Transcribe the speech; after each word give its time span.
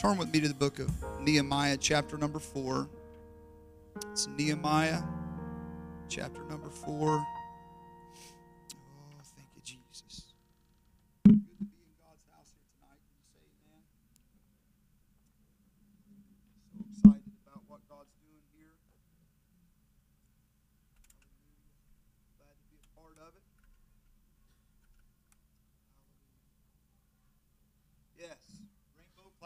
Turn 0.00 0.16
with 0.16 0.32
me 0.32 0.40
to 0.40 0.48
the 0.48 0.54
book 0.54 0.78
of 0.78 0.90
Nehemiah, 1.20 1.76
chapter 1.76 2.16
number 2.16 2.38
four. 2.38 2.88
It's 4.12 4.28
Nehemiah, 4.28 5.02
chapter 6.08 6.42
number 6.44 6.70
four. 6.70 7.22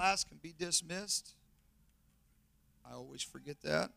Class 0.05 0.23
can 0.23 0.36
be 0.43 0.52
dismissed. 0.59 1.30
I 2.87 2.92
always 2.92 3.23
forget 3.23 3.56
that. 3.62 3.91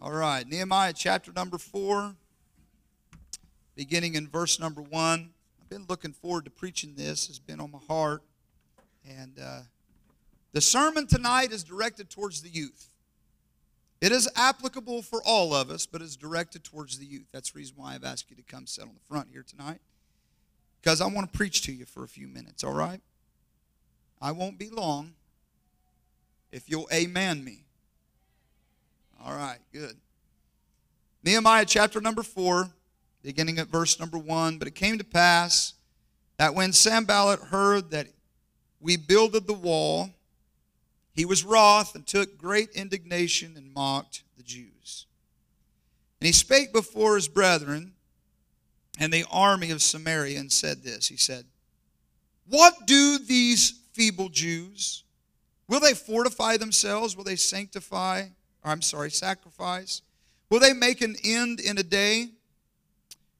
All 0.00 0.12
right, 0.12 0.46
Nehemiah 0.46 0.92
chapter 0.92 1.32
number 1.32 1.58
four, 1.58 2.14
beginning 3.74 4.14
in 4.14 4.28
verse 4.28 4.60
number 4.60 4.82
one. 4.82 5.30
I've 5.60 5.68
been 5.68 5.84
looking 5.88 6.12
forward 6.12 6.44
to 6.44 6.50
preaching 6.52 6.94
this, 6.94 7.28
it's 7.28 7.40
been 7.40 7.58
on 7.58 7.72
my 7.72 7.80
heart. 7.88 8.22
And 9.04 9.36
uh, 9.36 9.62
the 10.52 10.60
sermon 10.60 11.08
tonight 11.08 11.50
is 11.50 11.64
directed 11.64 12.08
towards 12.08 12.40
the 12.40 12.50
youth. 12.50 12.90
It 14.00 14.12
is 14.12 14.30
applicable 14.36 15.02
for 15.02 15.20
all 15.26 15.52
of 15.52 15.72
us, 15.72 15.86
but 15.86 16.02
it's 16.02 16.14
directed 16.14 16.62
towards 16.62 17.00
the 17.00 17.04
youth. 17.04 17.26
That's 17.32 17.50
the 17.50 17.58
reason 17.58 17.74
why 17.76 17.96
I've 17.96 18.04
asked 18.04 18.30
you 18.30 18.36
to 18.36 18.44
come 18.44 18.68
sit 18.68 18.82
on 18.82 18.94
the 18.94 19.12
front 19.12 19.30
here 19.32 19.42
tonight. 19.42 19.80
Because 20.80 21.00
I 21.00 21.08
want 21.08 21.32
to 21.32 21.36
preach 21.36 21.62
to 21.62 21.72
you 21.72 21.84
for 21.84 22.04
a 22.04 22.08
few 22.08 22.28
minutes, 22.28 22.62
all 22.62 22.74
right? 22.74 23.00
I 24.20 24.32
won't 24.32 24.58
be 24.58 24.70
long 24.70 25.12
if 26.50 26.68
you'll 26.68 26.88
amen 26.92 27.44
me. 27.44 27.64
All 29.24 29.34
right, 29.34 29.58
good. 29.72 29.96
Nehemiah 31.24 31.64
chapter 31.66 32.00
number 32.00 32.22
4, 32.22 32.70
beginning 33.22 33.58
at 33.58 33.68
verse 33.68 33.98
number 33.98 34.18
1. 34.18 34.58
But 34.58 34.68
it 34.68 34.74
came 34.74 34.98
to 34.98 35.04
pass 35.04 35.74
that 36.36 36.54
when 36.54 36.72
Sanballat 36.72 37.40
heard 37.40 37.90
that 37.90 38.06
we 38.80 38.96
builded 38.96 39.46
the 39.46 39.52
wall, 39.52 40.10
he 41.12 41.24
was 41.24 41.44
wroth 41.44 41.94
and 41.94 42.06
took 42.06 42.38
great 42.38 42.70
indignation 42.70 43.56
and 43.56 43.74
mocked 43.74 44.22
the 44.36 44.44
Jews. 44.44 45.06
And 46.20 46.26
he 46.26 46.32
spake 46.32 46.72
before 46.72 47.16
his 47.16 47.28
brethren 47.28 47.92
and 49.00 49.12
the 49.12 49.24
army 49.30 49.70
of 49.70 49.82
Samaria 49.82 50.38
and 50.38 50.50
said 50.50 50.82
this 50.82 51.08
He 51.08 51.16
said, 51.16 51.44
What 52.48 52.86
do 52.86 53.18
these 53.18 53.77
feeble 53.98 54.28
Jews? 54.28 55.02
Will 55.66 55.80
they 55.80 55.92
fortify 55.92 56.56
themselves? 56.56 57.16
Will 57.16 57.24
they 57.24 57.34
sanctify? 57.34 58.26
Or 58.64 58.70
I'm 58.70 58.80
sorry, 58.80 59.10
sacrifice? 59.10 60.02
Will 60.48 60.60
they 60.60 60.72
make 60.72 61.02
an 61.02 61.16
end 61.24 61.58
in 61.58 61.76
a 61.78 61.82
day? 61.82 62.28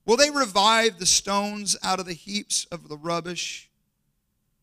Will 0.04 0.16
they 0.16 0.30
revive 0.30 0.98
the 0.98 1.06
stones 1.06 1.76
out 1.82 2.00
of 2.00 2.06
the 2.06 2.12
heaps 2.12 2.66
of 2.72 2.88
the 2.88 2.96
rubbish 2.96 3.70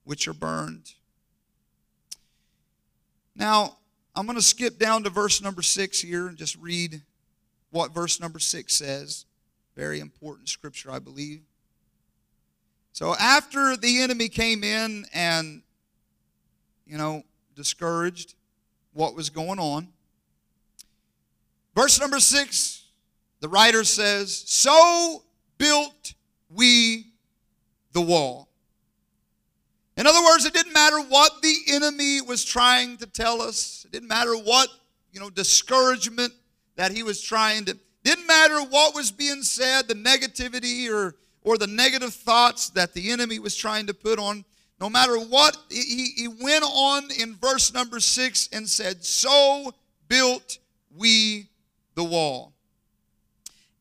which 0.03 0.27
are 0.27 0.33
burned? 0.33 0.93
Now, 3.33 3.77
I'm 4.15 4.25
going 4.25 4.37
to 4.37 4.43
skip 4.43 4.77
down 4.77 5.03
to 5.03 5.09
verse 5.09 5.41
number 5.41 5.61
six 5.61 6.01
here 6.01 6.27
and 6.27 6.37
just 6.37 6.57
read 6.57 7.01
what 7.71 7.93
verse 7.93 8.19
number 8.19 8.39
six 8.39 8.75
says. 8.75 9.25
Very 9.77 10.01
important 10.01 10.49
scripture, 10.49 10.91
I 10.91 10.99
believe. 10.99 11.41
So, 12.91 13.15
after 13.15 13.77
the 13.77 14.01
enemy 14.01 14.27
came 14.29 14.63
in 14.63 15.05
and, 15.13 15.61
you 16.85 16.97
know, 16.97 17.23
discouraged 17.55 18.35
what 18.93 19.15
was 19.15 19.29
going 19.29 19.59
on, 19.59 19.87
verse 21.75 21.99
number 21.99 22.19
six, 22.19 22.83
the 23.41 23.49
writer 23.49 23.83
says, 23.83 24.43
So 24.47 25.23
built 25.57 26.13
we 26.49 27.07
the 27.91 28.01
wall. 28.01 28.49
In 29.97 30.07
other 30.07 30.23
words, 30.23 30.45
it 30.45 30.53
didn't 30.53 30.73
matter 30.73 30.99
what 30.99 31.41
the 31.41 31.55
enemy 31.69 32.21
was 32.21 32.43
trying 32.43 32.97
to 32.97 33.05
tell 33.05 33.41
us. 33.41 33.85
It 33.85 33.91
didn't 33.91 34.09
matter 34.09 34.35
what, 34.35 34.67
you 35.13 35.19
know, 35.19 35.29
discouragement 35.29 36.33
that 36.75 36.91
he 36.91 37.03
was 37.03 37.21
trying 37.21 37.65
to 37.65 37.77
didn't 38.03 38.27
matter 38.27 38.61
what 38.61 38.93
was 38.93 39.11
being 39.11 39.41
said, 39.41 39.87
the 39.87 39.95
negativity 39.95 40.89
or 40.89 41.15
or 41.41 41.57
the 41.57 41.67
negative 41.67 42.13
thoughts 42.13 42.69
that 42.71 42.93
the 42.93 43.11
enemy 43.11 43.39
was 43.39 43.55
trying 43.55 43.87
to 43.87 43.93
put 43.93 44.19
on. 44.19 44.45
No 44.79 44.89
matter 44.89 45.17
what, 45.17 45.57
he, 45.69 46.13
he 46.15 46.27
went 46.27 46.63
on 46.63 47.09
in 47.11 47.35
verse 47.35 47.73
number 47.73 47.99
six 47.99 48.49
and 48.51 48.67
said, 48.67 49.05
So 49.05 49.73
built 50.07 50.57
we 50.95 51.49
the 51.95 52.03
wall. 52.03 52.53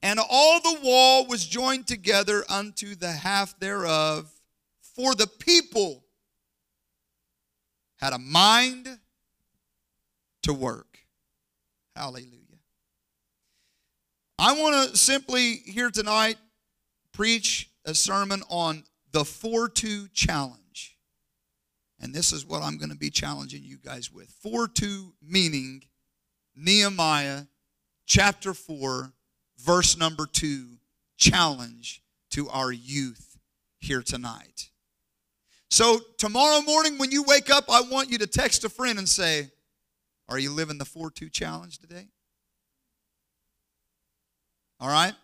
And 0.03 0.21
all 0.21 0.61
the 0.61 0.81
wall 0.83 1.27
was 1.27 1.47
joined 1.47 1.87
together 1.87 2.45
unto 2.49 2.95
the 2.95 3.11
half 3.11 3.59
thereof, 3.59 4.31
for 4.95 5.15
the 5.15 5.27
people 5.27 6.05
had 7.97 8.13
a 8.13 8.19
mind 8.19 8.99
to 10.43 10.53
work. 10.53 10.99
Hallelujah. 11.97 12.41
I 14.39 14.61
want 14.61 14.91
to 14.91 14.97
simply 14.97 15.63
here 15.65 15.91
tonight 15.91 16.37
preach 17.13 17.71
a 17.85 17.95
sermon 17.95 18.43
on 18.49 18.85
the 19.13 19.25
4 19.25 19.69
2 19.69 20.09
challenge. 20.09 20.64
And 22.05 22.15
this 22.15 22.33
is 22.33 22.45
what 22.45 22.63
I'm 22.63 22.77
going 22.77 22.91
to 22.91 22.97
be 22.97 23.09
challenging 23.09 23.65
you 23.65 23.79
guys 23.79 24.13
with. 24.13 24.29
4 24.43 24.69
2 24.69 25.15
meaning 25.27 25.83
Nehemiah 26.55 27.45
chapter 28.05 28.53
4, 28.53 29.11
verse 29.59 29.97
number 29.97 30.27
2, 30.27 30.77
challenge 31.17 32.03
to 32.33 32.51
our 32.51 32.71
youth 32.71 33.39
here 33.81 34.03
tonight. 34.03 34.69
So, 35.71 35.99
tomorrow 36.19 36.61
morning 36.61 36.99
when 36.99 37.11
you 37.11 37.23
wake 37.23 37.49
up, 37.51 37.65
I 37.71 37.81
want 37.81 38.11
you 38.11 38.19
to 38.19 38.27
text 38.27 38.65
a 38.65 38.69
friend 38.69 38.99
and 38.99 39.09
say, 39.09 39.49
Are 40.29 40.39
you 40.39 40.53
living 40.53 40.77
the 40.77 40.85
4 40.85 41.11
2 41.11 41.31
challenge 41.31 41.79
today? 41.79 42.09
All 44.79 44.89
right? 44.89 45.15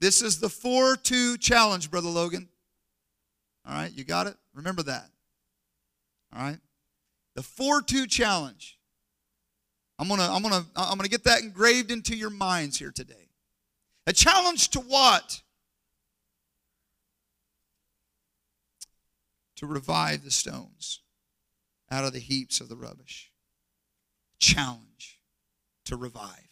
This 0.00 0.20
is 0.20 0.38
the 0.38 0.50
4 0.50 0.96
2 0.96 1.38
challenge, 1.38 1.90
Brother 1.90 2.10
Logan. 2.10 2.50
All 3.66 3.74
right, 3.74 3.90
you 3.90 4.04
got 4.04 4.26
it? 4.26 4.36
Remember 4.52 4.82
that. 4.82 5.08
All 6.34 6.42
right? 6.42 6.58
The 7.34 7.42
4 7.42 7.82
2 7.82 8.06
challenge. 8.06 8.78
I'm 9.98 10.08
going 10.08 10.20
to 10.20 10.26
I'm 10.26 10.42
going 10.42 10.54
to 10.54 10.66
I'm 10.74 10.98
going 10.98 11.04
to 11.04 11.10
get 11.10 11.24
that 11.24 11.42
engraved 11.42 11.90
into 11.90 12.16
your 12.16 12.30
minds 12.30 12.78
here 12.78 12.90
today. 12.90 13.28
A 14.06 14.12
challenge 14.12 14.70
to 14.70 14.80
what? 14.80 15.42
To 19.56 19.66
revive 19.66 20.24
the 20.24 20.30
stones 20.30 21.00
out 21.90 22.04
of 22.04 22.12
the 22.12 22.18
heaps 22.18 22.60
of 22.60 22.68
the 22.68 22.76
rubbish. 22.76 23.30
Challenge 24.40 25.20
to 25.86 25.96
revive. 25.96 26.48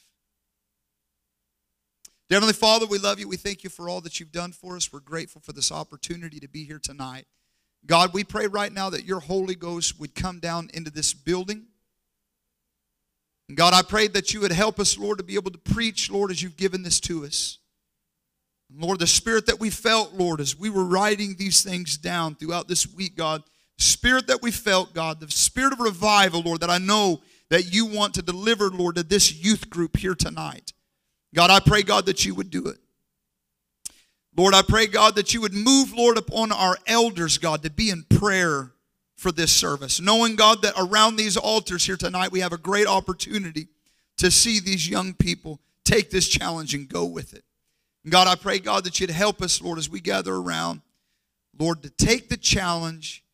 Heavenly 2.31 2.55
Father, 2.55 2.87
we 2.87 2.97
love 2.97 3.19
you. 3.21 3.29
We 3.29 3.37
thank 3.37 3.63
you 3.63 3.69
for 3.69 3.91
all 3.91 4.01
that 4.01 4.19
you've 4.19 4.33
done 4.33 4.53
for 4.53 4.77
us. 4.77 4.91
We're 4.91 5.01
grateful 5.01 5.43
for 5.43 5.53
this 5.53 5.71
opportunity 5.71 6.41
to 6.41 6.49
be 6.49 6.65
here 6.65 6.79
tonight. 6.79 7.27
God, 7.87 8.15
we 8.15 8.25
pray 8.25 8.47
right 8.47 8.73
now 8.73 8.91
that 8.91 9.05
your 9.05 9.21
Holy 9.21 9.55
Ghost 9.55 9.99
would 9.99 10.15
come 10.15 10.39
down 10.39 10.71
into 10.73 10.91
this 10.91 11.13
building. 11.13 11.67
And 13.49 13.57
God, 13.57 13.75
I 13.75 13.83
pray 13.83 14.07
that 14.09 14.33
you 14.33 14.41
would 14.41 14.53
help 14.53 14.79
us, 14.79 14.97
Lord, 14.97 15.19
to 15.19 15.25
be 15.25 15.35
able 15.35 15.51
to 15.51 15.59
preach, 15.59 16.11
Lord, 16.11 16.31
as 16.31 16.43
you've 16.43 16.57
given 16.57 16.83
this 16.83 17.01
to 17.01 17.25
us. 17.25 17.59
Lord, 18.75 18.99
the 18.99 19.07
spirit 19.07 19.47
that 19.47 19.61
we 19.61 19.69
felt, 19.69 20.15
Lord, 20.15 20.41
as 20.41 20.59
we 20.59 20.71
were 20.71 20.85
writing 20.85 21.37
these 21.37 21.63
things 21.63 21.99
down 21.99 22.37
throughout 22.37 22.69
this 22.69 22.87
week, 22.87 23.17
God, 23.17 23.43
spirit 23.79 24.29
that 24.29 24.43
we 24.43 24.51
felt, 24.51 24.95
God, 24.95 25.21
the 25.21 25.31
spirit 25.31 25.73
of 25.73 25.81
revival, 25.81 26.41
Lord, 26.41 26.61
that 26.61 26.71
I 26.71 26.79
know 26.79 27.21
that 27.51 27.73
you 27.73 27.85
want 27.85 28.15
to 28.15 28.23
deliver, 28.23 28.71
Lord, 28.71 28.95
to 28.97 29.03
this 29.03 29.35
youth 29.35 29.69
group 29.69 29.99
here 29.99 30.15
tonight. 30.15 30.73
God, 31.35 31.51
I 31.51 31.61
pray, 31.61 31.83
God, 31.83 32.07
that 32.07 32.25
you 32.25 32.35
would 32.35 32.51
do 32.51 32.69
it. 32.69 32.79
Lord, 34.35 34.55
I 34.55 34.63
pray, 34.63 34.87
God, 34.87 35.17
that 35.17 35.35
you 35.35 35.43
would 35.43 35.53
move, 35.53 35.93
Lord, 35.93 36.17
upon 36.17 36.53
our 36.53 36.79
elders, 36.87 37.37
God, 37.37 37.63
to 37.63 37.71
be 37.71 37.91
in 37.91 38.05
prayer 38.05 38.73
for 39.17 39.31
this 39.31 39.53
service. 39.53 40.01
Knowing, 40.01 40.37
God, 40.37 40.63
that 40.63 40.75
around 40.77 41.17
these 41.17 41.37
altars 41.37 41.85
here 41.85 41.99
tonight, 41.99 42.33
we 42.33 42.41
have 42.41 42.53
a 42.53 42.59
great 42.59 42.87
opportunity 42.87 43.69
to 44.17 44.31
see 44.31 44.59
these 44.59 44.89
young 44.89 45.13
people 45.13 45.61
take 45.85 46.11
this 46.11 46.29
challenge 46.29 46.75
and 46.75 46.89
go 46.89 47.05
with 47.05 47.35
it. 47.35 47.45
And 48.05 48.13
God, 48.13 48.27
I 48.27 48.35
pray, 48.35 48.59
God, 48.59 48.85
that 48.85 49.01
you'd 49.01 49.11
help 49.11 49.43
us, 49.43 49.61
Lord, 49.61 49.79
as 49.79 49.91
we 49.91 50.01
gather 50.01 50.35
around, 50.35 50.81
Lord, 51.59 51.83
to 51.83 51.91
take 51.91 52.29
the 52.29 52.37
challenge, 52.37 53.25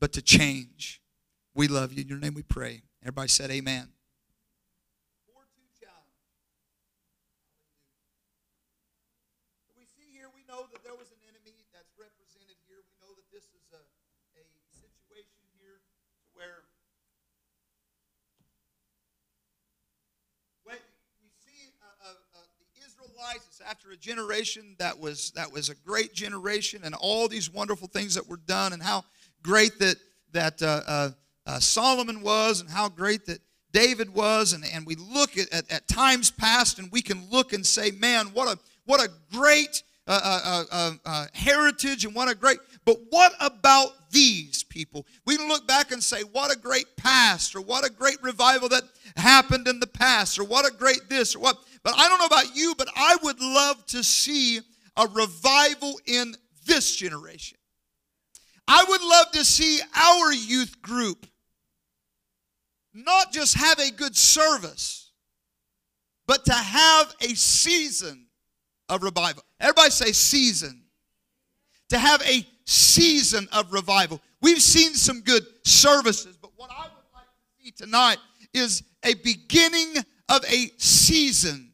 but 0.00 0.12
to 0.14 0.22
change. 0.22 1.00
We 1.54 1.68
love 1.68 1.92
you. 1.92 2.02
In 2.02 2.08
your 2.08 2.18
name 2.18 2.34
we 2.34 2.42
pray. 2.42 2.82
Everybody 3.02 3.28
said, 3.28 3.50
Amen. 3.50 3.88
see 10.02 10.18
here, 10.18 10.26
we 10.34 10.42
know 10.50 10.66
that 10.72 10.82
there 10.82 10.94
was 10.94 11.06
an 11.14 11.22
enemy 11.30 11.54
that's 11.70 11.94
represented 11.94 12.58
here. 12.66 12.82
We 12.82 12.94
know 12.98 13.14
that 13.14 13.26
this 13.30 13.46
is 13.54 13.66
a, 13.70 13.82
a 14.34 14.44
situation 14.74 15.38
here 15.62 15.78
to 15.78 16.26
where 16.34 16.66
when 20.64 20.78
we 21.22 21.30
see 21.46 21.70
uh, 21.78 22.10
uh, 22.10 22.14
uh 22.34 22.46
the 22.58 22.82
Israelites, 22.82 23.62
after 23.62 23.90
a 23.92 23.96
generation 23.96 24.74
that 24.78 24.98
was 24.98 25.30
that 25.32 25.52
was 25.52 25.68
a 25.68 25.74
great 25.74 26.12
generation, 26.14 26.82
and 26.84 26.94
all 26.94 27.28
these 27.28 27.50
wonderful 27.50 27.86
things 27.86 28.14
that 28.14 28.26
were 28.28 28.42
done, 28.42 28.72
and 28.72 28.82
how 28.82 29.04
great 29.42 29.78
that 29.78 29.96
that 30.32 30.62
uh, 30.62 30.80
uh, 30.86 31.10
uh, 31.46 31.58
Solomon 31.60 32.22
was, 32.22 32.60
and 32.60 32.70
how 32.70 32.88
great 32.88 33.26
that 33.26 33.38
David 33.72 34.12
was, 34.12 34.52
and, 34.52 34.64
and 34.64 34.84
we 34.84 34.96
look 34.96 35.38
at, 35.38 35.52
at, 35.52 35.70
at 35.70 35.88
times 35.88 36.30
past, 36.30 36.78
and 36.78 36.90
we 36.90 37.02
can 37.02 37.30
look 37.30 37.52
and 37.52 37.64
say, 37.64 37.90
man, 37.92 38.26
what 38.32 38.48
a 38.48 38.58
what 38.84 39.00
a 39.00 39.08
great 39.30 39.82
uh, 40.06 40.64
uh, 40.70 40.92
uh, 41.04 41.26
heritage, 41.32 42.04
and 42.04 42.14
what 42.14 42.28
a 42.28 42.34
great. 42.34 42.58
But 42.84 42.98
what 43.10 43.32
about 43.40 44.10
these 44.10 44.64
people? 44.64 45.06
We 45.24 45.36
can 45.36 45.48
look 45.48 45.66
back 45.66 45.92
and 45.92 46.02
say, 46.02 46.22
what 46.22 46.54
a 46.54 46.58
great 46.58 46.96
past, 46.96 47.54
or 47.54 47.60
what 47.60 47.86
a 47.86 47.90
great 47.90 48.20
revival 48.22 48.68
that 48.70 48.82
happened 49.16 49.68
in 49.68 49.80
the 49.80 49.86
past, 49.86 50.38
or 50.38 50.44
what 50.44 50.66
a 50.66 50.74
great 50.74 51.08
this, 51.08 51.36
or 51.36 51.40
what 51.40 51.56
but 51.84 51.94
I 51.96 52.08
don't 52.08 52.18
know 52.18 52.26
about 52.26 52.54
you, 52.54 52.74
but 52.76 52.88
I 52.94 53.16
would 53.22 53.40
love 53.40 53.84
to 53.86 54.04
see 54.04 54.60
a 54.96 55.06
revival 55.06 55.98
in 56.06 56.34
this 56.66 56.94
generation. 56.94 57.58
I 58.68 58.84
would 58.88 59.02
love 59.02 59.32
to 59.32 59.44
see 59.44 59.80
our 59.94 60.32
youth 60.32 60.80
group 60.80 61.26
not 62.94 63.32
just 63.32 63.56
have 63.56 63.78
a 63.78 63.90
good 63.90 64.16
service, 64.16 65.10
but 66.26 66.44
to 66.44 66.52
have 66.52 67.14
a 67.20 67.34
season 67.34 68.26
of 68.88 69.02
revival. 69.02 69.42
Everybody 69.62 69.90
say 69.90 70.12
season. 70.12 70.82
To 71.88 71.98
have 71.98 72.22
a 72.22 72.46
season 72.66 73.48
of 73.52 73.72
revival. 73.72 74.20
We've 74.40 74.62
seen 74.62 74.94
some 74.94 75.20
good 75.20 75.44
services, 75.64 76.36
but 76.40 76.50
what 76.56 76.70
I 76.70 76.84
would 76.84 77.04
like 77.14 77.24
to 77.24 77.64
see 77.64 77.70
tonight 77.70 78.18
is 78.52 78.82
a 79.04 79.14
beginning 79.14 79.94
of 80.28 80.44
a 80.50 80.70
season 80.78 81.72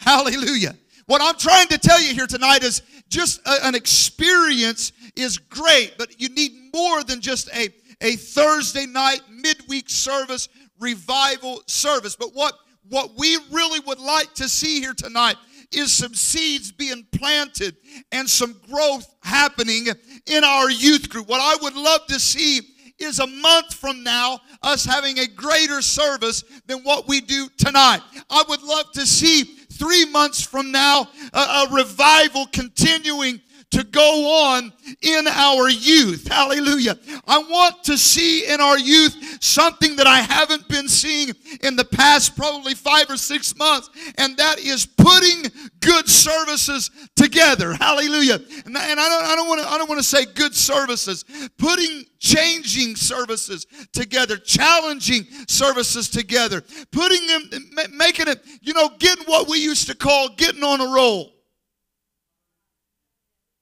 Hallelujah. 0.00 0.76
What 1.06 1.20
I'm 1.20 1.36
trying 1.36 1.68
to 1.68 1.78
tell 1.78 2.00
you 2.00 2.14
here 2.14 2.26
tonight 2.26 2.62
is 2.62 2.82
just 3.08 3.46
a, 3.46 3.66
an 3.66 3.74
experience 3.74 4.92
is 5.14 5.36
great, 5.36 5.94
but 5.98 6.20
you 6.20 6.30
need 6.30 6.52
more 6.72 7.02
than 7.04 7.20
just 7.20 7.50
a, 7.54 7.68
a 8.00 8.16
Thursday 8.16 8.86
night 8.86 9.20
midweek 9.30 9.90
service, 9.90 10.48
revival 10.78 11.62
service. 11.66 12.16
But 12.16 12.34
what, 12.34 12.54
what 12.88 13.18
we 13.18 13.36
really 13.50 13.80
would 13.80 14.00
like 14.00 14.32
to 14.34 14.48
see 14.48 14.80
here 14.80 14.94
tonight 14.94 15.36
is 15.72 15.92
some 15.92 16.14
seeds 16.14 16.72
being 16.72 17.06
planted 17.12 17.76
and 18.12 18.28
some 18.28 18.60
growth 18.68 19.06
happening 19.22 19.86
in 20.26 20.44
our 20.44 20.70
youth 20.70 21.08
group. 21.08 21.28
What 21.28 21.40
I 21.40 21.62
would 21.62 21.74
love 21.74 22.06
to 22.08 22.18
see 22.18 22.60
is 22.98 23.18
a 23.18 23.26
month 23.26 23.74
from 23.74 24.02
now 24.02 24.40
us 24.62 24.84
having 24.84 25.18
a 25.18 25.26
greater 25.26 25.80
service 25.80 26.44
than 26.66 26.80
what 26.80 27.08
we 27.08 27.20
do 27.20 27.48
tonight. 27.56 28.00
I 28.28 28.44
would 28.48 28.62
love 28.62 28.92
to 28.92 29.06
see 29.06 29.44
three 29.72 30.04
months 30.04 30.42
from 30.42 30.70
now, 30.70 31.08
a, 31.32 31.38
a 31.38 31.68
revival 31.72 32.46
continuing 32.52 33.40
to 33.70 33.84
go 33.84 34.46
on 34.46 34.72
in 35.00 35.26
our 35.28 35.68
youth. 35.68 36.26
Hallelujah. 36.28 36.98
I 37.26 37.38
want 37.38 37.84
to 37.84 37.96
see 37.96 38.46
in 38.52 38.60
our 38.60 38.78
youth 38.78 39.38
something 39.40 39.96
that 39.96 40.06
I 40.06 40.18
haven't 40.18 40.68
been 40.68 40.88
seeing 40.88 41.34
in 41.62 41.76
the 41.76 41.84
past 41.84 42.36
probably 42.36 42.74
five 42.74 43.08
or 43.08 43.16
six 43.16 43.56
months, 43.56 43.90
and 44.18 44.36
that 44.36 44.58
is 44.58 44.86
putting 44.86 45.50
good 45.80 46.08
services 46.08 46.90
together. 47.16 47.74
Hallelujah. 47.74 48.40
And, 48.66 48.76
I 48.76 48.94
don't, 48.94 49.24
I 49.24 49.36
don't 49.36 49.48
want 49.48 49.62
to 49.62 49.68
I 49.68 49.78
don't 49.78 49.88
want 49.88 50.00
to 50.00 50.06
say 50.06 50.24
good 50.24 50.54
services. 50.54 51.24
Putting 51.56 52.04
changing 52.18 52.96
services 52.96 53.66
together, 53.92 54.36
challenging 54.36 55.24
services 55.46 56.08
together, 56.08 56.62
putting 56.90 57.26
them 57.26 57.50
making 57.92 58.28
it, 58.28 58.40
you 58.60 58.74
know, 58.74 58.90
getting 58.98 59.24
what 59.26 59.48
we 59.48 59.58
used 59.58 59.86
to 59.88 59.94
call 59.94 60.28
getting 60.36 60.64
on 60.64 60.80
a 60.80 60.92
roll. 60.92 61.39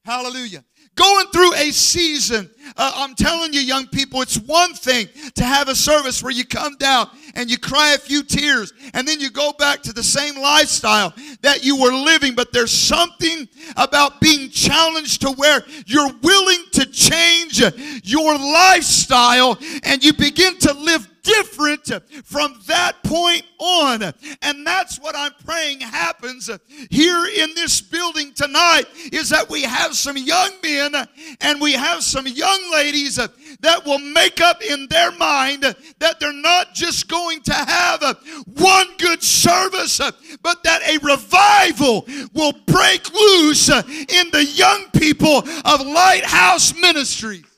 Hallelujah. 0.09 0.65
Going 0.95 1.27
through 1.27 1.53
a 1.53 1.69
season, 1.69 2.49
uh, 2.75 2.91
I'm 2.95 3.13
telling 3.13 3.53
you, 3.53 3.59
young 3.59 3.85
people, 3.85 4.23
it's 4.23 4.39
one 4.39 4.73
thing 4.73 5.07
to 5.35 5.43
have 5.43 5.67
a 5.67 5.75
service 5.75 6.23
where 6.23 6.31
you 6.31 6.45
come 6.45 6.75
down 6.77 7.09
and 7.35 7.47
you 7.47 7.59
cry 7.59 7.93
a 7.93 7.97
few 7.99 8.23
tears 8.23 8.73
and 8.95 9.07
then 9.07 9.19
you 9.19 9.29
go 9.29 9.53
back 9.53 9.83
to 9.83 9.93
the 9.93 10.01
same 10.01 10.35
lifestyle 10.41 11.13
that 11.41 11.63
you 11.63 11.79
were 11.79 11.93
living. 11.93 12.33
But 12.33 12.51
there's 12.51 12.71
something 12.71 13.47
about 13.77 14.19
being 14.19 14.49
challenged 14.49 15.21
to 15.21 15.31
where 15.33 15.61
you're 15.85 16.11
willing 16.23 16.63
to 16.71 16.87
change 16.87 17.61
your 18.03 18.35
lifestyle 18.35 19.59
and 19.83 20.03
you 20.03 20.13
begin 20.13 20.57
to 20.57 20.73
live 20.73 21.07
different 21.23 21.87
from 22.23 22.59
that 22.67 23.03
point 23.03 23.43
on. 23.59 24.03
And 24.41 24.65
that's 24.65 24.99
what 24.99 25.15
I'm 25.15 25.33
praying 25.45 25.81
happens 25.81 26.49
here 26.89 27.25
in 27.25 27.53
this 27.55 27.81
building 27.81 28.33
tonight 28.33 28.85
is 29.11 29.29
that 29.29 29.49
we 29.49 29.63
have 29.63 29.95
some 29.95 30.17
young 30.17 30.51
men 30.63 30.93
and 31.41 31.61
we 31.61 31.73
have 31.73 32.03
some 32.03 32.27
young 32.27 32.71
ladies 32.71 33.15
that 33.15 33.85
will 33.85 33.99
make 33.99 34.41
up 34.41 34.61
in 34.61 34.87
their 34.89 35.11
mind 35.11 35.63
that 35.99 36.19
they're 36.19 36.33
not 36.33 36.73
just 36.73 37.07
going 37.07 37.41
to 37.41 37.53
have 37.53 38.01
one 38.57 38.87
good 38.97 39.21
service, 39.23 39.99
but 40.41 40.63
that 40.63 40.81
a 40.87 40.97
revival 41.05 42.05
will 42.33 42.53
break 42.65 43.11
loose 43.13 43.69
in 43.69 44.29
the 44.31 44.45
young 44.53 44.85
people 44.91 45.43
of 45.65 45.85
Lighthouse 45.85 46.75
Ministries. 46.79 47.48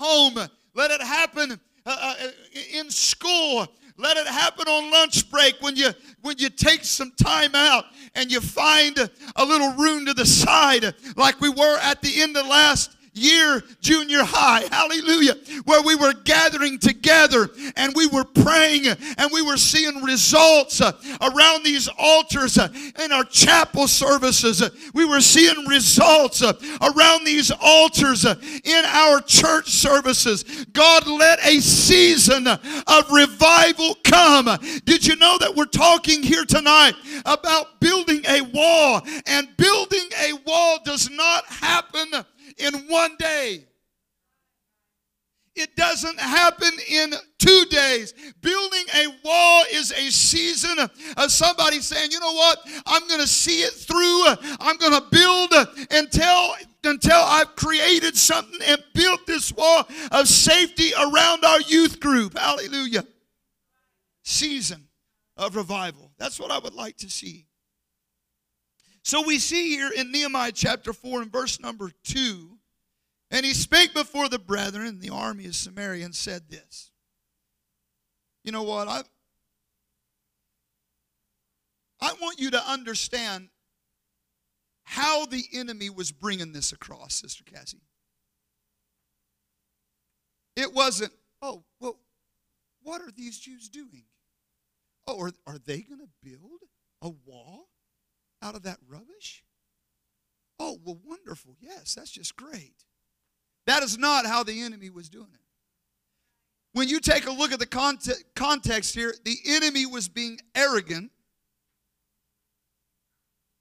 Home. 0.00 0.38
Let 0.74 0.90
it 0.90 1.02
happen 1.02 1.60
uh, 1.86 2.14
uh, 2.20 2.28
in 2.72 2.90
school. 2.90 3.66
Let 3.96 4.16
it 4.16 4.26
happen 4.26 4.66
on 4.66 4.90
lunch 4.90 5.30
break 5.30 5.56
when 5.60 5.76
you 5.76 5.90
when 6.22 6.38
you 6.38 6.48
take 6.48 6.84
some 6.84 7.12
time 7.22 7.54
out 7.54 7.84
and 8.14 8.32
you 8.32 8.40
find 8.40 8.96
a 9.36 9.44
little 9.44 9.72
room 9.74 10.06
to 10.06 10.14
the 10.14 10.24
side 10.24 10.94
like 11.16 11.38
we 11.40 11.50
were 11.50 11.78
at 11.82 12.00
the 12.00 12.22
end 12.22 12.34
of 12.36 12.46
last 12.46 12.96
year 13.12 13.62
junior 13.80 14.22
high. 14.22 14.62
Hallelujah. 14.70 15.34
Where 15.64 15.82
we 15.82 15.94
were 15.94 16.12
gathering 16.24 16.78
together 16.78 17.48
and 17.76 17.94
we 17.94 18.06
were 18.06 18.24
praying 18.24 18.86
and 18.86 19.30
we 19.32 19.42
were 19.42 19.56
seeing 19.56 20.02
results 20.02 20.80
uh, 20.80 20.92
around 21.20 21.64
these 21.64 21.88
altars 21.98 22.58
uh, 22.58 22.68
in 23.02 23.12
our 23.12 23.24
chapel 23.24 23.88
services. 23.88 24.62
We 24.94 25.04
were 25.04 25.20
seeing 25.20 25.66
results 25.66 26.42
uh, 26.42 26.52
around 26.80 27.24
these 27.24 27.50
altars 27.60 28.24
in 28.24 28.84
our 28.86 29.20
church 29.20 29.70
services. 29.70 30.66
God 30.72 31.06
let 31.06 31.44
a 31.44 31.60
season 31.60 32.46
of 32.46 33.10
revival 33.10 33.96
come. 34.04 34.46
Did 34.84 35.06
you 35.06 35.16
know 35.16 35.38
that 35.38 35.54
we're 35.54 35.64
talking 35.66 36.22
here 36.22 36.44
tonight 36.44 36.94
about 37.24 37.80
building 37.80 38.22
a 38.28 38.42
wall? 38.42 39.02
And 39.26 39.48
building 39.56 40.08
a 40.22 40.34
wall 40.46 40.78
does 40.84 41.10
not 41.10 41.44
happen 41.46 42.24
in 42.60 42.88
one 42.88 43.16
day. 43.18 43.64
It 45.56 45.74
doesn't 45.76 46.18
happen 46.18 46.70
in 46.88 47.12
two 47.38 47.64
days. 47.70 48.14
Building 48.40 48.84
a 48.94 49.06
wall 49.24 49.64
is 49.72 49.90
a 49.92 50.10
season 50.10 50.78
of 51.16 51.30
somebody 51.30 51.80
saying, 51.80 52.12
you 52.12 52.20
know 52.20 52.32
what? 52.32 52.60
I'm 52.86 53.06
going 53.08 53.20
to 53.20 53.26
see 53.26 53.62
it 53.62 53.72
through. 53.72 54.26
I'm 54.60 54.76
going 54.76 54.92
to 54.92 55.06
build 55.10 55.52
until 55.90 56.54
until 56.82 57.18
I've 57.18 57.56
created 57.56 58.16
something 58.16 58.60
and 58.66 58.82
built 58.94 59.26
this 59.26 59.52
wall 59.52 59.86
of 60.12 60.28
safety 60.28 60.92
around 60.94 61.44
our 61.44 61.60
youth 61.60 62.00
group. 62.00 62.38
Hallelujah. 62.38 63.04
Season 64.22 64.88
of 65.36 65.56
revival. 65.56 66.12
That's 66.18 66.40
what 66.40 66.50
I 66.50 66.58
would 66.58 66.74
like 66.74 66.96
to 66.98 67.10
see. 67.10 67.46
So 69.02 69.22
we 69.22 69.38
see 69.38 69.70
here 69.70 69.90
in 69.94 70.12
Nehemiah 70.12 70.52
chapter 70.52 70.92
4 70.92 71.22
and 71.22 71.32
verse 71.32 71.60
number 71.60 71.90
2 72.04 72.49
and 73.30 73.46
he 73.46 73.54
spake 73.54 73.94
before 73.94 74.28
the 74.28 74.38
brethren 74.38 74.98
the 75.00 75.10
army 75.10 75.46
of 75.46 75.54
Samaria 75.54 76.04
and 76.04 76.14
said 76.14 76.48
this. 76.48 76.90
You 78.44 78.52
know 78.52 78.62
what? 78.62 78.88
I, 78.88 79.02
I 82.00 82.14
want 82.20 82.40
you 82.40 82.50
to 82.50 82.70
understand 82.70 83.48
how 84.84 85.26
the 85.26 85.44
enemy 85.52 85.90
was 85.90 86.10
bringing 86.10 86.52
this 86.52 86.72
across, 86.72 87.14
Sister 87.14 87.44
Cassie. 87.44 87.82
It 90.56 90.74
wasn't, 90.74 91.12
oh, 91.42 91.62
well, 91.78 91.98
what 92.82 93.00
are 93.00 93.12
these 93.16 93.38
Jews 93.38 93.68
doing? 93.68 94.04
Oh, 95.06 95.20
are, 95.20 95.32
are 95.46 95.58
they 95.58 95.82
going 95.82 96.00
to 96.00 96.08
build 96.22 96.60
a 97.02 97.10
wall 97.24 97.68
out 98.42 98.54
of 98.56 98.64
that 98.64 98.78
rubbish? 98.88 99.44
Oh, 100.58 100.78
well, 100.84 100.98
wonderful. 101.04 101.56
Yes, 101.60 101.94
that's 101.94 102.10
just 102.10 102.36
great. 102.36 102.84
That 103.66 103.82
is 103.82 103.98
not 103.98 104.26
how 104.26 104.42
the 104.42 104.62
enemy 104.62 104.90
was 104.90 105.08
doing 105.08 105.28
it. 105.32 105.40
when 106.72 106.88
you 106.88 107.00
take 107.00 107.26
a 107.26 107.32
look 107.32 107.52
at 107.52 107.58
the 107.58 108.24
context 108.34 108.94
here, 108.94 109.14
the 109.24 109.36
enemy 109.46 109.86
was 109.86 110.08
being 110.08 110.38
arrogant, 110.54 111.10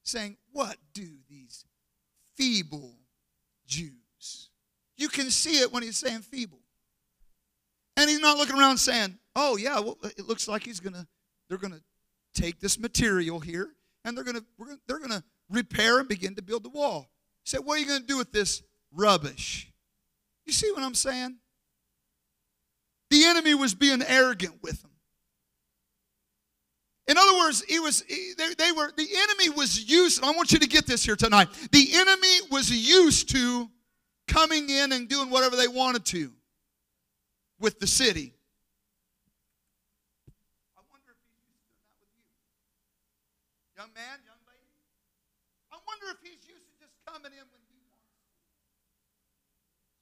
saying, 0.04 0.38
What 0.52 0.78
do 0.94 1.08
these 1.30 1.66
feeble 2.36 2.98
Jews? 3.68 4.50
You 4.98 5.10
can 5.10 5.30
see 5.30 5.60
it 5.60 5.72
when 5.72 5.84
he's 5.84 5.98
saying 5.98 6.22
feeble. 6.22 6.60
And 7.96 8.10
he's 8.10 8.20
not 8.20 8.38
looking 8.38 8.58
around 8.58 8.78
saying, 8.78 9.18
Oh, 9.36 9.58
yeah, 9.58 9.80
well, 9.80 9.98
it 10.04 10.26
looks 10.28 10.48
like 10.48 10.64
he's 10.64 10.80
going 10.80 10.94
to, 10.94 11.08
they're 11.48 11.58
going 11.58 11.74
to 11.74 11.82
take 12.34 12.60
this 12.60 12.80
material 12.80 13.40
here 13.40 13.70
and 14.06 14.16
they're 14.16 14.24
going 14.24 14.38
to, 14.38 14.46
they're 14.88 15.00
going 15.00 15.12
to 15.12 15.24
repair 15.50 16.00
and 16.00 16.08
begin 16.08 16.36
to 16.36 16.42
build 16.42 16.64
the 16.64 16.70
wall. 16.70 17.10
He 17.44 17.50
said, 17.50 17.62
What 17.62 17.78
are 17.78 17.80
you 17.80 17.88
going 17.88 18.02
to 18.02 18.08
do 18.08 18.18
with 18.18 18.32
this 18.32 18.62
rubbish? 18.92 19.69
You 20.50 20.54
see 20.54 20.72
what 20.72 20.82
I'm 20.82 20.96
saying? 20.96 21.36
The 23.12 23.24
enemy 23.26 23.54
was 23.54 23.76
being 23.76 24.02
arrogant 24.02 24.56
with 24.64 24.82
them. 24.82 24.90
In 27.08 27.20
other 27.20 27.38
words, 27.38 27.64
he 27.68 27.78
was 27.78 28.02
they, 28.02 28.56
they 28.58 28.72
were 28.72 28.92
the 28.98 29.08
enemy 29.16 29.52
was 29.56 29.88
used. 29.88 30.24
I 30.24 30.32
want 30.32 30.52
you 30.52 30.58
to 30.58 30.68
get 30.68 30.88
this 30.88 31.06
here 31.06 31.16
tonight. 31.16 31.50
The 31.72 31.90
enemy 31.94 32.50
was 32.50 32.72
used 32.72 33.30
to 33.30 33.70
coming 34.28 34.72
in 34.72 34.92
and 34.92 35.08
doing 35.08 35.30
whatever 35.30 35.56
they 35.56 35.68
wanted 35.68 36.04
to 36.06 36.32
with 37.60 37.80
the 37.80 37.86
city. 37.86 38.34
I 40.76 40.82
wonder 40.90 41.12
if 41.12 41.18
he's 41.30 41.46
used 41.46 41.62
to 41.62 41.70
that 41.78 41.94
with 42.02 42.10
you. 42.18 42.26
Young 43.78 43.94
man, 43.94 44.18
young 44.26 44.42
lady. 44.50 44.74
I 45.72 45.78
wonder 45.86 46.10
if 46.10 46.18
he's 46.24 46.42
used 46.50 46.66
to 46.66 46.74
just 46.82 46.98
coming 47.06 47.38
in 47.38 47.46
when 47.54 47.60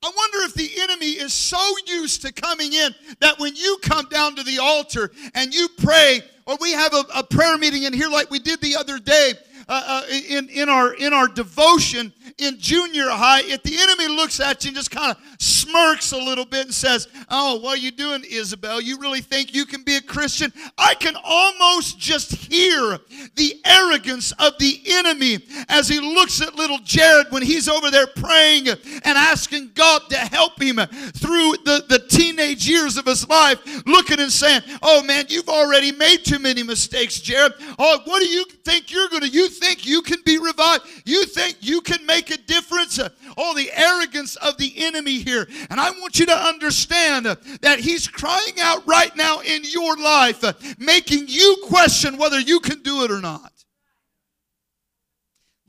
I 0.04 0.12
wonder 0.16 0.46
if 0.46 0.54
the 0.54 0.70
enemy 0.82 1.12
is 1.12 1.34
so 1.34 1.60
used 1.88 2.22
to 2.22 2.32
coming 2.32 2.74
in 2.74 2.94
that 3.20 3.40
when 3.40 3.56
you 3.56 3.78
come 3.82 4.08
down 4.10 4.36
to 4.36 4.44
the 4.44 4.60
altar 4.60 5.12
and 5.34 5.54
you 5.54 5.68
pray, 5.78 6.22
or 6.46 6.56
we 6.62 6.72
have 6.72 6.94
a, 6.94 7.04
a 7.16 7.24
prayer 7.24 7.58
meeting 7.58 7.84
in 7.84 7.94
here 7.94 8.10
like 8.10 8.30
we 8.30 8.40
did 8.40 8.62
the 8.62 8.76
other 8.76 9.00
day, 9.00 9.34
uh, 9.68 9.84
uh, 9.86 10.14
in, 10.30 10.50
in, 10.50 10.70
our, 10.70 10.94
in 10.94 11.14
our 11.14 11.28
devotion 11.28 12.14
in 12.38 12.60
junior 12.60 13.10
high, 13.10 13.42
if 13.44 13.64
the 13.64 13.78
enemy 13.78 14.08
looks 14.08 14.40
at 14.40 14.64
you 14.64 14.70
and 14.70 14.78
just 14.78 14.92
kind 14.92 15.16
of 15.16 15.42
smirks 15.42 16.12
a 16.12 16.18
little 16.18 16.46
bit 16.46 16.66
and 16.66 16.74
says, 16.74 17.08
Oh, 17.30 17.60
what 17.60 17.78
are 17.78 17.82
you 17.82 17.92
doing, 17.92 18.24
Isabel? 18.30 18.82
You 18.82 19.00
really 19.00 19.22
think 19.22 19.54
you 19.54 19.66
can 19.66 19.84
be 19.84 19.96
a 19.96 20.02
Christian? 20.02 20.52
I 20.78 20.94
can 20.96 21.16
almost 21.24 22.00
just 22.00 22.32
hear 22.34 23.00
the 23.36 23.62
arrogance 23.66 24.32
of 24.34 24.58
the 24.60 24.82
enemy 24.88 25.40
as 25.70 25.88
he 25.88 26.00
looks 26.00 26.42
at 26.42 26.56
little 26.56 26.80
Jared 26.84 27.28
when 27.30 27.44
he's 27.44 27.68
over 27.68 27.92
there 27.92 28.08
praying 28.08 28.70
and 28.70 29.06
asking 29.06 29.72
God 29.76 30.04
to 30.10 30.18
help 30.18 30.62
him 30.62 30.78
through 30.78 31.54
the, 31.66 31.86
the 31.88 32.00
teenage 32.10 32.68
years 32.68 32.98
of 32.98 33.06
his 33.06 33.28
life, 33.28 33.60
looking 33.86 34.20
and 34.20 34.32
saying, 34.32 34.62
Oh 34.82 35.04
man, 35.04 35.26
you've 35.30 35.50
already 35.50 35.92
made 35.92 36.26
too 36.26 36.40
many 36.40 36.64
mistakes, 36.64 37.20
Jared. 37.20 37.54
Oh, 37.78 38.00
what 38.06 38.22
do 38.22 38.28
you 38.28 38.46
think 38.64 38.92
you're 38.92 39.10
going 39.10 39.24
to? 39.24 39.30
You 39.30 39.50
think 39.50 39.86
you 39.86 40.02
can 40.02 40.20
be 40.26 40.40
revived? 40.40 40.86
You 41.06 41.26
think 41.26 41.58
you 41.62 41.82
can 41.82 42.06
make 42.06 42.17
a 42.22 42.38
difference? 42.38 43.00
Oh, 43.38 43.56
the 43.56 43.72
arrogance 43.74 44.36
of 44.38 44.58
the 44.58 44.74
enemy 44.78 45.20
here. 45.20 45.48
And 45.70 45.80
I 45.80 45.92
want 45.92 46.20
you 46.20 46.26
to 46.26 46.36
understand 46.36 47.26
that 47.26 47.80
he's 47.80 48.08
crying 48.08 48.60
out 48.60 48.86
right 48.88 49.16
now 49.16 49.40
in 49.40 49.62
your 49.64 49.96
life, 49.98 50.44
making 50.80 51.26
you 51.28 51.58
question 51.68 52.18
whether 52.18 52.40
you 52.40 52.60
can 52.60 52.82
do 52.82 53.04
it 53.04 53.12
or 53.12 53.22
not. 53.22 53.52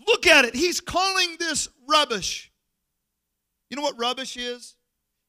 Look 0.06 0.26
at 0.26 0.44
it. 0.44 0.54
He's 0.54 0.80
calling 0.80 1.36
this 1.38 1.68
rubbish. 1.86 2.50
You 3.70 3.76
know 3.76 3.82
what 3.82 3.98
rubbish 3.98 4.36
is? 4.36 4.76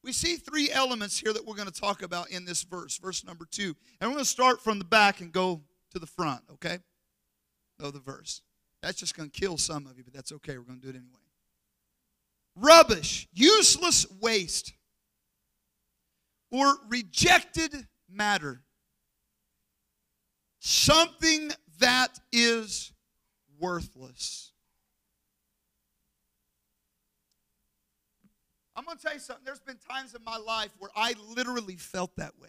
We 0.02 0.12
see 0.12 0.36
three 0.36 0.70
elements 0.70 1.18
here 1.18 1.32
that 1.32 1.44
we're 1.44 1.56
going 1.56 1.68
to 1.68 1.80
talk 1.80 2.02
about 2.02 2.30
in 2.30 2.46
this 2.46 2.62
verse, 2.62 2.96
verse 2.96 3.24
number 3.24 3.46
two. 3.50 3.76
And 4.00 4.08
we're 4.08 4.14
going 4.14 4.24
to 4.24 4.30
start 4.30 4.62
from 4.62 4.78
the 4.78 4.84
back 4.86 5.20
and 5.20 5.30
go 5.30 5.60
to 5.92 5.98
the 5.98 6.06
front, 6.06 6.40
okay? 6.54 6.78
Of 7.78 7.92
the 7.92 8.00
verse. 8.00 8.40
That's 8.82 8.98
just 8.98 9.16
going 9.16 9.28
to 9.30 9.40
kill 9.40 9.58
some 9.58 9.86
of 9.86 9.98
you, 9.98 10.04
but 10.04 10.12
that's 10.12 10.32
okay. 10.32 10.56
We're 10.56 10.64
going 10.64 10.80
to 10.80 10.86
do 10.86 10.90
it 10.90 10.96
anyway. 10.96 11.18
Rubbish, 12.56 13.28
useless 13.32 14.06
waste, 14.20 14.72
or 16.50 16.74
rejected 16.88 17.74
matter. 18.08 18.62
Something 20.58 21.50
that 21.78 22.18
is 22.32 22.92
worthless. 23.58 24.52
I'm 28.74 28.84
going 28.84 28.96
to 28.96 29.02
tell 29.02 29.14
you 29.14 29.20
something. 29.20 29.44
There's 29.44 29.60
been 29.60 29.78
times 29.90 30.14
in 30.14 30.24
my 30.24 30.38
life 30.38 30.70
where 30.78 30.90
I 30.96 31.14
literally 31.28 31.76
felt 31.76 32.16
that 32.16 32.38
way. 32.40 32.48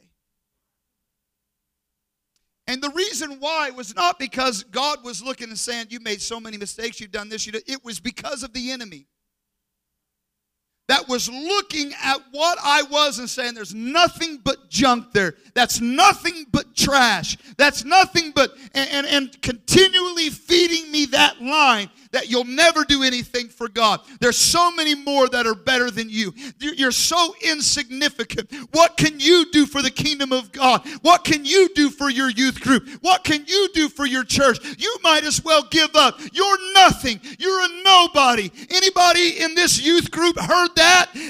And 2.71 2.81
the 2.81 2.89
reason 2.91 3.35
why 3.41 3.69
was 3.69 3.93
not 3.93 4.17
because 4.17 4.63
God 4.63 5.03
was 5.03 5.21
looking 5.21 5.49
and 5.49 5.59
saying, 5.59 5.87
You 5.89 5.99
made 5.99 6.21
so 6.21 6.39
many 6.39 6.55
mistakes, 6.55 7.01
you've 7.01 7.11
done 7.11 7.27
this, 7.27 7.45
you. 7.45 7.51
It 7.67 7.83
was 7.83 7.99
because 7.99 8.43
of 8.43 8.53
the 8.53 8.71
enemy 8.71 9.07
that 10.91 11.07
was 11.07 11.29
looking 11.29 11.93
at 12.03 12.17
what 12.31 12.57
I 12.61 12.83
was 12.83 13.17
and 13.17 13.29
saying, 13.29 13.53
There's 13.53 13.73
nothing 13.73 14.41
but 14.43 14.69
junk 14.69 15.13
there. 15.13 15.35
That's 15.53 15.79
nothing 15.79 16.45
but 16.51 16.75
trash. 16.75 17.37
That's 17.55 17.85
nothing 17.85 18.31
but, 18.35 18.57
and, 18.73 18.89
and, 18.89 19.07
and 19.07 19.41
continually 19.41 20.29
feeding 20.29 20.91
me 20.91 21.05
that 21.05 21.41
line 21.41 21.89
that 22.11 22.29
you'll 22.29 22.43
never 22.43 22.83
do 22.83 23.03
anything 23.03 23.47
for 23.47 23.69
God. 23.69 24.01
There's 24.19 24.37
so 24.37 24.69
many 24.69 24.95
more 24.95 25.29
that 25.29 25.47
are 25.47 25.55
better 25.55 25.89
than 25.89 26.09
you. 26.09 26.33
You're 26.59 26.91
so 26.91 27.35
insignificant. 27.41 28.51
What 28.71 28.97
can 28.97 29.17
you 29.17 29.45
do 29.53 29.65
for 29.65 29.81
the 29.81 29.91
kingdom 29.91 30.33
of 30.33 30.51
God? 30.51 30.85
What 31.03 31.23
can 31.23 31.45
you 31.45 31.69
do 31.73 31.89
for 31.89 32.09
your 32.09 32.29
youth 32.29 32.59
group? 32.59 32.89
What 32.99 33.23
can 33.23 33.45
you 33.47 33.69
do 33.73 33.87
for 33.87 34.05
your 34.05 34.25
church? 34.25 34.59
You 34.77 34.93
might 35.03 35.23
as 35.23 35.41
well 35.41 35.63
give 35.69 35.95
up. 35.95 36.19
You're 36.33 36.73
nothing. 36.73 37.21
You're 37.39 37.61
a 37.61 37.83
nobody. 37.85 38.51
Anybody 38.69 39.39
in 39.39 39.55
this 39.55 39.81
youth 39.81 40.11
group 40.11 40.37
heard 40.37 40.75
that? 40.75 40.80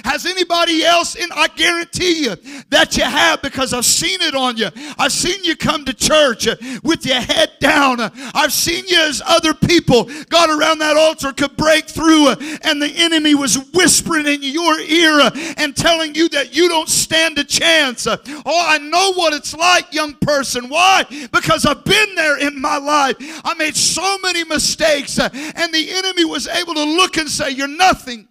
Has 0.04 0.26
anybody 0.26 0.84
else? 0.84 1.16
And 1.16 1.32
I 1.34 1.48
guarantee 1.48 2.24
you 2.24 2.36
that 2.70 2.98
you 2.98 3.04
have 3.04 3.42
because 3.42 3.74
I've 3.74 3.86
seen 3.86 4.22
it 4.22 4.36
on 4.36 4.58
you. 4.58 4.70
I've 4.98 5.12
seen 5.12 5.44
you 5.44 5.56
come 5.56 5.86
to 5.86 5.94
church 5.94 6.48
uh, 6.48 6.56
with 6.84 7.06
your 7.06 7.22
head 7.22 7.52
down. 7.60 8.00
Uh, 8.00 8.10
I've 8.34 8.54
seen 8.54 8.86
you 8.88 9.00
as 9.00 9.22
other 9.26 9.54
people 9.54 10.10
got 10.30 10.50
around 10.50 10.72
around 10.72 10.80
that 10.80 10.98
altar 10.98 11.34
could 11.34 11.56
break 11.58 11.86
through 11.86 12.30
uh, 12.30 12.36
and 12.64 12.82
the 12.82 12.92
enemy 12.96 13.36
was 13.36 13.58
whispering 13.74 14.26
in 14.28 14.44
your 14.44 14.80
ear 14.80 15.32
and 15.58 15.76
telling 15.76 16.16
you 16.16 16.30
that 16.30 16.56
you 16.56 16.70
don't 16.70 16.90
stand 16.90 17.38
a 17.38 17.44
chance. 17.44 18.08
Oh, 18.08 18.18
I 18.46 18.78
know 18.78 19.14
what 19.14 19.34
it's 19.34 19.56
like, 19.56 19.94
young 19.94 20.14
person. 20.16 20.70
Why? 20.70 21.06
Because 21.32 21.66
I've 21.66 21.84
been 21.84 22.16
there 22.16 22.40
in 22.40 22.60
my 22.60 22.78
life. 22.78 23.16
I 23.20 23.54
made 23.56 23.76
so 23.76 24.18
many 24.20 24.44
mistakes 24.44 25.20
and 25.20 25.74
the 25.74 25.92
enemy 25.92 26.26
was 26.26 26.48
able 26.48 26.74
to 26.76 26.84
look 26.84 27.18
and 27.18 27.30
say, 27.30 27.52
You're 27.52 27.68
nothing. 27.68 28.28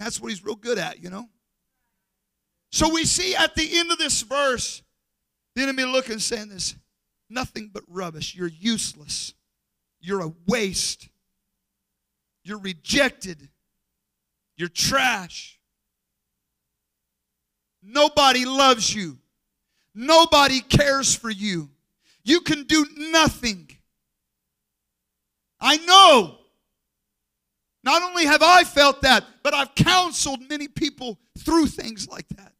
That's 0.00 0.18
what 0.18 0.30
he's 0.30 0.42
real 0.42 0.56
good 0.56 0.78
at, 0.78 1.02
you 1.02 1.10
know? 1.10 1.28
So 2.72 2.88
we 2.88 3.04
see 3.04 3.34
at 3.36 3.54
the 3.54 3.78
end 3.78 3.92
of 3.92 3.98
this 3.98 4.22
verse, 4.22 4.82
the 5.54 5.62
enemy 5.62 5.84
looking 5.84 6.18
saying 6.18 6.48
this 6.48 6.74
nothing 7.28 7.70
but 7.72 7.84
rubbish. 7.86 8.34
You're 8.34 8.48
useless. 8.48 9.34
You're 10.00 10.22
a 10.22 10.32
waste. 10.48 11.10
You're 12.42 12.58
rejected. 12.58 13.50
You're 14.56 14.68
trash. 14.68 15.60
Nobody 17.82 18.46
loves 18.46 18.94
you. 18.94 19.18
Nobody 19.94 20.60
cares 20.60 21.14
for 21.14 21.30
you. 21.30 21.68
You 22.24 22.40
can 22.40 22.64
do 22.64 22.86
nothing. 22.96 23.70
I 25.60 25.76
know. 25.76 26.39
Not 27.82 28.02
only 28.02 28.26
have 28.26 28.42
I 28.42 28.64
felt 28.64 29.02
that, 29.02 29.24
but 29.42 29.54
I've 29.54 29.74
counseled 29.74 30.48
many 30.48 30.68
people 30.68 31.18
through 31.38 31.66
things 31.66 32.08
like 32.08 32.28
that. 32.36 32.52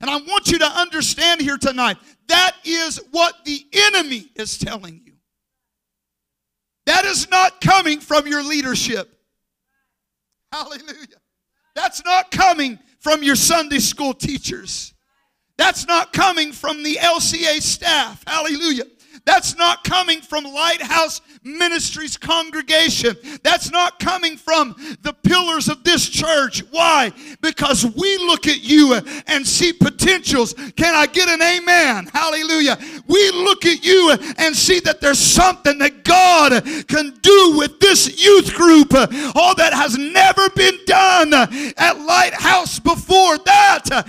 And 0.00 0.10
I 0.10 0.16
want 0.16 0.48
you 0.48 0.58
to 0.58 0.66
understand 0.66 1.40
here 1.40 1.58
tonight 1.58 1.96
that 2.28 2.56
is 2.64 3.00
what 3.10 3.34
the 3.44 3.64
enemy 3.72 4.30
is 4.34 4.58
telling 4.58 5.00
you. 5.04 5.14
That 6.86 7.04
is 7.04 7.30
not 7.30 7.60
coming 7.60 8.00
from 8.00 8.26
your 8.26 8.42
leadership. 8.42 9.12
Hallelujah. 10.52 11.20
That's 11.74 12.04
not 12.04 12.30
coming 12.30 12.78
from 13.00 13.22
your 13.22 13.36
Sunday 13.36 13.78
school 13.78 14.14
teachers. 14.14 14.94
That's 15.56 15.86
not 15.86 16.12
coming 16.12 16.52
from 16.52 16.82
the 16.82 16.94
LCA 16.94 17.60
staff. 17.60 18.22
Hallelujah. 18.26 18.84
That's 19.28 19.58
not 19.58 19.84
coming 19.84 20.22
from 20.22 20.44
Lighthouse 20.44 21.20
Ministries 21.42 22.16
congregation. 22.16 23.14
That's 23.42 23.70
not 23.70 24.00
coming 24.00 24.38
from 24.38 24.74
the 25.02 25.12
pillars 25.12 25.68
of 25.68 25.84
this 25.84 26.08
church. 26.08 26.62
Why? 26.70 27.12
Because 27.42 27.84
we 27.84 28.16
look 28.16 28.46
at 28.46 28.62
you 28.62 28.98
and 29.26 29.46
see 29.46 29.74
potentials. 29.74 30.54
Can 30.76 30.94
I 30.94 31.04
get 31.04 31.28
an 31.28 31.42
amen? 31.42 32.06
Hallelujah. 32.10 32.78
We 33.06 33.30
look 33.32 33.66
at 33.66 33.84
you 33.84 34.16
and 34.38 34.56
see 34.56 34.80
that 34.80 35.02
there's 35.02 35.18
something 35.18 35.76
that 35.76 36.04
God 36.04 36.64
can 36.88 37.12
do 37.20 37.54
with 37.58 37.80
this 37.80 38.24
youth 38.24 38.54
group. 38.54 38.94
All 39.36 39.54
that 39.56 39.74
has 39.74 39.98
never 39.98 40.48
been 40.50 40.78
done 40.86 41.34
at 41.34 42.00
Lighthouse 42.00 42.78
before 42.78 43.36
that 43.36 43.80
uh, 43.92 44.02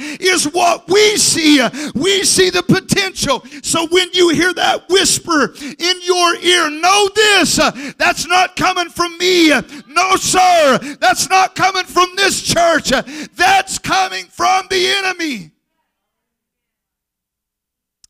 what 0.53 0.87
we 0.87 1.17
see. 1.17 1.59
We 1.93 2.23
see 2.23 2.49
the 2.49 2.63
potential. 2.63 3.43
So 3.63 3.85
when 3.87 4.09
you 4.13 4.29
hear 4.29 4.53
that 4.53 4.87
whisper 4.87 5.08
in 5.17 6.01
your 6.03 6.35
ear, 6.35 6.69
know 6.69 7.09
this 7.15 7.59
uh, 7.59 7.71
that's 7.97 8.27
not 8.27 8.55
coming 8.55 8.89
from 8.89 9.17
me. 9.17 9.49
No, 9.87 10.15
sir, 10.15 10.77
that's 10.99 11.29
not 11.29 11.55
coming 11.55 11.85
from 11.85 12.09
this 12.15 12.41
church. 12.41 12.89
That's 13.35 13.79
coming 13.79 14.25
from 14.25 14.67
the 14.69 14.87
enemy. 14.87 15.51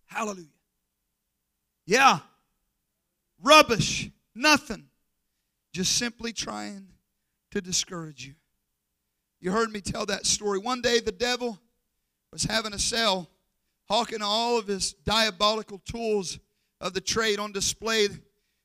Hallelujah. 0.07 0.47
Yeah. 1.85 2.19
Rubbish. 3.41 4.09
Nothing. 4.35 4.85
Just 5.73 5.97
simply 5.97 6.33
trying 6.33 6.87
to 7.51 7.61
discourage 7.61 8.25
you. 8.25 8.33
You 9.39 9.51
heard 9.51 9.71
me 9.71 9.81
tell 9.81 10.05
that 10.07 10.25
story. 10.25 10.59
One 10.59 10.81
day 10.81 10.99
the 10.99 11.11
devil 11.11 11.59
was 12.31 12.43
having 12.43 12.73
a 12.73 12.79
sale, 12.79 13.29
hawking 13.87 14.21
all 14.21 14.59
of 14.59 14.67
his 14.67 14.93
diabolical 14.93 15.79
tools 15.79 16.39
of 16.81 16.93
the 16.93 17.01
trade 17.01 17.39
on 17.39 17.51
display 17.51 18.07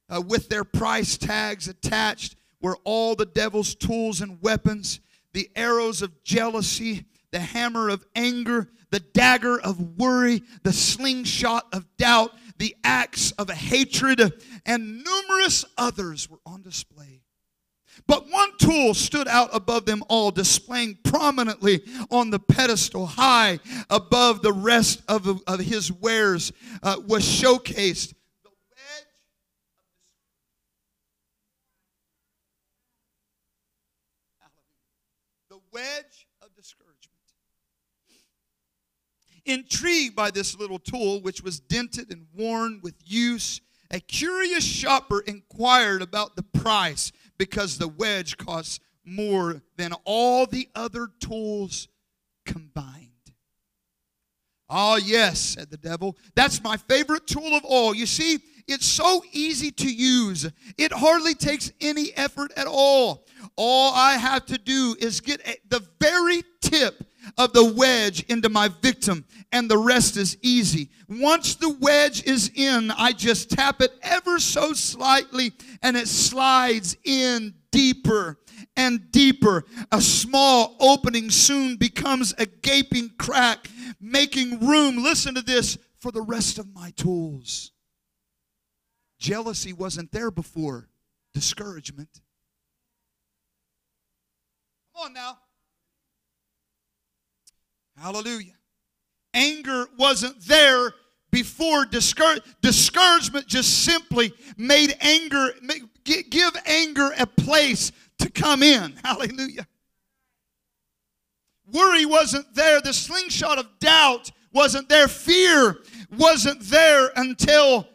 uh, 0.08 0.20
with 0.20 0.48
their 0.48 0.64
price 0.64 1.16
tags 1.16 1.68
attached 1.68 2.36
were 2.60 2.78
all 2.84 3.14
the 3.14 3.26
devil's 3.26 3.74
tools 3.74 4.20
and 4.20 4.40
weapons 4.42 5.00
the 5.34 5.50
arrows 5.56 6.00
of 6.00 6.22
jealousy, 6.22 7.04
the 7.32 7.40
hammer 7.40 7.90
of 7.90 8.06
anger, 8.14 8.70
the 8.90 9.00
dagger 9.00 9.60
of 9.60 9.98
worry, 9.98 10.42
the 10.62 10.72
slingshot 10.72 11.66
of 11.72 11.84
doubt, 11.98 12.30
the 12.58 12.74
axe 12.84 13.32
of 13.32 13.50
hatred, 13.50 14.32
and 14.64 15.04
numerous 15.04 15.64
others 15.76 16.30
were 16.30 16.38
on 16.46 16.62
display. 16.62 17.23
But 18.06 18.30
one 18.30 18.50
tool 18.58 18.92
stood 18.94 19.28
out 19.28 19.50
above 19.52 19.86
them 19.86 20.02
all, 20.08 20.30
displaying 20.30 20.98
prominently 21.04 21.82
on 22.10 22.30
the 22.30 22.38
pedestal, 22.38 23.06
high 23.06 23.60
above 23.88 24.42
the 24.42 24.52
rest 24.52 25.02
of, 25.08 25.42
of 25.46 25.60
his 25.60 25.90
wares, 25.90 26.52
uh, 26.82 26.96
was 27.06 27.22
showcased. 27.22 28.12
The 28.42 28.50
wedge, 28.50 29.14
the 35.48 35.60
wedge 35.72 36.26
of 36.42 36.54
discouragement. 36.54 37.00
Intrigued 39.46 40.16
by 40.16 40.30
this 40.30 40.58
little 40.58 40.78
tool, 40.78 41.20
which 41.20 41.42
was 41.42 41.60
dented 41.60 42.10
and 42.10 42.26
worn 42.34 42.80
with 42.82 42.94
use, 43.04 43.60
a 43.90 44.00
curious 44.00 44.64
shopper 44.64 45.20
inquired 45.20 46.02
about 46.02 46.34
the 46.36 46.42
price 46.42 47.12
because 47.44 47.76
the 47.76 47.88
wedge 47.88 48.38
costs 48.38 48.80
more 49.04 49.60
than 49.76 49.92
all 50.04 50.46
the 50.46 50.66
other 50.74 51.08
tools 51.20 51.88
combined. 52.46 53.10
Oh, 54.70 54.96
yes, 54.96 55.40
said 55.40 55.70
the 55.70 55.76
devil. 55.76 56.16
That's 56.34 56.62
my 56.64 56.78
favorite 56.78 57.26
tool 57.26 57.54
of 57.54 57.62
all. 57.66 57.94
You 57.94 58.06
see, 58.06 58.38
it's 58.66 58.86
so 58.86 59.22
easy 59.30 59.70
to 59.72 59.92
use, 59.92 60.50
it 60.78 60.90
hardly 60.90 61.34
takes 61.34 61.70
any 61.82 62.12
effort 62.16 62.50
at 62.56 62.66
all. 62.66 63.26
All 63.56 63.92
I 63.94 64.14
have 64.14 64.46
to 64.46 64.56
do 64.56 64.96
is 64.98 65.20
get 65.20 65.44
the 65.68 65.86
very 66.00 66.42
tip 66.62 67.04
of 67.38 67.52
the 67.52 67.64
wedge 67.64 68.22
into 68.24 68.48
my 68.48 68.68
victim, 68.68 69.24
and 69.52 69.70
the 69.70 69.78
rest 69.78 70.16
is 70.16 70.36
easy. 70.42 70.90
Once 71.08 71.54
the 71.54 71.70
wedge 71.80 72.24
is 72.24 72.50
in, 72.54 72.90
I 72.90 73.12
just 73.12 73.50
tap 73.50 73.80
it 73.80 73.92
ever 74.02 74.38
so 74.38 74.72
slightly, 74.72 75.52
and 75.82 75.96
it 75.96 76.08
slides 76.08 76.96
in 77.04 77.54
deeper 77.70 78.38
and 78.76 79.10
deeper. 79.10 79.64
A 79.92 80.00
small 80.00 80.76
opening 80.80 81.30
soon 81.30 81.76
becomes 81.76 82.34
a 82.38 82.46
gaping 82.46 83.10
crack, 83.18 83.68
making 84.00 84.66
room, 84.66 85.02
listen 85.02 85.34
to 85.34 85.42
this, 85.42 85.78
for 85.98 86.12
the 86.12 86.22
rest 86.22 86.58
of 86.58 86.74
my 86.74 86.90
tools. 86.96 87.72
Jealousy 89.18 89.72
wasn't 89.72 90.12
there 90.12 90.30
before, 90.30 90.88
discouragement. 91.32 92.20
Come 94.94 95.06
on 95.06 95.12
now. 95.14 95.38
Hallelujah. 97.96 98.54
Anger 99.32 99.86
wasn't 99.98 100.40
there 100.46 100.92
before 101.30 101.84
discour- 101.84 102.40
discouragement 102.62 103.46
just 103.48 103.84
simply 103.84 104.32
made 104.56 104.96
anger 105.00 105.50
give 106.04 106.56
anger 106.64 107.10
a 107.18 107.26
place 107.26 107.90
to 108.18 108.30
come 108.30 108.62
in. 108.62 108.94
Hallelujah. 109.04 109.66
Worry 111.72 112.06
wasn't 112.06 112.54
there. 112.54 112.80
The 112.80 112.92
slingshot 112.92 113.58
of 113.58 113.66
doubt 113.80 114.30
wasn't 114.52 114.88
there. 114.88 115.08
Fear 115.08 115.78
wasn't 116.16 116.60
there 116.60 117.10
until 117.16 117.88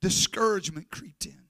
discouragement 0.00 0.90
crept 0.90 1.26
in. 1.26 1.40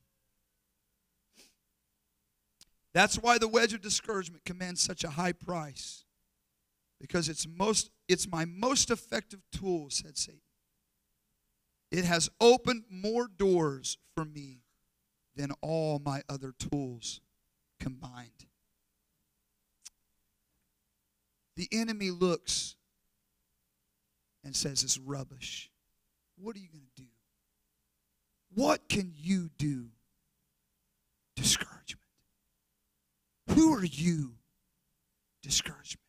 That's 2.94 3.16
why 3.16 3.38
the 3.38 3.48
wedge 3.48 3.74
of 3.74 3.82
discouragement 3.82 4.44
commands 4.44 4.80
such 4.80 5.04
a 5.04 5.10
high 5.10 5.32
price 5.32 6.04
because 7.00 7.28
it's 7.28 7.46
most 7.48 7.90
it's 8.08 8.28
my 8.28 8.44
most 8.44 8.90
effective 8.90 9.40
tool 9.50 9.88
said 9.90 10.16
satan. 10.16 10.40
It 11.90 12.04
has 12.04 12.28
opened 12.40 12.84
more 12.88 13.26
doors 13.26 13.98
for 14.14 14.24
me 14.24 14.58
than 15.34 15.50
all 15.60 15.98
my 15.98 16.22
other 16.28 16.52
tools 16.56 17.20
combined. 17.80 18.46
The 21.56 21.68
enemy 21.72 22.10
looks 22.10 22.76
and 24.44 24.54
says 24.54 24.84
it's 24.84 24.98
rubbish. 24.98 25.70
What 26.36 26.54
are 26.54 26.60
you 26.60 26.68
going 26.68 26.86
to 26.96 27.02
do? 27.02 27.08
What 28.54 28.88
can 28.88 29.12
you 29.16 29.50
do? 29.58 29.86
Discouragement. 31.36 32.00
Who 33.48 33.74
are 33.74 33.84
you? 33.84 34.34
Discouragement 35.42 35.99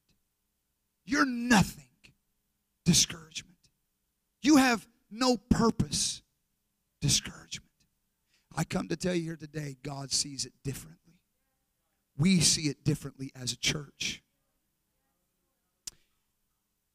you're 1.06 1.26
nothing. 1.26 1.86
Discouragement. 2.86 3.58
You 4.42 4.58
have 4.58 4.88
no 5.10 5.38
purpose. 5.38 6.22
Discouragement. 7.02 7.72
I 8.56 8.64
come 8.64 8.88
to 8.90 8.96
tell 8.96 9.16
you 9.16 9.24
here 9.24 9.38
today, 9.38 9.78
God 9.84 10.12
sees 10.12 10.46
it 10.46 10.54
differently. 10.64 11.20
We 12.18 12.40
see 12.40 12.64
it 12.64 12.84
differently 12.84 13.32
as 13.36 13.54
a 13.54 13.58
church. 13.58 14.22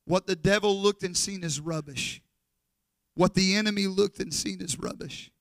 What 0.04 0.26
the 0.26 0.36
devil 0.36 0.80
looked 0.80 1.02
and 1.02 1.16
seen 1.16 1.42
as 1.42 1.60
rubbish, 1.60 2.22
what 3.14 3.34
the 3.34 3.56
enemy 3.56 3.86
looked 3.86 4.20
and 4.20 4.32
seen 4.32 4.62
as 4.62 4.78
rubbish, 4.78 5.32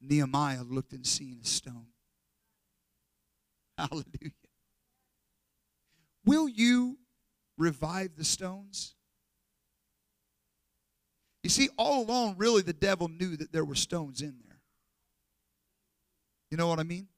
Nehemiah 0.00 0.62
looked 0.62 0.92
and 0.92 1.06
seen 1.06 1.38
as 1.42 1.48
stone. 1.48 1.86
Hallelujah. 3.78 4.32
Will 6.24 6.48
you 6.48 6.98
revive 7.56 8.16
the 8.16 8.24
stones? 8.24 8.94
You 11.42 11.50
see, 11.50 11.68
all 11.76 12.02
along, 12.02 12.36
really, 12.38 12.62
the 12.62 12.72
devil 12.72 13.08
knew 13.08 13.36
that 13.36 13.52
there 13.52 13.64
were 13.64 13.74
stones 13.74 14.20
in 14.20 14.36
there. 14.46 14.60
You 16.50 16.56
know 16.56 16.68
what 16.68 16.80
I 16.80 16.82
mean? 16.82 17.08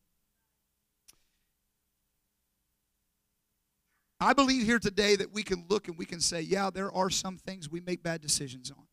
I 4.20 4.33
believe 4.33 4.64
here 4.64 4.81
today 4.81 5.16
that 5.16 5.33
we 5.33 5.42
can 5.42 5.64
look 5.68 5.88
and 5.88 5.96
we 5.96 6.05
can 6.05 6.20
say, 6.20 6.40
yeah, 6.40 6.70
there 6.70 6.92
are 6.92 7.09
some 7.09 7.38
things 7.38 7.70
we 7.70 7.81
make 7.81 8.03
bad 8.03 8.20
decisions 8.20 8.70
on. 8.70 8.85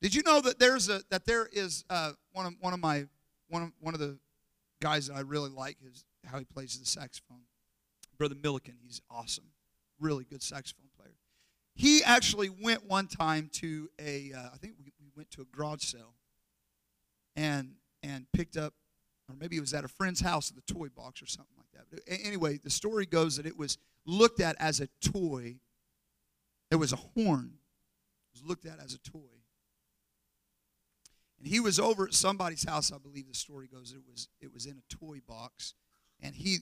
Did 0.00 0.16
you 0.16 0.22
know 0.24 0.40
that 0.40 0.58
there's 0.58 0.88
a 0.88 1.02
that 1.10 1.24
there 1.24 1.48
is 1.52 1.84
uh, 1.88 2.12
one 2.32 2.46
of 2.46 2.54
one 2.60 2.74
of 2.74 2.80
my 2.80 3.06
one 3.48 3.62
of 3.62 3.72
one 3.78 3.94
of 3.94 4.00
the 4.00 4.18
guys 4.80 5.06
that 5.06 5.14
I 5.14 5.20
really 5.20 5.48
like 5.48 5.76
is 5.86 6.04
how 6.26 6.38
he 6.38 6.44
plays 6.44 6.78
the 6.78 6.84
saxophone. 6.84 7.42
Brother 8.22 8.36
Milliken. 8.40 8.74
He's 8.80 9.02
awesome, 9.10 9.46
really 9.98 10.22
good 10.22 10.44
saxophone 10.44 10.86
player. 10.96 11.16
He 11.74 12.04
actually 12.04 12.50
went 12.50 12.88
one 12.88 13.08
time 13.08 13.50
to 13.54 13.90
a, 13.98 14.32
uh, 14.32 14.50
I 14.54 14.58
think 14.58 14.74
we, 14.78 14.92
we 15.00 15.10
went 15.16 15.32
to 15.32 15.40
a 15.40 15.44
garage 15.46 15.82
sale, 15.82 16.14
and 17.34 17.72
and 18.04 18.26
picked 18.32 18.56
up, 18.56 18.74
or 19.28 19.34
maybe 19.34 19.56
it 19.56 19.60
was 19.60 19.74
at 19.74 19.84
a 19.84 19.88
friend's 19.88 20.20
house 20.20 20.52
at 20.52 20.54
the 20.54 20.72
toy 20.72 20.86
box 20.86 21.20
or 21.20 21.26
something 21.26 21.56
like 21.58 21.66
that. 21.74 21.86
But 21.90 22.04
anyway, 22.06 22.60
the 22.62 22.70
story 22.70 23.06
goes 23.06 23.38
that 23.38 23.46
it 23.46 23.58
was 23.58 23.76
looked 24.06 24.38
at 24.38 24.54
as 24.60 24.78
a 24.78 24.86
toy. 25.00 25.56
It 26.70 26.76
was 26.76 26.92
a 26.92 26.96
horn. 26.96 27.54
It 27.54 28.40
was 28.40 28.48
looked 28.48 28.66
at 28.66 28.78
as 28.78 28.94
a 28.94 28.98
toy. 28.98 29.42
And 31.40 31.48
he 31.48 31.58
was 31.58 31.80
over 31.80 32.04
at 32.04 32.14
somebody's 32.14 32.62
house, 32.62 32.92
I 32.92 32.98
believe 32.98 33.26
the 33.26 33.34
story 33.34 33.66
goes. 33.66 33.92
It 33.92 34.02
was 34.08 34.28
it 34.40 34.54
was 34.54 34.66
in 34.66 34.78
a 34.78 34.94
toy 34.94 35.22
box, 35.26 35.74
and 36.20 36.36
he 36.36 36.58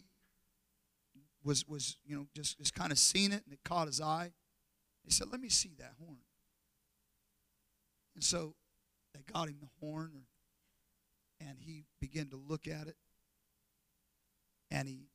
was, 1.45 1.67
was 1.67 1.97
you 2.05 2.17
know, 2.17 2.27
just, 2.35 2.59
just 2.59 2.75
kind 2.75 2.93
of 2.93 2.99
seen 2.99 3.33
it 3.33 3.43
and 3.45 3.53
it 3.53 3.61
caught 3.65 3.87
his 3.87 4.01
eye. 4.01 4.33
He 5.05 5.11
said, 5.11 5.29
Let 5.31 5.41
me 5.41 5.49
see 5.49 5.73
that 5.79 5.93
horn. 5.99 6.19
And 8.15 8.25
so 8.25 8.55
they 9.15 9.21
got 9.33 9.49
him 9.49 9.57
the 9.61 9.69
horn, 9.81 10.13
and 11.41 11.59
he 11.59 11.85
began 12.01 12.29
to 12.29 12.37
look 12.37 12.67
at 12.67 12.87
it. 12.87 12.97
And 14.71 14.87
he, 14.87 15.09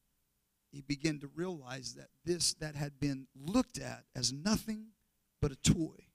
he 0.71 0.81
began 0.81 1.19
to 1.19 1.27
realize 1.27 1.93
that 1.93 2.09
this 2.25 2.53
that 2.55 2.75
had 2.75 2.99
been 2.99 3.27
looked 3.35 3.77
at 3.77 4.03
as 4.15 4.33
nothing 4.33 4.87
but 5.41 5.51
a 5.51 5.55
toy 5.55 6.07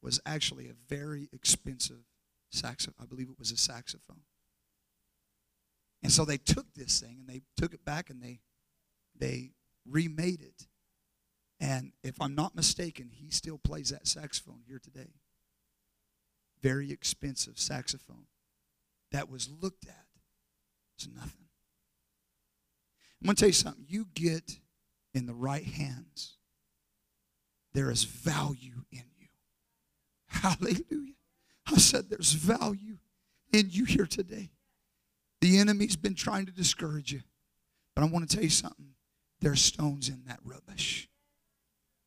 was 0.00 0.20
actually 0.24 0.68
a 0.68 0.74
very 0.88 1.28
expensive 1.32 2.04
saxophone. 2.50 3.04
I 3.04 3.06
believe 3.06 3.28
it 3.28 3.38
was 3.38 3.52
a 3.52 3.56
saxophone. 3.56 4.22
And 6.02 6.10
so 6.10 6.24
they 6.24 6.38
took 6.38 6.66
this 6.74 7.00
thing 7.00 7.18
and 7.20 7.28
they 7.28 7.42
took 7.56 7.72
it 7.74 7.84
back 7.84 8.10
and 8.10 8.20
they 8.20 8.40
they 9.18 9.52
remade 9.86 10.42
it. 10.42 10.66
And 11.60 11.92
if 12.02 12.20
I'm 12.20 12.34
not 12.34 12.56
mistaken, 12.56 13.10
he 13.12 13.30
still 13.30 13.58
plays 13.58 13.90
that 13.90 14.06
saxophone 14.06 14.62
here 14.66 14.80
today. 14.82 15.14
Very 16.60 16.90
expensive 16.90 17.58
saxophone 17.58 18.26
that 19.12 19.30
was 19.30 19.48
looked 19.60 19.86
at 19.86 20.06
as 20.98 21.08
nothing. 21.08 21.48
I'm 23.20 23.26
going 23.26 23.36
to 23.36 23.40
tell 23.40 23.48
you 23.48 23.52
something. 23.52 23.84
You 23.86 24.06
get 24.14 24.58
in 25.14 25.26
the 25.26 25.34
right 25.34 25.64
hands, 25.64 26.34
there 27.74 27.90
is 27.90 28.04
value 28.04 28.84
in 28.90 29.04
you. 29.18 29.28
Hallelujah. 30.26 31.14
I 31.66 31.76
said 31.76 32.10
there's 32.10 32.32
value 32.32 32.98
in 33.52 33.68
you 33.70 33.84
here 33.84 34.06
today. 34.06 34.50
The 35.40 35.58
enemy's 35.58 35.96
been 35.96 36.14
trying 36.14 36.46
to 36.46 36.52
discourage 36.52 37.12
you. 37.12 37.20
But 37.94 38.02
I 38.02 38.06
want 38.06 38.28
to 38.28 38.34
tell 38.34 38.44
you 38.44 38.50
something. 38.50 38.91
There's 39.42 39.60
stones 39.60 40.08
in 40.08 40.22
that 40.26 40.38
rubbish. 40.44 41.08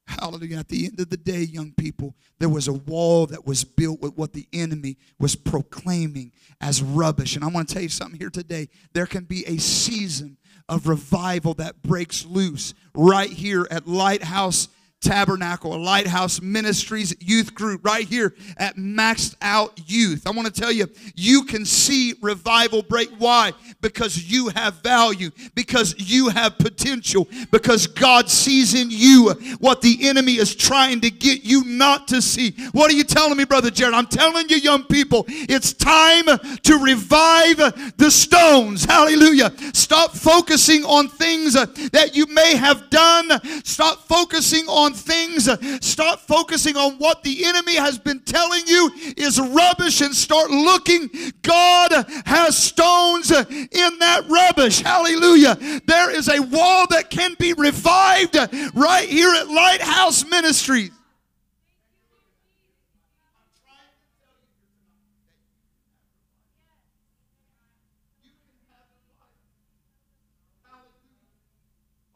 Hallelujah. 0.08 0.60
At 0.60 0.70
the 0.70 0.86
end 0.86 1.00
of 1.00 1.10
the 1.10 1.18
day, 1.18 1.42
young 1.42 1.74
people, 1.74 2.16
there 2.40 2.50
was 2.50 2.68
a 2.68 2.74
wall 2.74 3.26
that 3.28 3.46
was 3.46 3.64
built 3.64 4.02
with 4.02 4.16
what 4.16 4.34
the 4.34 4.48
enemy 4.54 4.98
was 5.20 5.36
proclaiming 5.36 6.32
as 6.62 6.82
rubbish. 6.82 7.36
And 7.36 7.44
I 7.44 7.48
want 7.48 7.68
to 7.68 7.74
tell 7.74 7.84
you 7.84 7.90
something 7.90 8.20
here 8.20 8.30
today. 8.30 8.70
There 8.94 9.08
can 9.08 9.26
be 9.26 9.46
a 9.46 9.58
season 9.58 10.38
of 10.70 10.88
revival 10.88 11.54
that 11.56 11.82
breaks 11.82 12.26
loose 12.26 12.74
right 12.94 13.30
here 13.30 13.68
at 13.70 13.88
Lighthouse 13.88 14.70
Tabernacle, 15.06 15.76
a 15.76 15.78
Lighthouse 15.78 16.42
Ministries 16.42 17.16
youth 17.20 17.54
group 17.54 17.86
right 17.86 18.08
here 18.08 18.34
at 18.58 18.76
Maxed 18.76 19.36
Out 19.40 19.80
Youth. 19.86 20.26
I 20.26 20.32
want 20.32 20.54
to 20.54 20.62
tell 20.62 20.72
you, 20.72 20.88
you 21.14 21.44
can 21.44 21.64
see 21.64 22.16
revival 22.22 22.82
break. 22.82 23.10
Why? 23.20 23.54
Because 23.82 24.32
you 24.32 24.50
have 24.50 24.82
value, 24.82 25.30
because 25.54 25.94
you 26.00 26.30
have 26.30 26.58
potential, 26.58 27.28
because 27.52 27.86
God 27.86 28.30
sees 28.30 28.74
in 28.74 28.88
you 28.90 29.30
what 29.60 29.82
the 29.82 30.08
enemy 30.08 30.38
is 30.38 30.56
trying 30.56 31.02
to 31.02 31.12
get 31.12 31.44
you 31.44 31.64
not 31.66 32.08
to 32.08 32.20
see. 32.20 32.56
What 32.72 32.92
are 32.92 32.96
you 32.96 33.04
telling 33.04 33.38
me, 33.38 33.46
Brother 33.46 33.70
Jared? 33.70 33.94
I'm 33.94 34.08
telling 34.08 34.50
you, 34.50 34.58
young 34.58 34.86
people, 34.86 35.26
it's 35.28 35.72
time 35.72 36.26
to 36.26 36.78
revive 36.80 37.58
the 37.98 38.10
stones. 38.10 38.86
Hallelujah. 38.86 39.54
Stop 39.76 40.14
focusing 40.14 40.84
on 40.84 41.10
things 41.10 41.54
that 41.54 42.16
you 42.16 42.26
may 42.26 42.56
have 42.56 42.90
done. 42.90 43.30
Stop 43.64 44.08
focusing 44.08 44.66
on 44.68 44.95
things. 44.96 45.50
Stop 45.86 46.20
focusing 46.22 46.78
on 46.78 46.98
what 46.98 47.24
the 47.24 47.46
enemy 47.46 47.76
has 47.76 47.98
been 47.98 48.20
telling 48.22 48.62
you 48.68 48.92
is 49.18 49.40
rubbish 49.40 50.02
and 50.02 50.14
start 50.14 50.50
looking. 50.50 51.10
God 51.42 51.92
has 52.26 52.58
stones 52.58 53.32
in 53.32 54.00
that 54.00 54.24
rubbish. 54.28 54.82
Hallelujah. 54.82 55.56
There 55.86 56.12
is 56.12 56.30
a 56.30 56.42
wall 56.42 56.86
that 56.90 57.10
can 57.10 57.36
be 57.38 57.54
revived 57.54 58.36
right 58.74 59.08
here 59.08 59.34
at 59.34 59.48
Lighthouse 59.48 60.26
Ministries. 60.26 60.92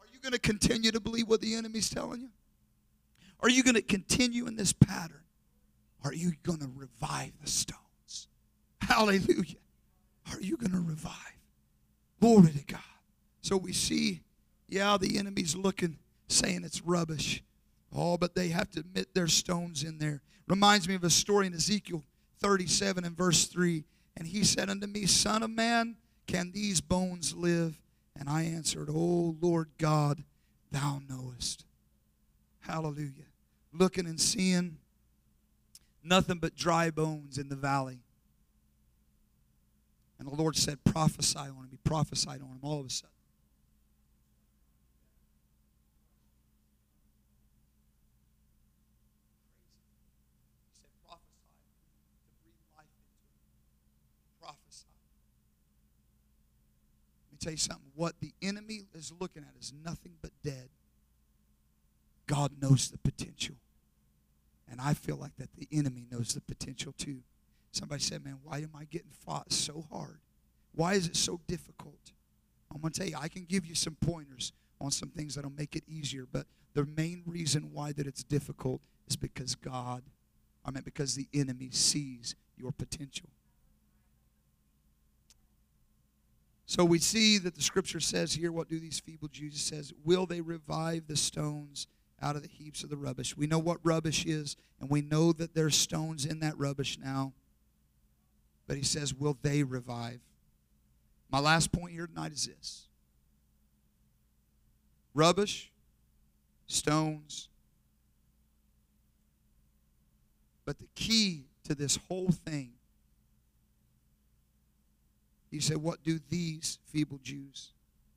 Are 0.00 0.06
you 0.12 0.18
going 0.20 0.32
to 0.32 0.38
continue 0.38 0.90
to 0.90 1.00
believe 1.00 1.28
what 1.28 1.40
the 1.40 1.54
enemy's 1.54 1.88
telling 1.88 2.20
you? 2.20 2.28
Are 3.42 3.48
you 3.48 3.62
going 3.62 3.74
to 3.74 3.82
continue 3.82 4.46
in 4.46 4.56
this 4.56 4.72
pattern? 4.72 5.22
Are 6.04 6.12
you 6.12 6.32
going 6.42 6.60
to 6.60 6.70
revive 6.74 7.32
the 7.42 7.48
stones? 7.48 8.28
Hallelujah. 8.80 9.56
Are 10.32 10.40
you 10.40 10.56
going 10.56 10.72
to 10.72 10.80
revive? 10.80 11.14
Glory 12.20 12.52
to 12.52 12.64
God. 12.64 12.80
So 13.40 13.56
we 13.56 13.72
see, 13.72 14.20
yeah, 14.68 14.96
the 14.98 15.18
enemy's 15.18 15.56
looking, 15.56 15.98
saying 16.28 16.64
it's 16.64 16.82
rubbish. 16.82 17.42
Oh, 17.94 18.16
but 18.16 18.34
they 18.34 18.48
have 18.48 18.70
to 18.72 18.80
admit 18.80 19.14
their 19.14 19.26
stones 19.26 19.82
in 19.82 19.98
there. 19.98 20.22
Reminds 20.46 20.86
me 20.86 20.94
of 20.94 21.04
a 21.04 21.10
story 21.10 21.46
in 21.46 21.54
Ezekiel 21.54 22.04
37 22.40 23.04
and 23.04 23.16
verse 23.16 23.46
3. 23.46 23.84
And 24.16 24.26
he 24.26 24.44
said 24.44 24.68
unto 24.68 24.86
me, 24.86 25.06
Son 25.06 25.42
of 25.42 25.50
man, 25.50 25.96
can 26.26 26.52
these 26.52 26.80
bones 26.80 27.34
live? 27.34 27.80
And 28.18 28.28
I 28.28 28.42
answered, 28.42 28.88
O 28.90 29.36
Lord 29.40 29.70
God, 29.78 30.24
thou 30.70 31.00
knowest. 31.08 31.64
Hallelujah 32.60 33.29
looking 33.72 34.06
and 34.06 34.20
seeing 34.20 34.78
nothing 36.02 36.38
but 36.38 36.56
dry 36.56 36.90
bones 36.90 37.38
in 37.38 37.48
the 37.48 37.56
valley. 37.56 38.00
And 40.18 40.28
the 40.28 40.34
Lord 40.34 40.56
said, 40.56 40.84
prophesy 40.84 41.38
on 41.38 41.48
him. 41.48 41.68
He 41.70 41.78
prophesied 41.78 42.42
on 42.42 42.48
him 42.48 42.58
all 42.62 42.80
of 42.80 42.86
a 42.86 42.90
sudden. 42.90 43.10
He 50.74 50.80
said, 50.80 50.88
prophesy 51.06 51.22
to 52.22 52.34
breathe 52.42 52.54
life 52.76 52.86
into 52.98 53.08
him. 53.08 53.62
Prophesy. 54.42 54.84
Let 57.28 57.32
me 57.32 57.38
tell 57.40 57.52
you 57.52 57.56
something. 57.56 57.90
What 57.94 58.20
the 58.20 58.32
enemy 58.42 58.82
is 58.94 59.12
looking 59.18 59.42
at 59.42 59.54
is 59.58 59.72
nothing 59.84 60.12
but 60.20 60.32
dead. 60.44 60.68
God 62.30 62.52
knows 62.62 62.90
the 62.90 62.98
potential. 62.98 63.56
And 64.70 64.80
I 64.80 64.94
feel 64.94 65.16
like 65.16 65.34
that 65.38 65.48
the 65.56 65.66
enemy 65.72 66.06
knows 66.12 66.32
the 66.32 66.40
potential 66.40 66.94
too. 66.96 67.22
Somebody 67.72 68.02
said, 68.02 68.24
Man, 68.24 68.38
why 68.44 68.58
am 68.58 68.70
I 68.78 68.84
getting 68.84 69.10
fought 69.10 69.52
so 69.52 69.84
hard? 69.90 70.20
Why 70.72 70.94
is 70.94 71.08
it 71.08 71.16
so 71.16 71.40
difficult? 71.48 72.12
I'm 72.72 72.80
going 72.80 72.92
to 72.92 73.00
tell 73.00 73.08
you, 73.08 73.16
I 73.20 73.26
can 73.26 73.46
give 73.46 73.66
you 73.66 73.74
some 73.74 73.96
pointers 74.00 74.52
on 74.80 74.92
some 74.92 75.08
things 75.08 75.34
that'll 75.34 75.50
make 75.50 75.74
it 75.74 75.82
easier, 75.88 76.24
but 76.30 76.46
the 76.72 76.86
main 76.86 77.24
reason 77.26 77.70
why 77.72 77.90
that 77.90 78.06
it's 78.06 78.22
difficult 78.22 78.80
is 79.08 79.16
because 79.16 79.56
God, 79.56 80.04
I 80.64 80.70
mean, 80.70 80.84
because 80.84 81.16
the 81.16 81.26
enemy 81.34 81.70
sees 81.72 82.36
your 82.56 82.70
potential. 82.70 83.28
So 86.66 86.84
we 86.84 87.00
see 87.00 87.38
that 87.38 87.56
the 87.56 87.62
scripture 87.62 87.98
says 87.98 88.34
here, 88.34 88.52
what 88.52 88.68
do 88.68 88.78
these 88.78 89.00
feeble 89.00 89.26
Jews 89.26 89.60
says? 89.60 89.92
Will 90.04 90.26
they 90.26 90.40
revive 90.40 91.08
the 91.08 91.16
stones 91.16 91.88
out 92.22 92.36
of 92.36 92.42
the 92.42 92.48
heaps 92.48 92.82
of 92.82 92.90
the 92.90 92.96
rubbish. 92.96 93.36
We 93.36 93.46
know 93.46 93.58
what 93.58 93.78
rubbish 93.82 94.24
is, 94.26 94.56
and 94.80 94.90
we 94.90 95.00
know 95.00 95.32
that 95.32 95.54
there's 95.54 95.76
stones 95.76 96.26
in 96.26 96.40
that 96.40 96.58
rubbish 96.58 96.98
now. 97.02 97.32
But 98.66 98.76
he 98.76 98.82
says, 98.82 99.14
Will 99.14 99.36
they 99.42 99.62
revive? 99.62 100.20
My 101.30 101.40
last 101.40 101.72
point 101.72 101.92
here 101.92 102.06
tonight 102.06 102.32
is 102.32 102.46
this 102.46 102.86
rubbish, 105.14 105.70
stones. 106.66 107.48
But 110.64 110.78
the 110.78 110.88
key 110.94 111.46
to 111.64 111.74
this 111.74 111.98
whole 112.08 112.30
thing, 112.30 112.72
he 115.50 115.60
said, 115.60 115.78
What 115.78 116.02
do 116.02 116.20
these 116.28 116.78
feeble 116.92 117.18
Jews? 117.22 117.72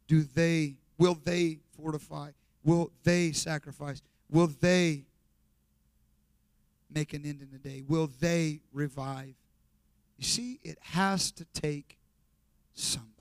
Do 0.07 0.23
they, 0.23 0.75
will 0.97 1.17
they 1.23 1.59
fortify? 1.75 2.31
Will 2.63 2.91
they 3.03 3.31
sacrifice? 3.31 4.01
Will 4.29 4.47
they 4.47 5.05
make 6.93 7.13
an 7.13 7.25
end 7.25 7.41
in 7.41 7.49
the 7.51 7.57
day? 7.57 7.83
Will 7.87 8.09
they 8.19 8.61
revive? 8.71 9.33
You 10.17 10.25
see, 10.25 10.59
it 10.63 10.77
has 10.81 11.31
to 11.31 11.45
take 11.45 11.97
some. 12.73 13.12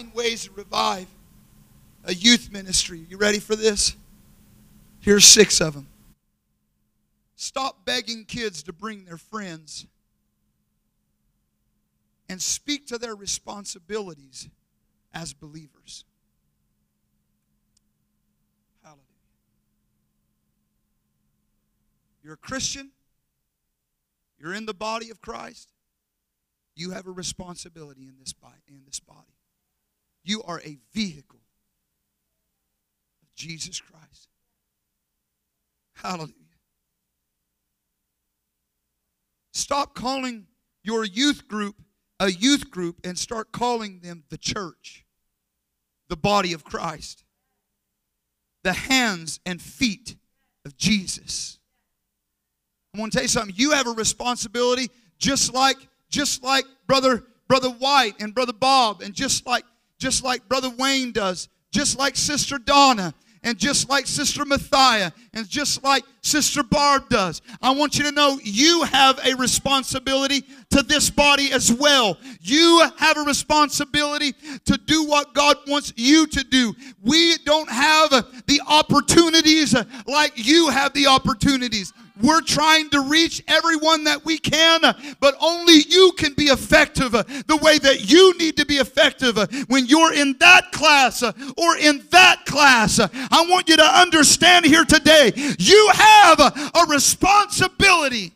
Nine 0.00 0.12
ways 0.14 0.44
to 0.44 0.52
revive 0.52 1.08
a 2.04 2.14
youth 2.14 2.50
ministry. 2.50 3.04
You 3.10 3.18
ready 3.18 3.38
for 3.38 3.54
this? 3.54 3.96
Here's 5.00 5.26
six 5.26 5.60
of 5.60 5.74
them. 5.74 5.88
Stop 7.36 7.84
begging 7.84 8.24
kids 8.24 8.62
to 8.62 8.72
bring 8.72 9.04
their 9.04 9.18
friends 9.18 9.86
and 12.30 12.40
speak 12.40 12.86
to 12.86 12.96
their 12.96 13.14
responsibilities 13.14 14.48
as 15.12 15.34
believers. 15.34 16.06
Hallelujah. 18.82 19.02
You're 22.24 22.34
a 22.34 22.38
Christian, 22.38 22.90
you're 24.38 24.54
in 24.54 24.64
the 24.64 24.72
body 24.72 25.10
of 25.10 25.20
Christ. 25.20 25.72
You 26.74 26.92
have 26.92 27.06
a 27.06 27.10
responsibility 27.10 28.06
in 28.06 28.14
this 28.18 28.32
body. 28.32 28.62
In 28.66 28.84
this 28.86 29.00
body. 29.00 29.34
You 30.22 30.42
are 30.42 30.60
a 30.60 30.78
vehicle 30.92 31.40
of 33.22 33.34
Jesus 33.34 33.80
Christ. 33.80 34.28
Hallelujah. 35.94 36.34
Stop 39.52 39.94
calling 39.94 40.46
your 40.82 41.04
youth 41.04 41.46
group 41.48 41.76
a 42.20 42.30
youth 42.30 42.70
group 42.70 43.00
and 43.02 43.18
start 43.18 43.50
calling 43.50 44.00
them 44.00 44.22
the 44.28 44.36
church, 44.36 45.06
the 46.08 46.16
body 46.16 46.52
of 46.52 46.62
Christ, 46.62 47.24
the 48.62 48.74
hands 48.74 49.40
and 49.46 49.60
feet 49.60 50.16
of 50.66 50.76
Jesus. 50.76 51.58
I 52.94 53.00
want 53.00 53.12
to 53.12 53.16
tell 53.16 53.24
you 53.24 53.28
something. 53.28 53.54
You 53.56 53.70
have 53.72 53.86
a 53.86 53.92
responsibility 53.92 54.90
just 55.18 55.54
like 55.54 55.76
just 56.10 56.42
like 56.42 56.66
brother 56.86 57.24
brother 57.48 57.70
White 57.70 58.20
and 58.20 58.34
brother 58.34 58.52
Bob 58.52 59.00
and 59.00 59.14
just 59.14 59.46
like 59.46 59.64
just 60.00 60.24
like 60.24 60.48
brother 60.48 60.70
Wayne 60.76 61.12
does, 61.12 61.48
just 61.70 61.96
like 61.98 62.16
sister 62.16 62.58
Donna 62.58 63.14
and 63.42 63.58
just 63.58 63.88
like 63.88 64.06
Sister 64.06 64.44
Mathia 64.44 65.12
and 65.32 65.48
just 65.48 65.82
like 65.82 66.04
Sister 66.22 66.62
Barb 66.62 67.08
does. 67.08 67.40
I 67.62 67.70
want 67.70 67.96
you 67.96 68.04
to 68.04 68.12
know 68.12 68.38
you 68.42 68.82
have 68.84 69.18
a 69.24 69.34
responsibility 69.34 70.44
to 70.70 70.82
this 70.82 71.08
body 71.10 71.50
as 71.52 71.72
well. 71.72 72.18
You 72.40 72.86
have 72.98 73.16
a 73.16 73.22
responsibility 73.22 74.34
to 74.66 74.76
do 74.76 75.04
what 75.06 75.32
God 75.34 75.56
wants 75.66 75.92
you 75.96 76.26
to 76.26 76.44
do. 76.44 76.74
We 77.02 77.38
don't 77.38 77.70
have 77.70 78.10
the 78.46 78.60
opportunities 78.66 79.74
like 80.06 80.32
you 80.34 80.68
have 80.68 80.92
the 80.92 81.06
opportunities. 81.06 81.92
We're 82.22 82.40
trying 82.42 82.90
to 82.90 83.00
reach 83.00 83.42
everyone 83.48 84.04
that 84.04 84.24
we 84.24 84.38
can, 84.38 84.80
but 85.20 85.34
only 85.40 85.80
you 85.88 86.12
can 86.16 86.34
be 86.34 86.44
effective 86.44 87.12
the 87.12 87.58
way 87.62 87.78
that 87.78 88.10
you 88.10 88.36
need 88.38 88.56
to 88.58 88.66
be 88.66 88.76
effective 88.76 89.36
when 89.68 89.86
you're 89.86 90.12
in 90.12 90.36
that 90.38 90.72
class 90.72 91.22
or 91.22 91.76
in 91.78 92.02
that 92.10 92.46
class. 92.46 93.00
I 93.00 93.46
want 93.48 93.68
you 93.68 93.76
to 93.76 93.84
understand 93.84 94.64
here 94.64 94.84
today 94.84 95.32
you 95.58 95.90
have 95.92 96.40
a 96.40 96.86
responsibility. 96.88 98.32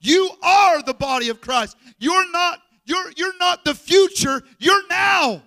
You 0.00 0.30
are 0.42 0.82
the 0.82 0.94
body 0.94 1.30
of 1.30 1.40
Christ. 1.40 1.76
You're 1.98 2.30
not 2.30 2.60
you're 2.84 3.10
you're 3.16 3.36
not 3.38 3.64
the 3.64 3.74
future, 3.74 4.42
you're 4.58 4.86
now. 4.88 5.42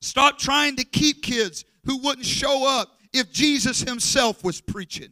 Stop 0.00 0.38
trying 0.38 0.76
to 0.76 0.84
keep 0.84 1.22
kids 1.22 1.64
who 1.84 1.98
wouldn't 1.98 2.26
show 2.26 2.66
up 2.66 2.95
if 3.12 3.32
Jesus 3.32 3.80
himself 3.80 4.42
was 4.44 4.60
preaching. 4.60 5.10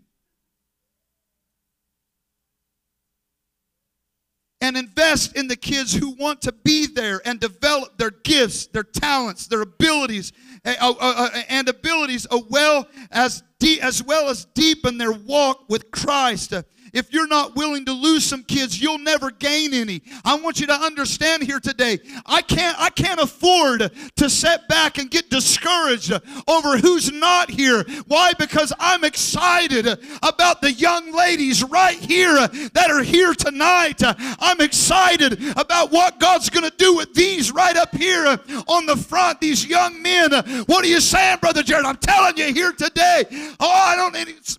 And 4.61 4.77
invest 4.79 5.37
in 5.37 5.47
the 5.47 5.57
kids 5.57 5.93
who 5.93 6.11
want 6.13 6.41
to 6.43 6.53
be 6.53 6.87
there 6.87 7.21
and 7.27 7.39
develop 7.39 7.99
their 7.99 8.11
gifts, 8.11 8.67
their 8.67 8.83
talents, 8.83 9.47
their 9.47 9.61
abilities, 9.61 10.33
and 10.65 11.69
abilities 11.69 12.27
as 12.27 12.43
well 12.49 12.89
as, 13.11 13.43
as 13.83 14.03
well 14.03 14.31
as 14.31 14.47
deepen 14.55 14.97
their 14.97 15.13
walk 15.13 15.69
with 15.69 15.91
Christ 15.91 16.55
if 16.95 17.13
you're 17.13 17.27
not 17.27 17.57
willing 17.57 17.85
to 17.87 17.93
lose 17.93 18.25
some 18.25 18.43
kids, 18.45 18.81
you'll 18.81 18.99
never 18.99 19.31
gain 19.31 19.75
any. 19.75 20.03
I 20.25 20.37
want 20.37 20.61
you 20.61 20.67
to 20.69 20.75
understand 20.75 21.43
here 21.43 21.61
today. 21.61 21.99
I 22.25 22.43
can't 22.43 22.77
I 22.79 22.91
can't 22.91 23.21
afford 23.21 23.91
to 24.17 24.31
set 24.31 24.69
back 24.69 24.99
and 24.99 25.11
get 25.11 25.31
discouraged 25.31 26.13
over 26.47 26.79
who's 26.79 27.13
not 27.13 27.51
here. 27.51 27.85
Why? 28.07 28.33
Because 28.39 28.73
I'm 28.79 29.05
excited 29.05 29.87
about 30.23 30.61
the 30.61 30.73
young 30.73 31.13
ladies 31.13 31.63
right 31.65 31.97
here 31.97 32.35
that 32.73 32.91
are 32.91 33.03
here 33.03 33.35
tonight. 33.35 34.01
I'm 34.05 34.61
excited 34.61 35.43
about 35.57 35.91
what 35.91 36.21
God's 36.21 36.51
going 36.51 36.69
to 36.69 36.77
do 36.77 36.95
with 36.97 37.15
these 37.15 37.53
right 37.53 37.77
up 37.77 37.95
here 37.95 38.39
on 38.69 38.87
the 38.87 38.97
front, 38.97 39.41
these 39.41 39.67
young 39.67 40.01
men. 40.01 40.31
What 40.67 40.85
are 40.85 40.89
you 40.89 41.01
saying, 41.01 41.39
Brother 41.41 41.63
Jared? 41.63 41.85
I'm 41.85 41.97
telling 41.97 42.37
you 42.37 42.53
here 42.53 42.73
today. 42.73 43.25
Oh, 43.61 43.71
I 43.71 43.97
don't 43.97 44.15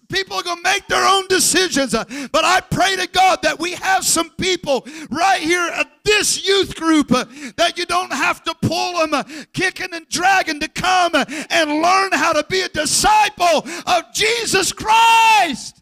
people 0.09 0.37
are 0.37 0.43
going 0.43 0.57
to 0.57 0.63
make 0.63 0.87
their 0.87 1.05
own 1.05 1.27
decisions. 1.27 1.95
But 2.31 2.45
I 2.45 2.61
pray 2.61 2.95
to 2.95 3.07
God 3.07 3.41
that 3.43 3.59
we 3.59 3.71
have 3.71 4.03
some 4.03 4.29
people 4.31 4.87
right 5.09 5.41
here 5.41 5.67
at 5.73 5.87
this 6.03 6.47
youth 6.47 6.75
group 6.75 7.11
uh, 7.11 7.25
that 7.57 7.77
you 7.77 7.85
don't 7.85 8.13
have 8.13 8.43
to 8.43 8.55
pull 8.61 8.99
them 8.99 9.13
uh, 9.13 9.23
kicking 9.53 9.93
and 9.93 10.07
dragging 10.09 10.59
to 10.59 10.67
come 10.67 11.11
and 11.15 11.81
learn 11.81 12.11
how 12.11 12.33
to 12.33 12.45
be 12.49 12.61
a 12.61 12.69
disciple 12.69 13.65
of 13.85 14.13
Jesus 14.13 14.71
Christ. 14.71 15.81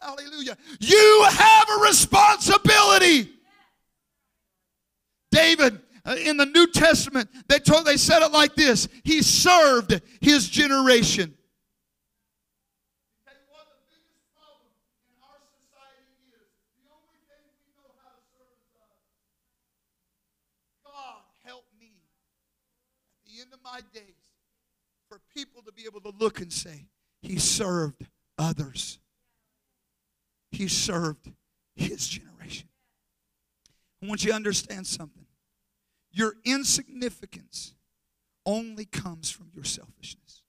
Hallelujah. 0.00 0.56
You 0.80 1.26
have 1.28 1.66
a 1.68 1.82
responsibility. 1.82 3.30
David 5.32 5.80
uh, 6.04 6.14
in 6.24 6.36
the 6.36 6.46
New 6.46 6.68
Testament, 6.68 7.28
they 7.48 7.58
told 7.58 7.84
they 7.84 7.96
said 7.96 8.22
it 8.22 8.30
like 8.30 8.54
this. 8.54 8.88
He 9.02 9.22
served 9.22 10.00
his 10.20 10.48
generation. 10.48 11.35
My 23.72 23.80
days 23.92 24.02
for 25.08 25.20
people 25.34 25.62
to 25.62 25.72
be 25.72 25.82
able 25.86 26.00
to 26.00 26.16
look 26.18 26.40
and 26.40 26.52
say, 26.52 26.88
He 27.20 27.38
served 27.38 28.06
others. 28.38 28.98
He 30.50 30.68
served 30.68 31.30
his 31.74 32.06
generation. 32.06 32.68
I 34.02 34.06
want 34.06 34.24
you 34.24 34.30
to 34.30 34.36
understand 34.36 34.86
something. 34.86 35.26
Your 36.10 36.34
insignificance 36.44 37.74
only 38.46 38.86
comes 38.86 39.30
from 39.30 39.50
your 39.54 39.64
selfishness. 39.64 40.42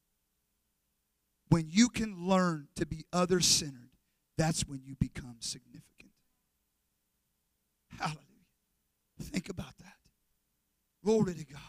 When 1.49 1.67
you 1.69 1.89
can 1.89 2.27
learn 2.27 2.67
to 2.75 2.86
be 2.86 3.06
other 3.12 3.39
centered, 3.39 3.89
that's 4.38 4.67
when 4.67 4.82
you 4.86 4.95
become 4.95 5.38
significant. 5.39 6.12
Hallelujah. 7.97 8.21
Think 9.21 9.49
about 9.49 9.77
that. 9.80 9.95
Glory 11.03 11.34
to 11.34 11.45
God. 11.45 11.62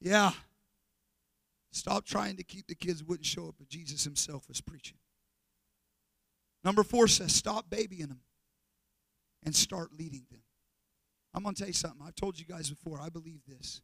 Yeah. 0.00 0.32
Stop 1.72 2.04
trying 2.04 2.36
to 2.36 2.42
keep 2.42 2.66
the 2.66 2.74
kids 2.74 3.04
wouldn't 3.04 3.26
show 3.26 3.48
up, 3.48 3.54
but 3.58 3.68
Jesus 3.68 4.04
himself 4.04 4.48
was 4.48 4.60
preaching. 4.60 4.98
Number 6.64 6.82
four 6.82 7.08
says, 7.08 7.34
stop 7.34 7.70
babying 7.70 8.08
them 8.08 8.20
and 9.44 9.54
start 9.54 9.90
leading 9.96 10.26
them. 10.30 10.42
I'm 11.32 11.42
going 11.44 11.54
to 11.54 11.58
tell 11.60 11.68
you 11.68 11.74
something. 11.74 12.00
I've 12.04 12.16
told 12.16 12.38
you 12.38 12.44
guys 12.44 12.68
before, 12.68 13.00
I 13.00 13.08
believe 13.08 13.40
this. 13.46 13.82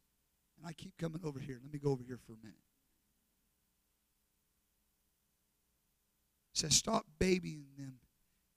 And 0.58 0.66
I 0.66 0.72
keep 0.72 0.96
coming 0.98 1.20
over 1.24 1.38
here. 1.38 1.58
Let 1.62 1.72
me 1.72 1.78
go 1.78 1.90
over 1.90 2.02
here 2.02 2.18
for 2.26 2.32
a 2.32 2.38
minute. 2.42 2.58
It 6.54 6.58
says, 6.58 6.74
stop 6.74 7.06
babying 7.18 7.66
them 7.78 8.00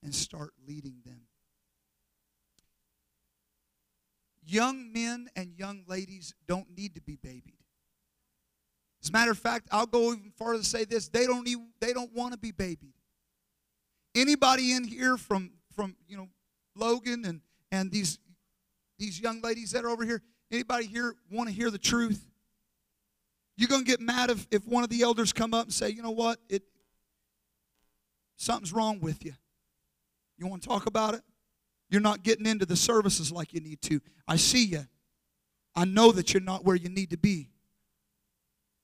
and 0.01 0.15
start 0.15 0.51
leading 0.67 1.01
them. 1.05 1.21
Young 4.43 4.91
men 4.91 5.29
and 5.35 5.53
young 5.55 5.83
ladies 5.87 6.33
don't 6.47 6.75
need 6.75 6.95
to 6.95 7.01
be 7.01 7.15
babied. 7.15 7.58
As 9.01 9.09
a 9.09 9.11
matter 9.11 9.31
of 9.31 9.37
fact, 9.37 9.67
I'll 9.71 9.85
go 9.85 10.11
even 10.13 10.31
farther 10.37 10.59
to 10.59 10.65
say 10.65 10.85
this: 10.85 11.07
they 11.07 11.25
don't 11.25 11.47
even, 11.47 11.69
they 11.79 11.93
don't 11.93 12.13
want 12.13 12.33
to 12.33 12.37
be 12.37 12.51
babied. 12.51 12.93
Anybody 14.15 14.73
in 14.73 14.83
here 14.83 15.17
from 15.17 15.51
from 15.75 15.95
you 16.07 16.17
know 16.17 16.27
Logan 16.75 17.23
and 17.25 17.41
and 17.71 17.91
these 17.91 18.19
these 18.97 19.19
young 19.19 19.41
ladies 19.41 19.71
that 19.71 19.85
are 19.85 19.89
over 19.89 20.03
here? 20.03 20.21
Anybody 20.51 20.87
here 20.87 21.15
want 21.31 21.47
to 21.47 21.55
hear 21.55 21.69
the 21.69 21.77
truth? 21.77 22.25
You're 23.55 23.69
gonna 23.69 23.83
get 23.83 23.99
mad 23.99 24.29
if, 24.29 24.47
if 24.51 24.67
one 24.67 24.83
of 24.83 24.89
the 24.89 25.01
elders 25.01 25.33
come 25.33 25.53
up 25.53 25.65
and 25.65 25.73
say, 25.73 25.89
you 25.89 26.01
know 26.01 26.11
what, 26.11 26.39
it 26.49 26.63
something's 28.37 28.73
wrong 28.73 28.99
with 28.99 29.23
you. 29.23 29.33
You 30.37 30.47
want 30.47 30.63
to 30.63 30.67
talk 30.67 30.85
about 30.85 31.13
it? 31.13 31.21
You're 31.89 32.01
not 32.01 32.23
getting 32.23 32.45
into 32.45 32.65
the 32.65 32.75
services 32.75 33.31
like 33.31 33.53
you 33.53 33.59
need 33.59 33.81
to. 33.83 33.99
I 34.27 34.37
see 34.37 34.65
you. 34.65 34.87
I 35.75 35.85
know 35.85 36.11
that 36.11 36.33
you're 36.33 36.41
not 36.41 36.63
where 36.63 36.75
you 36.75 36.89
need 36.89 37.09
to 37.11 37.17
be. 37.17 37.49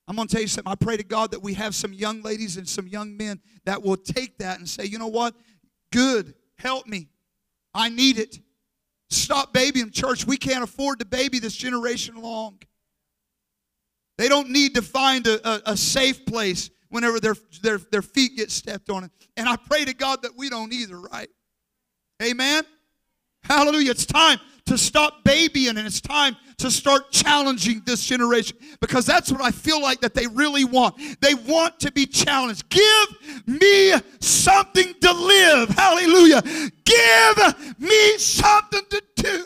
I'm 0.08 0.14
going 0.16 0.28
to 0.28 0.32
tell 0.32 0.42
you 0.42 0.48
something. 0.48 0.70
I 0.70 0.76
pray 0.76 0.96
to 0.96 1.02
God 1.02 1.32
that 1.32 1.42
we 1.42 1.54
have 1.54 1.74
some 1.74 1.92
young 1.92 2.22
ladies 2.22 2.56
and 2.56 2.68
some 2.68 2.86
young 2.86 3.16
men 3.16 3.40
that 3.64 3.82
will 3.82 3.96
take 3.96 4.38
that 4.38 4.58
and 4.58 4.68
say, 4.68 4.84
you 4.84 4.98
know 4.98 5.08
what? 5.08 5.34
Good. 5.92 6.34
Help 6.58 6.86
me. 6.86 7.08
I 7.74 7.88
need 7.88 8.18
it. 8.18 8.38
Stop 9.10 9.52
babying 9.52 9.90
church. 9.90 10.26
We 10.26 10.36
can't 10.36 10.62
afford 10.62 11.00
to 11.00 11.04
baby 11.04 11.38
this 11.38 11.54
generation 11.54 12.20
long. 12.22 12.58
They 14.18 14.28
don't 14.28 14.50
need 14.50 14.74
to 14.76 14.82
find 14.82 15.26
a, 15.26 15.48
a, 15.48 15.72
a 15.72 15.76
safe 15.76 16.24
place 16.24 16.70
whenever 16.88 17.20
their, 17.20 17.34
their, 17.62 17.78
their 17.78 18.02
feet 18.02 18.36
get 18.36 18.50
stepped 18.50 18.90
on. 18.90 19.10
And 19.36 19.48
I 19.48 19.56
pray 19.56 19.84
to 19.84 19.92
God 19.92 20.22
that 20.22 20.36
we 20.36 20.48
don't 20.48 20.72
either, 20.72 20.98
right? 20.98 21.28
Amen? 22.22 22.64
Hallelujah. 23.42 23.90
It's 23.90 24.06
time 24.06 24.38
to 24.66 24.78
stop 24.78 25.24
babying 25.24 25.76
and 25.76 25.86
it's 25.86 26.00
time 26.00 26.36
to 26.58 26.70
start 26.70 27.10
challenging 27.10 27.82
this 27.84 28.04
generation 28.04 28.56
because 28.80 29.04
that's 29.04 29.30
what 29.30 29.42
I 29.42 29.50
feel 29.50 29.80
like 29.80 30.00
that 30.00 30.14
they 30.14 30.26
really 30.26 30.64
want. 30.64 30.96
They 31.20 31.34
want 31.34 31.78
to 31.80 31.92
be 31.92 32.06
challenged. 32.06 32.68
Give 32.68 33.46
me 33.46 33.92
something 34.20 34.94
to 35.00 35.12
live. 35.12 35.68
Hallelujah. 35.70 36.42
Give 36.84 37.78
me 37.78 38.18
something 38.18 38.82
to 38.90 39.02
do. 39.16 39.44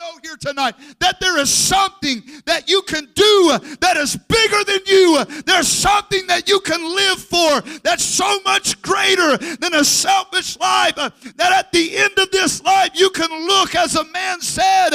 Know 0.00 0.18
here 0.22 0.36
tonight 0.36 0.74
that 1.00 1.20
there 1.20 1.38
is 1.38 1.50
something 1.50 2.22
that 2.46 2.68
you 2.68 2.82
can 2.82 3.04
do 3.14 3.58
that 3.80 3.96
is 3.96 4.16
bigger 4.16 4.64
than 4.64 4.80
you. 4.86 5.24
There's 5.46 5.68
something 5.68 6.26
that 6.26 6.48
you 6.48 6.60
can 6.60 6.82
live 6.82 7.18
for 7.18 7.60
that's 7.82 8.04
so 8.04 8.40
much 8.44 8.80
greater 8.82 9.36
than 9.36 9.74
a 9.74 9.84
selfish 9.84 10.58
life. 10.58 10.94
That 10.94 11.52
at 11.52 11.72
the 11.72 11.96
end 11.96 12.18
of 12.18 12.30
this 12.30 12.62
life, 12.62 12.90
you 12.94 13.10
can 13.10 13.30
look, 13.46 13.74
as 13.74 13.96
a 13.96 14.04
man 14.04 14.40
said, 14.40 14.90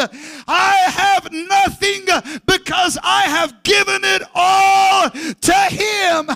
I 0.48 0.76
have 0.88 1.32
nothing 1.32 2.06
because 2.46 2.98
I 3.04 3.24
have 3.24 3.64
given 3.64 4.02
it 4.04 4.24
all 4.34 5.10
to 5.10 5.54
Him. 5.54 6.30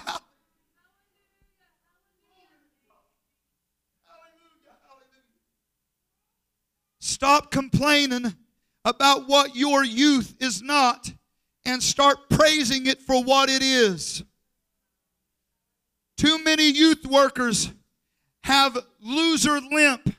Stop 6.99 7.51
complaining 7.51 8.33
about 8.85 9.27
what 9.27 9.55
your 9.55 9.83
youth 9.83 10.35
is 10.39 10.61
not 10.61 11.11
and 11.65 11.81
start 11.81 12.29
praising 12.29 12.87
it 12.87 13.01
for 13.01 13.23
what 13.23 13.49
it 13.49 13.61
is. 13.61 14.23
Too 16.17 16.43
many 16.43 16.69
youth 16.69 17.05
workers 17.05 17.71
have 18.43 18.77
loser 19.01 19.59
limp. 19.59 20.15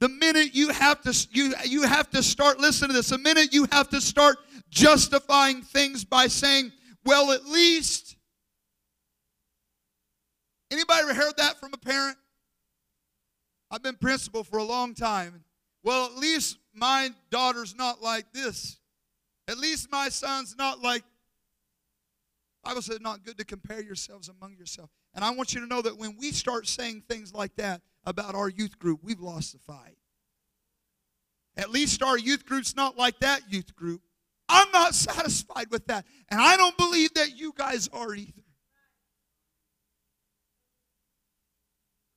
The 0.00 0.08
minute 0.08 0.54
you 0.54 0.68
have 0.70 1.00
to 1.02 1.28
you, 1.32 1.54
you 1.64 1.82
have 1.82 2.10
to 2.10 2.22
start 2.22 2.58
listen 2.58 2.88
to 2.88 2.94
this. 2.94 3.08
The 3.08 3.18
minute 3.18 3.54
you 3.54 3.66
have 3.70 3.88
to 3.90 4.00
start 4.00 4.38
justifying 4.68 5.62
things 5.62 6.04
by 6.04 6.26
saying, 6.26 6.72
"Well, 7.04 7.32
at 7.32 7.46
least." 7.46 8.16
Anybody 10.70 11.02
ever 11.02 11.14
heard 11.14 11.36
that 11.36 11.60
from 11.60 11.72
a 11.72 11.78
parent? 11.78 12.18
I've 13.70 13.82
been 13.82 13.96
principal 13.96 14.44
for 14.44 14.58
a 14.58 14.64
long 14.64 14.94
time. 14.94 15.44
Well, 15.84 16.06
at 16.06 16.16
least 16.16 16.56
my 16.74 17.10
daughter's 17.30 17.76
not 17.76 18.02
like 18.02 18.32
this. 18.32 18.78
At 19.46 19.58
least 19.58 19.92
my 19.92 20.08
son's 20.08 20.56
not 20.56 20.82
like. 20.82 21.04
Bible 22.64 22.80
says 22.80 23.00
not 23.02 23.22
good 23.22 23.36
to 23.36 23.44
compare 23.44 23.82
yourselves 23.82 24.30
among 24.30 24.56
yourselves. 24.56 24.90
And 25.14 25.22
I 25.22 25.30
want 25.30 25.52
you 25.52 25.60
to 25.60 25.66
know 25.66 25.82
that 25.82 25.98
when 25.98 26.16
we 26.18 26.32
start 26.32 26.66
saying 26.66 27.02
things 27.06 27.34
like 27.34 27.54
that 27.56 27.82
about 28.06 28.34
our 28.34 28.48
youth 28.48 28.78
group, 28.78 29.00
we've 29.02 29.20
lost 29.20 29.52
the 29.52 29.58
fight. 29.58 29.98
At 31.58 31.70
least 31.70 32.02
our 32.02 32.18
youth 32.18 32.46
group's 32.46 32.74
not 32.74 32.96
like 32.96 33.20
that 33.20 33.42
youth 33.50 33.76
group. 33.76 34.00
I'm 34.48 34.70
not 34.72 34.94
satisfied 34.94 35.70
with 35.70 35.86
that. 35.88 36.06
And 36.30 36.40
I 36.40 36.56
don't 36.56 36.76
believe 36.78 37.12
that 37.14 37.36
you 37.36 37.52
guys 37.54 37.88
are 37.92 38.14
either. 38.14 38.42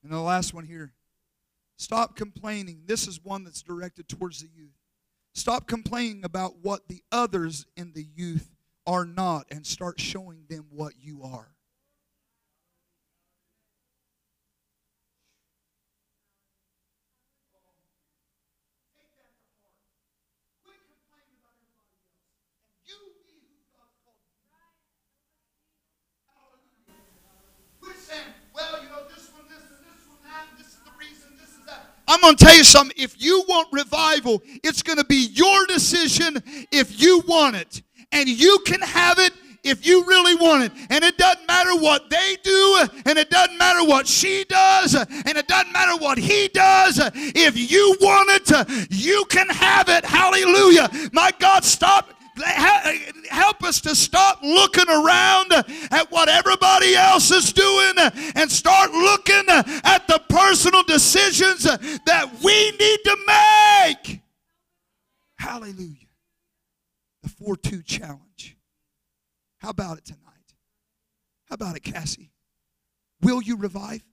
And 0.02 0.14
the 0.14 0.22
last 0.22 0.54
one 0.54 0.64
here 0.64 0.94
Stop 1.78 2.16
complaining. 2.16 2.82
This 2.86 3.08
is 3.08 3.24
one 3.24 3.44
that's 3.44 3.62
directed 3.62 4.08
towards 4.08 4.42
the 4.42 4.50
youth. 4.56 4.74
Stop 5.34 5.68
complaining 5.68 6.26
about 6.26 6.58
what 6.64 6.88
the 6.88 7.04
others 7.12 7.66
in 7.76 7.94
the 7.94 8.08
youth 8.16 8.56
are 8.88 9.06
not 9.06 9.46
and 9.52 9.66
start 9.66 10.00
showing 10.00 10.46
them 10.50 10.66
what 10.72 10.94
you 11.00 11.22
are. 11.24 11.52
I'm 32.08 32.22
going 32.22 32.36
to 32.36 32.46
tell 32.46 32.56
you 32.56 32.64
something. 32.64 32.96
If 32.98 33.22
you 33.22 33.44
want 33.48 33.68
revival, 33.72 34.42
it's 34.64 34.82
going 34.82 34.98
to 34.98 35.06
be 35.06 35.28
your 35.34 35.66
decision 35.66 36.42
if 36.72 37.02
you 37.02 37.22
want 37.28 37.56
it. 37.56 37.82
And 38.12 38.30
you 38.30 38.60
can 38.66 38.82
have 38.82 39.20
it 39.20 39.34
if 39.64 39.86
you 39.86 40.06
really 40.06 40.36
want 40.36 40.64
it. 40.64 40.72
And 40.90 41.04
it 41.04 41.18
doesn't 41.18 41.46
matter 41.48 41.76
what 41.76 42.10
they 42.10 42.38
do, 42.42 42.88
and 43.06 43.18
it 43.18 43.30
doesn't 43.30 43.58
matter 43.58 43.84
what 43.84 44.08
she 44.08 44.46
does, 44.48 44.96
and 44.96 45.38
it 45.38 45.48
doesn't 45.48 45.74
matter 45.74 45.98
what 45.98 46.18
he 46.18 46.48
does. 46.48 47.00
If 47.14 47.72
you 47.72 47.98
want 48.00 48.30
it, 48.50 48.90
you 48.92 49.26
can 49.30 49.50
have 49.50 49.90
it. 49.90 50.06
Hallelujah. 50.06 50.90
My 51.12 51.32
God, 51.40 51.64
stop 51.64 52.14
help 53.30 53.64
us 53.64 53.82
to 53.82 53.96
stop 53.96 54.40
looking 54.44 54.88
around 54.88 55.52
at 55.92 56.06
what 56.10 56.30
everybody 56.30 56.96
else 56.96 57.32
is 57.32 57.52
doing 57.54 57.94
and 58.36 58.52
start 58.52 58.92
looking 58.92 59.44
at 59.48 60.07
personal 60.48 60.84
decisions 60.84 61.64
that 61.64 62.32
we 62.42 62.72
need 62.72 63.00
to 63.04 63.18
make. 63.28 64.22
Hallelujah. 65.38 66.08
The 67.24 67.30
4 67.30 67.58
2 67.58 67.84
challenge. 67.84 68.56
How 69.58 69.70
about 69.70 69.98
it 69.98 70.06
tonight? 70.06 70.22
How 71.50 71.56
about 71.56 71.76
it, 71.76 71.82
Cassie? 71.82 72.32
Will 73.22 73.42
you 73.42 73.58
revive? 73.58 74.04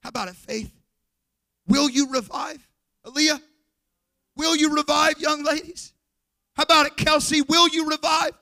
How 0.00 0.08
about 0.08 0.28
it, 0.28 0.36
Faith? 0.36 0.72
Will 1.66 1.90
you 1.90 2.10
revive? 2.10 2.66
Aaliyah? 3.04 3.40
Will 4.36 4.56
you 4.56 4.74
revive, 4.74 5.18
young 5.18 5.44
ladies? 5.44 5.92
How 6.54 6.62
about 6.62 6.86
it, 6.86 6.96
Kelsey? 6.96 7.42
Will 7.42 7.68
you 7.68 7.90
revive? 7.90 8.32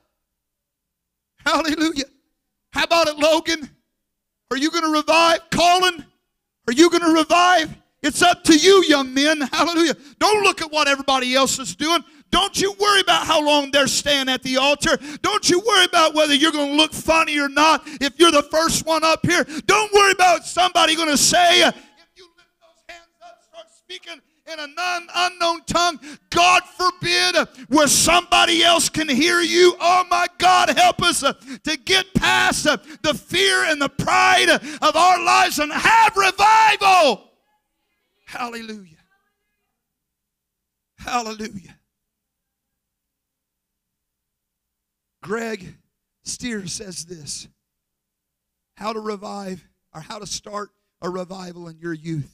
Hallelujah. 1.45 2.05
How 2.71 2.85
about 2.85 3.09
it, 3.09 3.17
Logan? 3.17 3.71
Are 4.51 4.57
you 4.57 4.71
going 4.71 4.85
to 4.85 4.91
revive? 4.91 5.41
Colin? 5.51 6.05
Are 6.67 6.73
you 6.73 6.91
going 6.91 7.03
to 7.03 7.13
revive? 7.13 7.75
It's 8.03 8.23
up 8.23 8.45
to 8.45 8.57
you, 8.57 8.85
young 8.87 9.15
men. 9.15 9.41
Hallelujah. 9.53 9.95
Don't 10.19 10.45
look 10.45 10.61
at 10.61 10.71
what 10.71 10.89
everybody 10.89 11.35
else 11.35 11.59
is 11.59 11.75
doing. 11.75 12.05
Don't 12.31 12.61
you 12.61 12.75
worry 12.81 13.01
about 13.01 13.27
how 13.27 13.45
long 13.45 13.71
they're 13.71 13.87
staying 13.87 14.29
at 14.29 14.43
the 14.43 14.57
altar. 14.57 14.99
Don't 15.23 15.49
you 15.49 15.61
worry 15.61 15.85
about 15.85 16.15
whether 16.15 16.35
you're 16.35 16.53
going 16.53 16.71
to 16.71 16.77
look 16.77 16.93
funny 16.93 17.39
or 17.39 17.49
not 17.49 17.83
if 18.01 18.19
you're 18.19 18.33
the 18.33 18.43
first 18.43 18.85
one 18.87 19.05
up 19.05 19.25
here. 19.25 19.45
Don't 19.67 19.93
worry 19.93 20.13
about 20.13 20.45
somebody 20.45 20.97
going 20.97 21.11
to 21.11 21.17
say, 21.17 21.61
if 21.61 21.75
you 22.17 22.25
lift 22.37 22.51
those 22.61 22.85
hands 22.89 23.09
up, 23.23 23.39
start 23.49 23.67
speaking 23.71 24.21
in 24.53 24.61
a 24.61 24.67
non 24.67 25.07
unknown 25.15 25.65
tongue, 25.65 25.99
God 26.31 26.63
forbid, 26.77 27.37
where 27.69 27.87
somebody 27.87 28.63
else 28.63 28.89
can 28.89 29.09
hear 29.09 29.41
you. 29.41 29.75
Oh 29.81 30.05
my 30.11 30.27
God, 30.39 30.71
help 30.71 31.03
us 31.03 31.23
uh, 31.23 31.33
to 31.65 31.77
get 31.79 32.13
past 32.15 32.67
uh, 32.67 32.77
the 33.03 33.15
fear 33.15 33.65
and 33.65 33.81
the 33.81 33.89
pride 33.89 34.51
of 34.51 34.97
our 34.97 35.23
lives 35.25 35.59
and 35.59 35.73
have 35.73 36.17
revival. 36.17 37.31
Hallelujah. 38.27 38.97
Hallelujah. 40.99 41.79
Greg 45.23 45.77
Stier 46.25 46.67
says 46.67 47.07
this 47.07 47.49
how 48.77 48.93
to 48.93 49.01
revive 49.01 49.67
or 49.95 50.01
how 50.01 50.19
to 50.19 50.27
start 50.27 50.71
a 51.01 51.09
revival 51.09 51.69
in 51.69 51.79
your 51.79 51.93
youth. 51.93 52.34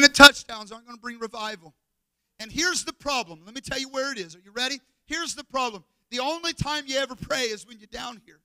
minute 0.00 0.14
touchdowns 0.14 0.72
aren't 0.72 0.86
going 0.86 0.96
to 0.96 1.00
bring 1.00 1.18
revival. 1.18 1.74
And 2.38 2.50
here's 2.50 2.84
the 2.84 2.92
problem. 2.92 3.42
Let 3.44 3.54
me 3.54 3.60
tell 3.60 3.78
you 3.78 3.88
where 3.88 4.12
it 4.12 4.18
is. 4.18 4.34
Are 4.34 4.40
you 4.40 4.50
ready? 4.52 4.80
Here's 5.06 5.34
the 5.34 5.44
problem. 5.44 5.84
The 6.10 6.20
only 6.20 6.54
time 6.54 6.84
you 6.86 6.96
ever 6.96 7.14
pray 7.14 7.42
is 7.42 7.66
when 7.66 7.78
you're 7.78 7.86
down 7.92 8.20
here. 8.24 8.40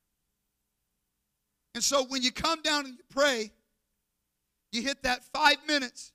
And 1.73 1.83
so 1.83 2.03
when 2.03 2.21
you 2.21 2.31
come 2.31 2.61
down 2.61 2.85
and 2.85 2.95
you 2.95 3.03
pray, 3.09 3.51
you 4.71 4.81
hit 4.81 5.03
that 5.03 5.23
five 5.33 5.57
minutes, 5.67 6.11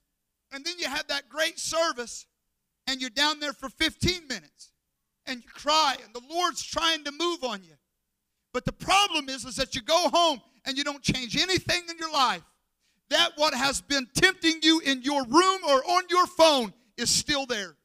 and 0.51 0.63
then 0.63 0.75
you 0.77 0.87
have 0.87 1.07
that 1.07 1.27
great 1.27 1.57
service, 1.57 2.27
and 2.85 3.01
you're 3.01 3.09
down 3.09 3.39
there 3.39 3.53
for 3.53 3.69
15 3.69 4.27
minutes, 4.27 4.71
and 5.25 5.43
you 5.43 5.49
cry, 5.49 5.95
and 6.03 6.13
the 6.13 6.21
Lord's 6.33 6.63
trying 6.63 7.03
to 7.05 7.11
move 7.11 7.43
on 7.43 7.63
you. 7.63 7.73
But 8.53 8.65
the 8.65 8.73
problem 8.73 9.29
is, 9.29 9.45
is 9.45 9.55
that 9.55 9.75
you 9.75 9.81
go 9.81 10.09
home 10.09 10.41
and 10.65 10.77
you 10.77 10.83
don't 10.83 11.01
change 11.01 11.35
anything 11.35 11.81
in 11.89 11.97
your 11.97 12.11
life. 12.11 12.43
That 13.11 13.33
what 13.35 13.53
has 13.53 13.81
been 13.81 14.07
tempting 14.13 14.59
you 14.63 14.79
in 14.79 15.01
your 15.01 15.25
room 15.25 15.59
or 15.67 15.83
on 15.83 16.03
your 16.09 16.25
phone 16.27 16.73
is 16.95 17.09
still 17.09 17.45
there. 17.45 17.75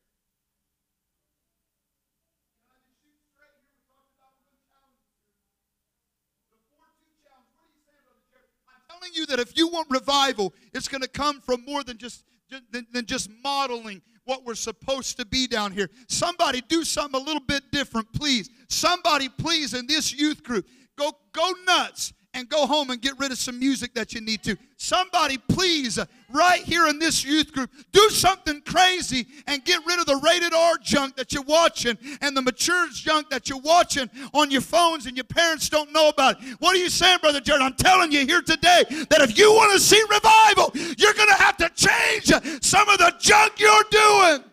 I'm 8.68 9.00
telling 9.00 9.10
you 9.14 9.26
that 9.26 9.40
if 9.40 9.58
you 9.58 9.66
want 9.66 9.88
revival, 9.90 10.54
it's 10.72 10.86
going 10.86 11.02
to 11.02 11.08
come 11.08 11.40
from 11.40 11.64
more 11.64 11.82
than 11.82 11.98
just 11.98 12.22
than, 12.70 12.86
than 12.92 13.04
just 13.04 13.28
modeling 13.42 14.02
what 14.26 14.44
we're 14.44 14.54
supposed 14.54 15.16
to 15.16 15.26
be 15.26 15.48
down 15.48 15.72
here. 15.72 15.90
Somebody 16.08 16.60
do 16.68 16.84
something 16.84 17.20
a 17.20 17.24
little 17.24 17.42
bit 17.42 17.64
different, 17.72 18.12
please. 18.12 18.48
Somebody, 18.68 19.28
please, 19.28 19.74
in 19.74 19.88
this 19.88 20.14
youth 20.14 20.44
group, 20.44 20.68
go 20.96 21.10
go 21.32 21.52
nuts 21.66 22.12
and 22.36 22.50
go 22.50 22.66
home 22.66 22.90
and 22.90 23.00
get 23.00 23.18
rid 23.18 23.32
of 23.32 23.38
some 23.38 23.58
music 23.58 23.94
that 23.94 24.12
you 24.12 24.20
need 24.20 24.42
to. 24.42 24.56
Somebody, 24.76 25.38
please, 25.38 25.98
right 26.30 26.60
here 26.60 26.86
in 26.86 26.98
this 26.98 27.24
youth 27.24 27.50
group, 27.50 27.70
do 27.92 28.10
something 28.10 28.60
crazy 28.60 29.26
and 29.46 29.64
get 29.64 29.80
rid 29.86 29.98
of 29.98 30.04
the 30.04 30.16
rated 30.16 30.52
R 30.52 30.74
junk 30.82 31.16
that 31.16 31.32
you're 31.32 31.42
watching 31.44 31.96
and 32.20 32.36
the 32.36 32.42
mature 32.42 32.88
junk 32.92 33.30
that 33.30 33.48
you're 33.48 33.58
watching 33.58 34.10
on 34.34 34.50
your 34.50 34.60
phones 34.60 35.06
and 35.06 35.16
your 35.16 35.24
parents 35.24 35.70
don't 35.70 35.92
know 35.94 36.10
about 36.10 36.42
it. 36.42 36.56
What 36.58 36.76
are 36.76 36.78
you 36.78 36.90
saying, 36.90 37.20
Brother 37.22 37.40
Jared? 37.40 37.62
I'm 37.62 37.74
telling 37.74 38.12
you 38.12 38.26
here 38.26 38.42
today 38.42 38.84
that 38.90 39.22
if 39.22 39.38
you 39.38 39.50
want 39.52 39.72
to 39.72 39.80
see 39.80 40.02
revival, 40.10 40.72
you're 40.98 41.14
going 41.14 41.28
to 41.28 41.42
have 41.42 41.56
to 41.56 41.70
change 41.70 42.26
some 42.62 42.86
of 42.90 42.98
the 42.98 43.14
junk 43.18 43.58
you're 43.58 43.84
doing. 43.90 44.44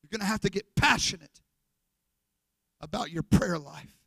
You're 0.00 0.10
going 0.12 0.20
to 0.20 0.26
have 0.26 0.42
to 0.42 0.50
get 0.50 0.76
passionate 0.76 1.40
about 2.80 3.10
your 3.10 3.24
prayer 3.24 3.58
life. 3.58 4.01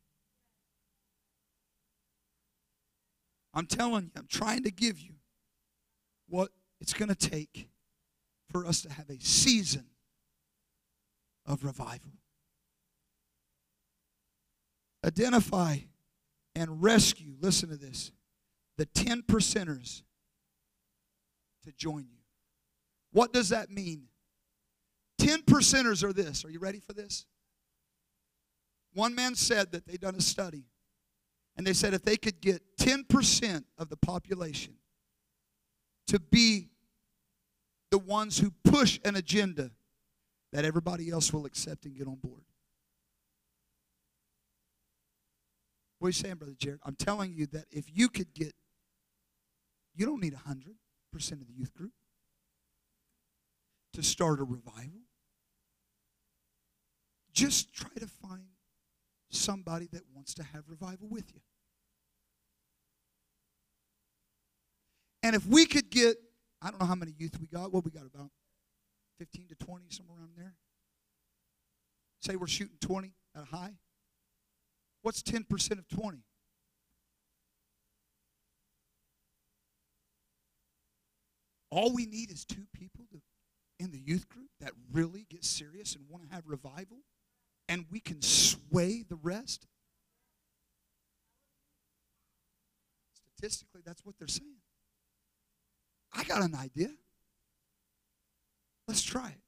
I'm 3.55 3.65
telling 3.65 4.05
you, 4.05 4.11
I'm 4.17 4.27
trying 4.27 4.63
to 4.63 4.71
give 4.71 4.99
you 4.99 5.13
what 6.27 6.49
it's 6.81 6.93
going 6.93 7.09
to 7.09 7.15
take 7.15 7.69
for 8.51 8.65
us 8.65 8.81
to 8.81 8.91
have 8.91 9.09
a 9.09 9.19
season 9.19 9.85
of 11.45 11.63
revival. 11.63 12.11
Identify 15.05 15.77
and 16.55 16.83
rescue, 16.83 17.35
listen 17.39 17.69
to 17.69 17.77
this, 17.77 18.11
the 18.77 18.85
10 18.85 19.23
percenters 19.23 20.03
to 21.63 21.71
join 21.71 22.07
you. 22.11 22.19
What 23.11 23.31
does 23.31 23.49
that 23.49 23.69
mean? 23.69 24.07
10 25.19 25.43
percenters 25.43 26.03
are 26.03 26.11
this. 26.11 26.43
Are 26.43 26.49
you 26.49 26.59
ready 26.59 26.79
for 26.79 26.93
this? 26.93 27.25
One 28.93 29.15
man 29.15 29.35
said 29.35 29.71
that 29.71 29.87
they'd 29.87 30.01
done 30.01 30.15
a 30.15 30.21
study 30.21 30.65
and 31.57 31.65
they 31.65 31.73
said 31.73 31.93
if 31.93 32.03
they 32.03 32.17
could 32.17 32.41
get 32.41 32.61
10% 32.77 33.63
of 33.77 33.89
the 33.89 33.97
population 33.97 34.73
to 36.07 36.19
be 36.19 36.69
the 37.91 37.97
ones 37.97 38.37
who 38.37 38.51
push 38.63 38.99
an 39.05 39.15
agenda 39.15 39.71
that 40.51 40.65
everybody 40.65 41.09
else 41.09 41.31
will 41.33 41.45
accept 41.45 41.85
and 41.85 41.95
get 41.95 42.07
on 42.07 42.15
board. 42.15 42.43
What 45.99 46.07
are 46.07 46.09
you 46.09 46.13
saying, 46.13 46.35
Brother 46.35 46.55
Jared? 46.57 46.79
I'm 46.83 46.95
telling 46.95 47.33
you 47.33 47.45
that 47.47 47.65
if 47.71 47.85
you 47.91 48.09
could 48.09 48.33
get, 48.33 48.53
you 49.95 50.05
don't 50.05 50.21
need 50.21 50.35
100% 50.35 51.31
of 51.31 51.47
the 51.47 51.53
youth 51.53 51.73
group 51.73 51.93
to 53.93 54.03
start 54.03 54.39
a 54.39 54.43
revival. 54.43 55.01
Just 57.33 57.73
try 57.73 57.89
to 57.97 58.07
find 58.07 58.43
somebody 59.29 59.87
that 59.91 60.01
wants 60.13 60.33
to 60.35 60.43
have 60.43 60.63
revival 60.67 61.07
with 61.09 61.25
you. 61.33 61.41
And 65.23 65.35
if 65.35 65.45
we 65.47 65.65
could 65.65 65.89
get, 65.89 66.17
I 66.61 66.69
don't 66.69 66.79
know 66.79 66.85
how 66.85 66.95
many 66.95 67.13
youth 67.17 67.39
we 67.39 67.47
got, 67.47 67.73
what 67.73 67.83
we 67.83 67.91
got 67.91 68.05
about 68.05 68.29
15 69.17 69.47
to 69.49 69.55
20, 69.55 69.85
somewhere 69.89 70.19
around 70.19 70.33
there. 70.37 70.53
Say 72.21 72.35
we're 72.35 72.47
shooting 72.47 72.77
20 72.81 73.11
at 73.35 73.43
a 73.43 73.45
high. 73.45 73.73
What's 75.01 75.21
10% 75.23 75.71
of 75.79 75.87
20? 75.87 76.19
All 81.71 81.93
we 81.93 82.05
need 82.05 82.31
is 82.31 82.45
two 82.45 82.65
people 82.73 83.05
to, 83.11 83.19
in 83.79 83.91
the 83.91 83.99
youth 83.99 84.29
group 84.29 84.49
that 84.61 84.71
really 84.91 85.25
get 85.29 85.43
serious 85.43 85.95
and 85.95 86.05
want 86.09 86.23
to 86.27 86.33
have 86.33 86.43
revival 86.47 86.99
and 87.67 87.85
we 87.91 87.99
can 87.99 88.21
sway 88.21 89.03
the 89.07 89.15
rest? 89.15 89.67
Statistically, 93.13 93.81
that's 93.85 94.05
what 94.05 94.15
they're 94.17 94.27
saying. 94.27 94.57
I 96.13 96.23
got 96.23 96.41
an 96.41 96.55
idea. 96.55 96.89
Let's 98.87 99.01
try 99.01 99.27
it. 99.29 99.41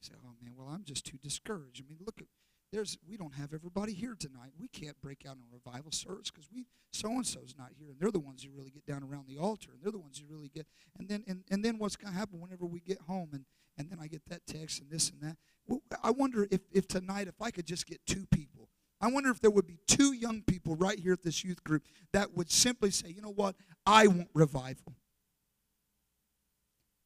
You 0.00 0.08
say, 0.08 0.14
oh 0.24 0.34
man, 0.42 0.54
well, 0.56 0.68
I'm 0.68 0.84
just 0.84 1.06
too 1.06 1.18
discouraged. 1.22 1.82
I 1.82 1.88
mean, 1.88 1.98
look 2.04 2.16
at 2.18 2.26
there's 2.72 2.98
we 3.08 3.16
don't 3.16 3.34
have 3.34 3.52
everybody 3.54 3.92
here 3.92 4.16
tonight. 4.18 4.52
We 4.58 4.68
can't 4.68 5.00
break 5.00 5.24
out 5.28 5.36
in 5.36 5.42
a 5.42 5.54
revival 5.54 5.92
service 5.92 6.30
because 6.30 6.48
we 6.52 6.66
so 6.92 7.08
and 7.10 7.26
so's 7.26 7.54
not 7.58 7.68
here, 7.78 7.90
and 7.90 7.98
they're 7.98 8.10
the 8.10 8.20
ones 8.20 8.42
who 8.42 8.50
really 8.56 8.70
get 8.70 8.86
down 8.86 9.02
around 9.02 9.26
the 9.28 9.38
altar, 9.38 9.70
and 9.72 9.82
they're 9.82 9.92
the 9.92 9.98
ones 9.98 10.18
who 10.18 10.32
really 10.32 10.48
get. 10.48 10.66
And 10.98 11.08
then 11.08 11.24
and, 11.26 11.44
and 11.50 11.64
then 11.64 11.78
what's 11.78 11.96
to 11.96 12.08
happen 12.08 12.40
whenever 12.40 12.66
we 12.66 12.80
get 12.80 13.00
home, 13.02 13.30
and 13.32 13.44
and 13.78 13.90
then 13.90 13.98
I 14.00 14.06
get 14.06 14.22
that 14.28 14.46
text 14.46 14.80
and 14.80 14.90
this 14.90 15.10
and 15.10 15.20
that. 15.22 15.36
Well, 15.66 15.80
I 16.02 16.10
wonder 16.10 16.46
if 16.50 16.60
if 16.72 16.88
tonight 16.88 17.28
if 17.28 17.40
I 17.40 17.50
could 17.50 17.66
just 17.66 17.86
get 17.86 18.04
two 18.06 18.26
people. 18.26 18.68
I 19.00 19.08
wonder 19.08 19.30
if 19.30 19.40
there 19.40 19.50
would 19.50 19.66
be 19.66 19.78
two 19.86 20.14
young 20.14 20.42
people 20.42 20.76
right 20.76 20.98
here 20.98 21.12
at 21.12 21.22
this 21.22 21.44
youth 21.44 21.62
group 21.62 21.82
that 22.12 22.34
would 22.34 22.50
simply 22.50 22.90
say, 22.90 23.08
you 23.08 23.20
know 23.20 23.32
what, 23.32 23.54
I 23.84 24.06
want 24.06 24.30
revival. 24.32 24.94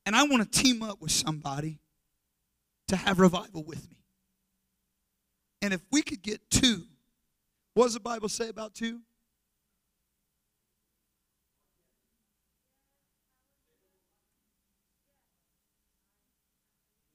And 0.07 0.15
I 0.15 0.23
want 0.23 0.51
to 0.51 0.63
team 0.63 0.83
up 0.83 1.01
with 1.01 1.11
somebody 1.11 1.81
to 2.87 2.97
have 2.97 3.19
revival 3.19 3.65
with 3.65 3.91
me. 3.91 3.98
And 5.61 5.73
if 5.73 5.81
we 5.91 6.03
could 6.03 6.23
get 6.23 6.41
two, 6.51 6.85
what 7.75 7.85
does 7.85 7.95
the 7.95 8.01
Bible 8.01 8.29
say 8.29 8.49
about 8.49 8.75
two? 8.75 9.01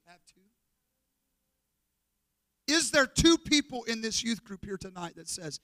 Have 0.06 0.20
two. 0.34 0.42
Is 2.68 2.92
there 2.92 3.06
two 3.06 3.38
people 3.38 3.84
in 3.84 4.02
this 4.02 4.24
youth 4.24 4.44
group 4.44 4.66
here 4.66 4.78
tonight 4.78 5.16
that 5.16 5.30
says, 5.30 5.60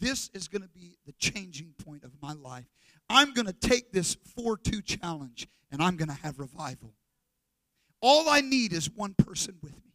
this 0.00 0.28
is 0.34 0.48
going 0.48 0.62
to 0.62 0.68
be 0.68 0.98
the 1.06 1.12
changing 1.12 1.74
point 1.84 2.04
of 2.04 2.10
my 2.20 2.32
life. 2.32 2.66
I'm 3.08 3.32
going 3.32 3.46
to 3.46 3.52
take 3.52 3.92
this 3.92 4.16
4 4.36 4.56
2 4.56 4.82
challenge 4.82 5.46
and 5.70 5.82
I'm 5.82 5.96
going 5.96 6.08
to 6.08 6.14
have 6.14 6.38
revival. 6.38 6.94
All 8.00 8.28
I 8.28 8.40
need 8.40 8.72
is 8.72 8.90
one 8.90 9.14
person 9.14 9.56
with 9.62 9.72
me. 9.72 9.93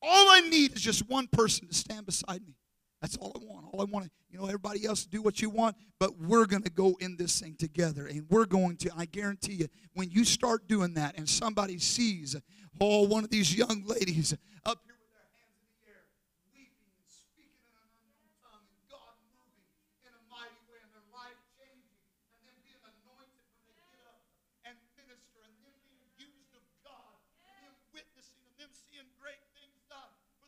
All 0.00 0.30
I 0.30 0.40
need 0.40 0.74
is 0.76 0.80
just 0.80 1.08
one 1.08 1.26
person 1.26 1.66
to 1.66 1.74
stand 1.74 2.06
beside 2.06 2.46
me. 2.46 2.54
That's 3.00 3.16
all 3.16 3.32
I 3.34 3.44
want. 3.44 3.66
All 3.72 3.80
I 3.80 3.84
want, 3.84 4.06
to, 4.06 4.10
you 4.30 4.38
know, 4.38 4.46
everybody 4.46 4.84
else 4.86 5.06
do 5.06 5.22
what 5.22 5.42
you 5.42 5.50
want, 5.50 5.76
but 5.98 6.18
we're 6.18 6.46
going 6.46 6.62
to 6.62 6.70
go 6.70 6.96
in 7.00 7.16
this 7.16 7.40
thing 7.40 7.56
together. 7.58 8.06
And 8.06 8.26
we're 8.30 8.46
going 8.46 8.76
to, 8.78 8.90
I 8.96 9.06
guarantee 9.06 9.54
you, 9.54 9.68
when 9.94 10.10
you 10.10 10.24
start 10.24 10.66
doing 10.66 10.94
that 10.94 11.18
and 11.18 11.28
somebody 11.28 11.78
sees, 11.78 12.36
oh, 12.80 13.06
one 13.06 13.24
of 13.24 13.30
these 13.30 13.54
young 13.54 13.82
ladies 13.86 14.34
up 14.66 14.82
here 14.86 14.94
with 14.98 15.10
their 15.14 15.30
hands 15.34 15.58
in 15.58 15.66
the 15.66 15.78
air, 15.90 16.06
weeping 16.54 16.90
and 16.94 17.06
speaking 17.06 17.58
in 17.66 17.74
an 17.74 17.86
unknown 17.86 18.26
tongue, 18.46 18.66
and 18.70 18.82
God 18.90 19.14
moving 19.30 19.62
in 20.02 20.14
a 20.14 20.22
mighty 20.30 20.58
way, 20.66 20.78
and 20.82 20.90
their 20.94 21.06
life 21.14 21.38
changing, 21.54 22.02
and 22.38 22.50
them 22.50 22.58
being 22.66 22.82
anointed 22.82 23.46
when 23.62 23.74
they 23.78 23.86
get 23.94 24.02
up 24.10 24.22
and 24.62 24.74
minister, 24.94 25.38
and 25.42 25.54
them 25.62 25.74
being 25.86 26.06
used 26.18 26.54
of 26.54 26.66
God, 26.82 27.14
and 27.46 27.62
them 27.62 27.78
witnessing, 27.94 28.42
and 28.42 28.54
them 28.58 28.70
seeing 28.74 29.06
great 29.22 29.38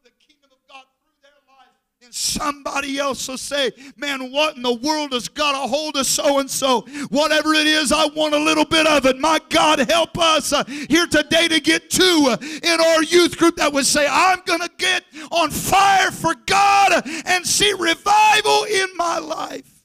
the 0.01 0.17
kingdom 0.17 0.49
of 0.49 0.57
God 0.65 0.89
through 1.05 1.13
their 1.21 1.37
lives. 1.45 1.77
And 2.01 2.09
somebody 2.33 2.99
else 2.99 3.27
will 3.29 3.39
say, 3.39 3.73
Man, 3.97 4.31
what 4.33 4.57
in 4.57 4.63
the 4.63 4.75
world 4.75 5.13
has 5.13 5.29
got 5.29 5.55
a 5.55 5.69
hold 5.69 5.97
of 5.97 6.07
so 6.07 6.39
and 6.39 6.51
so? 6.51 6.83
Whatever 7.09 7.55
it 7.55 7.67
is, 7.67 7.93
I 7.93 8.07
want 8.07 8.35
a 8.35 8.39
little 8.39 8.65
bit 8.65 8.87
of 8.87 9.07
it. 9.07 9.19
My 9.19 9.41
God, 9.49 9.79
help 9.91 10.19
us 10.19 10.53
uh, 10.53 10.65
here 10.65 11.07
today 11.07 11.49
to 11.49 11.61
get 11.61 11.91
two 11.91 12.27
uh, 12.29 12.37
in 12.41 12.81
our 12.81 13.03
youth 13.03 13.37
group 13.37 13.57
that 13.57 13.73
would 13.73 13.87
say, 13.87 14.07
I'm 14.09 14.41
going 14.45 14.61
to 14.61 14.71
get 14.79 15.05
on 15.31 15.51
fire 15.51 16.11
for 16.11 16.35
God 16.47 17.03
and 17.27 17.47
see 17.47 17.73
revival 17.73 18.65
in 18.65 18.87
my 18.97 19.19
life. 19.19 19.85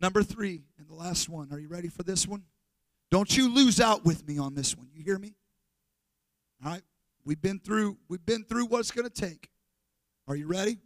Number 0.00 0.22
three, 0.22 0.62
and 0.78 0.88
the 0.88 0.94
last 0.94 1.28
one. 1.28 1.48
Are 1.52 1.58
you 1.58 1.68
ready 1.68 1.88
for 1.88 2.02
this 2.02 2.26
one? 2.26 2.42
Don't 3.10 3.36
you 3.36 3.52
lose 3.52 3.80
out 3.80 4.04
with 4.04 4.26
me 4.26 4.38
on 4.38 4.54
this 4.54 4.76
one. 4.76 4.88
You 4.92 5.02
hear 5.02 5.18
me? 5.18 5.34
All 6.64 6.70
right. 6.72 6.82
We've 7.26 7.42
been 7.42 7.58
through, 7.58 7.98
we've 8.08 8.24
been 8.24 8.44
through 8.44 8.66
what 8.66 8.78
it's 8.78 8.92
going 8.92 9.08
to 9.08 9.12
take. 9.12 9.50
Are 10.28 10.36
you 10.36 10.46
ready? 10.46 10.78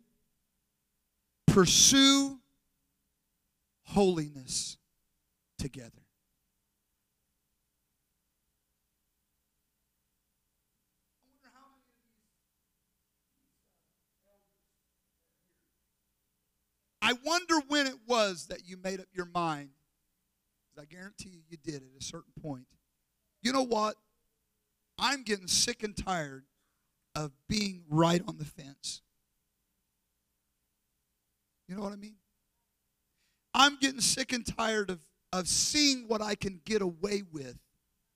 Pursue 1.46 2.38
holiness 3.84 4.78
together. 5.58 5.90
I 17.02 17.12
wonder 17.22 17.56
when 17.68 17.86
it 17.86 17.96
was 18.06 18.46
that 18.46 18.66
you 18.66 18.78
made 18.82 19.00
up 19.00 19.06
your 19.12 19.26
mind. 19.26 19.70
I 20.80 20.86
guarantee 20.86 21.28
you, 21.28 21.40
you 21.50 21.58
did 21.62 21.82
at 21.82 22.00
a 22.00 22.02
certain 22.02 22.32
point. 22.40 22.64
You 23.42 23.52
know 23.52 23.64
what? 23.64 23.96
I'm 25.00 25.22
getting 25.22 25.48
sick 25.48 25.82
and 25.82 25.96
tired 25.96 26.44
of 27.16 27.32
being 27.48 27.82
right 27.88 28.22
on 28.28 28.36
the 28.36 28.44
fence. 28.44 29.00
You 31.66 31.74
know 31.74 31.82
what 31.82 31.92
I 31.92 31.96
mean? 31.96 32.16
I'm 33.54 33.76
getting 33.76 34.00
sick 34.00 34.32
and 34.32 34.46
tired 34.46 34.90
of, 34.90 35.00
of 35.32 35.48
seeing 35.48 36.06
what 36.06 36.20
I 36.20 36.34
can 36.34 36.60
get 36.64 36.82
away 36.82 37.22
with 37.32 37.56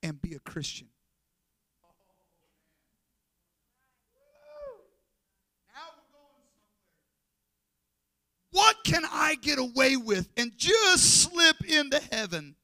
and 0.03 0.21
be 0.21 0.35
a 0.35 0.39
Christian. 0.39 0.87
What 8.51 8.77
can 8.85 9.03
I 9.11 9.35
get 9.35 9.59
away 9.59 9.97
with 9.97 10.29
and 10.37 10.53
just 10.55 11.23
slip 11.23 11.57
into 11.65 11.99
heaven? 12.09 12.55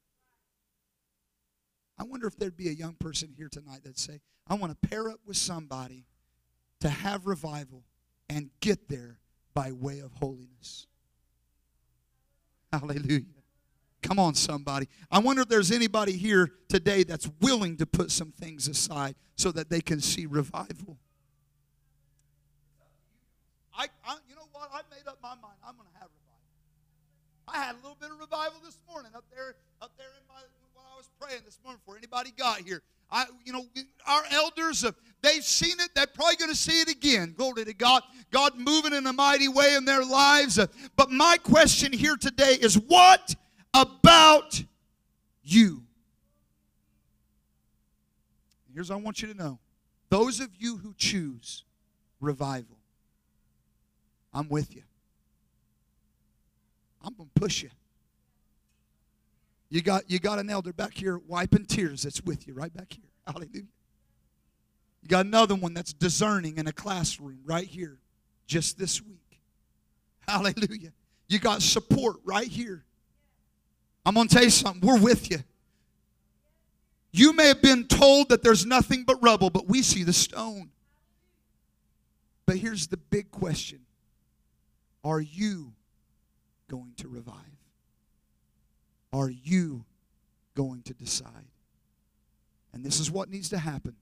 I 2.01 2.03
wonder 2.03 2.25
if 2.25 2.35
there'd 2.35 2.57
be 2.57 2.67
a 2.67 2.73
young 2.73 2.95
person 2.95 3.31
here 3.37 3.47
tonight 3.47 3.81
that'd 3.83 3.99
say, 3.99 4.21
I 4.47 4.55
want 4.55 4.71
to 4.73 4.87
pair 4.87 5.07
up 5.07 5.19
with 5.23 5.37
somebody 5.37 6.07
to 6.79 6.89
have 6.89 7.27
revival 7.27 7.83
and 8.27 8.49
get 8.59 8.89
there 8.89 9.19
by 9.53 9.71
way 9.71 9.99
of 9.99 10.11
holiness. 10.13 10.87
Hallelujah. 12.73 13.21
Come 14.01 14.17
on, 14.17 14.33
somebody. 14.33 14.87
I 15.11 15.19
wonder 15.19 15.43
if 15.43 15.47
there's 15.47 15.71
anybody 15.71 16.13
here 16.13 16.51
today 16.69 17.03
that's 17.03 17.29
willing 17.39 17.77
to 17.77 17.85
put 17.85 18.09
some 18.09 18.31
things 18.31 18.67
aside 18.67 19.13
so 19.35 19.51
that 19.51 19.69
they 19.69 19.81
can 19.81 20.01
see 20.01 20.25
revival. 20.25 20.97
I, 23.77 23.89
I 24.03 24.17
you 24.27 24.35
know 24.35 24.47
what? 24.53 24.71
I 24.73 24.81
made 24.89 25.07
up 25.07 25.19
my 25.21 25.35
mind. 25.35 25.59
I'm 25.63 25.75
going 25.75 25.87
to 25.93 25.99
have 25.99 26.09
revival. 26.09 26.41
I 27.47 27.57
had 27.57 27.75
a 27.75 27.79
little 27.87 27.97
bit 28.01 28.09
of 28.09 28.19
revival 28.19 28.59
this 28.65 28.79
morning 28.89 29.11
up 29.15 29.25
there, 29.29 29.53
up 29.83 29.91
there 29.97 30.09
in 30.17 30.27
my 30.27 30.41
while 30.81 30.93
I 30.93 30.97
was 30.97 31.09
praying 31.19 31.41
this 31.45 31.59
morning 31.63 31.79
before 31.85 32.00
got 32.37 32.59
here. 32.61 32.81
I, 33.11 33.25
you 33.43 33.51
know, 33.51 33.65
our 34.07 34.23
elders, 34.31 34.85
uh, 34.85 34.91
they've 35.21 35.43
seen 35.43 35.79
it. 35.79 35.89
They're 35.95 36.07
probably 36.07 36.37
going 36.37 36.51
to 36.51 36.57
see 36.57 36.79
it 36.79 36.89
again. 36.89 37.33
Glory 37.37 37.65
to 37.65 37.73
God. 37.73 38.03
God 38.31 38.57
moving 38.57 38.93
in 38.93 39.05
a 39.05 39.13
mighty 39.13 39.47
way 39.47 39.75
in 39.75 39.85
their 39.85 40.03
lives. 40.03 40.57
Uh, 40.57 40.67
but 40.95 41.11
my 41.11 41.37
question 41.43 41.91
here 41.91 42.15
today 42.15 42.57
is 42.61 42.75
what 42.75 43.35
about 43.73 44.63
you? 45.43 45.83
Here's 48.73 48.89
what 48.89 48.97
I 48.97 49.01
want 49.01 49.21
you 49.21 49.27
to 49.33 49.37
know. 49.37 49.59
Those 50.09 50.39
of 50.39 50.49
you 50.57 50.77
who 50.77 50.93
choose 50.97 51.63
revival, 52.21 52.77
I'm 54.33 54.47
with 54.47 54.73
you. 54.75 54.83
I'm 57.03 57.13
going 57.13 57.29
to 57.33 57.41
push 57.41 57.63
you. 57.63 57.69
You 59.71 59.81
got, 59.81 60.11
you 60.11 60.19
got 60.19 60.37
an 60.37 60.49
elder 60.49 60.73
back 60.73 60.93
here 60.93 61.17
wiping 61.17 61.65
tears 61.65 62.03
that's 62.03 62.21
with 62.21 62.45
you 62.45 62.53
right 62.53 62.73
back 62.73 62.91
here. 62.91 63.05
Hallelujah. 63.25 63.63
You 65.01 65.07
got 65.07 65.25
another 65.25 65.55
one 65.55 65.73
that's 65.73 65.93
discerning 65.93 66.57
in 66.57 66.67
a 66.67 66.73
classroom 66.73 67.39
right 67.45 67.65
here 67.65 67.97
just 68.45 68.77
this 68.77 69.01
week. 69.01 69.39
Hallelujah. 70.27 70.91
You 71.29 71.39
got 71.39 71.61
support 71.61 72.17
right 72.25 72.47
here. 72.47 72.83
I'm 74.05 74.13
going 74.13 74.27
to 74.27 74.35
tell 74.35 74.43
you 74.43 74.49
something. 74.49 74.85
We're 74.85 74.99
with 74.99 75.31
you. 75.31 75.39
You 77.13 77.31
may 77.31 77.47
have 77.47 77.61
been 77.61 77.85
told 77.87 78.27
that 78.29 78.43
there's 78.43 78.65
nothing 78.65 79.05
but 79.05 79.23
rubble, 79.23 79.49
but 79.49 79.67
we 79.67 79.81
see 79.81 80.03
the 80.03 80.13
stone. 80.13 80.69
But 82.45 82.57
here's 82.57 82.87
the 82.87 82.97
big 82.97 83.31
question 83.31 83.79
Are 85.05 85.21
you 85.21 85.71
going 86.69 86.91
to 86.97 87.07
revive? 87.07 87.50
Are 89.13 89.29
you 89.29 89.85
going 90.55 90.83
to 90.83 90.93
decide? 90.93 91.47
And 92.73 92.83
this 92.83 92.99
is 92.99 93.11
what 93.11 93.29
needs 93.29 93.49
to 93.49 93.57
happen. 93.57 93.95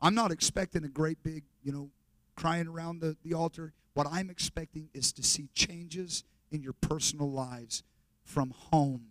I'm 0.00 0.14
not 0.14 0.30
expecting 0.30 0.84
a 0.84 0.88
great 0.88 1.22
big, 1.22 1.44
you 1.62 1.72
know, 1.72 1.90
crying 2.34 2.68
around 2.68 3.00
the, 3.00 3.16
the 3.24 3.34
altar. 3.34 3.72
What 3.94 4.06
I'm 4.10 4.28
expecting 4.28 4.90
is 4.92 5.12
to 5.12 5.22
see 5.22 5.48
changes 5.54 6.22
in 6.52 6.62
your 6.62 6.74
personal 6.74 7.30
lives 7.30 7.82
from 8.24 8.50
home 8.50 9.06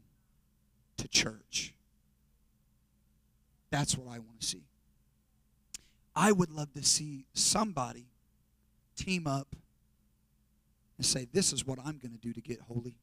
to 0.98 1.08
church. 1.08 1.74
That's 3.72 3.98
what 3.98 4.14
I 4.14 4.20
want 4.20 4.40
to 4.42 4.46
see. 4.46 4.64
I 6.16 6.32
would 6.32 6.52
love 6.52 6.72
to 6.74 6.84
see 6.84 7.26
somebody 7.34 8.06
team 8.96 9.28
up 9.28 9.56
and 10.98 11.06
say, 11.06 11.28
This 11.32 11.52
is 11.52 11.66
what 11.66 11.80
I'm 11.80 11.98
going 11.98 12.14
to 12.14 12.20
do 12.20 12.32
to 12.32 12.42
get 12.42 12.62
holy, 12.62 12.96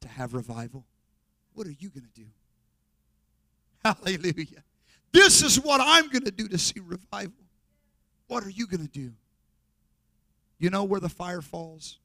to 0.00 0.08
have 0.08 0.34
revival. 0.34 0.84
What 1.54 1.66
are 1.66 1.74
you 1.78 1.90
going 1.90 2.04
to 2.04 2.20
do? 2.20 2.26
Hallelujah. 3.84 4.62
This 5.12 5.42
is 5.42 5.60
what 5.60 5.80
I'm 5.82 6.08
going 6.08 6.24
to 6.24 6.30
do 6.30 6.48
to 6.48 6.58
see 6.58 6.80
revival. 6.80 7.44
What 8.28 8.44
are 8.44 8.50
you 8.50 8.66
going 8.66 8.86
to 8.86 8.90
do? 8.90 9.12
You 10.58 10.70
know 10.70 10.84
where 10.84 11.00
the 11.00 11.08
fire 11.08 11.42
falls? 11.42 11.98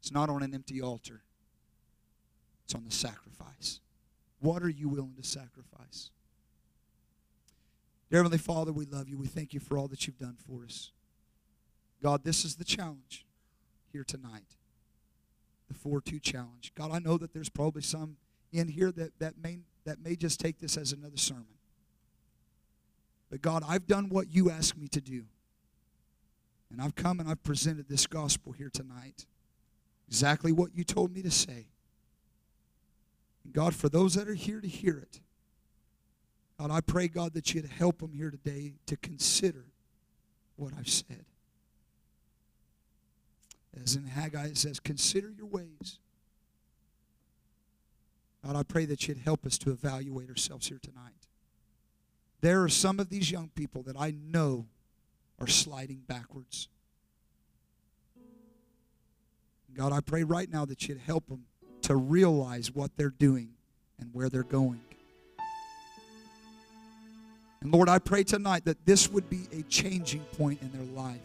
It's 0.00 0.12
not 0.12 0.28
on 0.28 0.42
an 0.42 0.54
empty 0.54 0.80
altar, 0.80 1.22
it's 2.64 2.74
on 2.74 2.84
the 2.84 2.92
sacrifice. 2.92 3.80
What 4.40 4.62
are 4.62 4.68
you 4.68 4.88
willing 4.88 5.14
to 5.20 5.26
sacrifice? 5.26 6.10
Dear 8.10 8.20
Heavenly 8.20 8.38
Father, 8.38 8.72
we 8.72 8.84
love 8.84 9.08
you. 9.08 9.18
We 9.18 9.26
thank 9.26 9.52
you 9.54 9.58
for 9.58 9.78
all 9.78 9.88
that 9.88 10.06
you've 10.06 10.18
done 10.18 10.36
for 10.46 10.64
us. 10.64 10.92
God, 12.02 12.22
this 12.22 12.44
is 12.44 12.54
the 12.54 12.64
challenge 12.64 13.24
here 13.90 14.04
tonight 14.04 14.56
the 15.68 15.74
4 15.74 16.00
2 16.00 16.20
challenge. 16.20 16.72
God, 16.76 16.90
I 16.92 16.98
know 16.98 17.18
that 17.18 17.32
there's 17.32 17.48
probably 17.48 17.82
some 17.82 18.16
in 18.56 18.68
here 18.68 18.92
that, 18.92 19.18
that, 19.18 19.34
may, 19.42 19.58
that 19.84 20.02
may 20.02 20.16
just 20.16 20.40
take 20.40 20.58
this 20.58 20.76
as 20.76 20.92
another 20.92 21.16
sermon. 21.16 21.46
But 23.30 23.42
God, 23.42 23.62
I've 23.66 23.86
done 23.86 24.08
what 24.08 24.30
you 24.30 24.50
asked 24.50 24.76
me 24.76 24.88
to 24.88 25.00
do. 25.00 25.24
And 26.70 26.80
I've 26.80 26.94
come 26.94 27.20
and 27.20 27.28
I've 27.28 27.42
presented 27.42 27.88
this 27.88 28.06
gospel 28.06 28.52
here 28.52 28.70
tonight. 28.72 29.26
Exactly 30.08 30.52
what 30.52 30.74
you 30.74 30.84
told 30.84 31.12
me 31.12 31.22
to 31.22 31.30
say. 31.30 31.66
And 33.44 33.52
God, 33.52 33.74
for 33.74 33.88
those 33.88 34.14
that 34.14 34.28
are 34.28 34.34
here 34.34 34.60
to 34.60 34.68
hear 34.68 34.98
it, 34.98 35.20
God, 36.58 36.70
I 36.70 36.80
pray, 36.80 37.08
God, 37.08 37.34
that 37.34 37.54
you'd 37.54 37.66
help 37.66 37.98
them 37.98 38.12
here 38.12 38.30
today 38.30 38.74
to 38.86 38.96
consider 38.96 39.66
what 40.56 40.72
I've 40.76 40.88
said. 40.88 41.24
As 43.82 43.94
in 43.94 44.06
Haggai, 44.06 44.46
it 44.46 44.56
says, 44.56 44.80
Consider 44.80 45.30
your 45.30 45.46
ways. 45.46 45.98
God, 48.46 48.54
I 48.54 48.62
pray 48.62 48.84
that 48.84 49.08
you'd 49.08 49.18
help 49.18 49.44
us 49.44 49.58
to 49.58 49.70
evaluate 49.70 50.28
ourselves 50.30 50.68
here 50.68 50.78
tonight. 50.80 51.26
There 52.42 52.62
are 52.62 52.68
some 52.68 53.00
of 53.00 53.08
these 53.08 53.28
young 53.28 53.50
people 53.56 53.82
that 53.82 53.96
I 53.98 54.12
know 54.12 54.66
are 55.40 55.48
sliding 55.48 56.02
backwards. 56.06 56.68
God, 59.76 59.92
I 59.92 60.00
pray 60.00 60.22
right 60.22 60.48
now 60.50 60.64
that 60.64 60.86
you'd 60.86 61.00
help 61.00 61.26
them 61.26 61.46
to 61.82 61.96
realize 61.96 62.72
what 62.72 62.92
they're 62.96 63.10
doing 63.10 63.50
and 63.98 64.10
where 64.12 64.28
they're 64.28 64.44
going. 64.44 64.80
And 67.60 67.72
Lord, 67.72 67.88
I 67.88 67.98
pray 67.98 68.22
tonight 68.22 68.64
that 68.66 68.86
this 68.86 69.10
would 69.10 69.28
be 69.28 69.48
a 69.52 69.62
changing 69.62 70.22
point 70.38 70.62
in 70.62 70.70
their 70.70 70.86
life. 70.94 71.20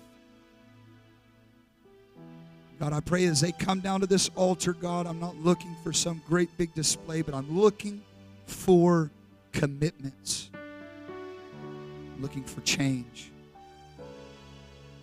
God, 2.81 2.93
I 2.93 2.99
pray 2.99 3.25
as 3.25 3.41
they 3.41 3.51
come 3.51 3.79
down 3.79 3.99
to 3.99 4.07
this 4.07 4.31
altar, 4.35 4.73
God, 4.73 5.05
I'm 5.05 5.19
not 5.19 5.35
looking 5.35 5.75
for 5.83 5.93
some 5.93 6.19
great 6.27 6.49
big 6.57 6.73
display, 6.73 7.21
but 7.21 7.35
I'm 7.35 7.55
looking 7.55 8.01
for 8.47 9.11
commitments. 9.51 10.49
I'm 10.55 12.23
looking 12.23 12.43
for 12.43 12.59
change. 12.61 13.29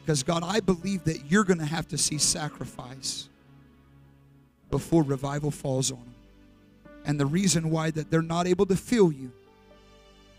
Because, 0.00 0.24
God, 0.24 0.42
I 0.42 0.58
believe 0.58 1.04
that 1.04 1.30
you're 1.30 1.44
going 1.44 1.60
to 1.60 1.64
have 1.64 1.86
to 1.88 1.98
see 1.98 2.18
sacrifice 2.18 3.28
before 4.72 5.04
revival 5.04 5.52
falls 5.52 5.92
on 5.92 5.98
them. 5.98 6.14
And 7.04 7.20
the 7.20 7.26
reason 7.26 7.70
why 7.70 7.92
that 7.92 8.10
they're 8.10 8.22
not 8.22 8.48
able 8.48 8.66
to 8.66 8.76
feel 8.76 9.12
you, 9.12 9.30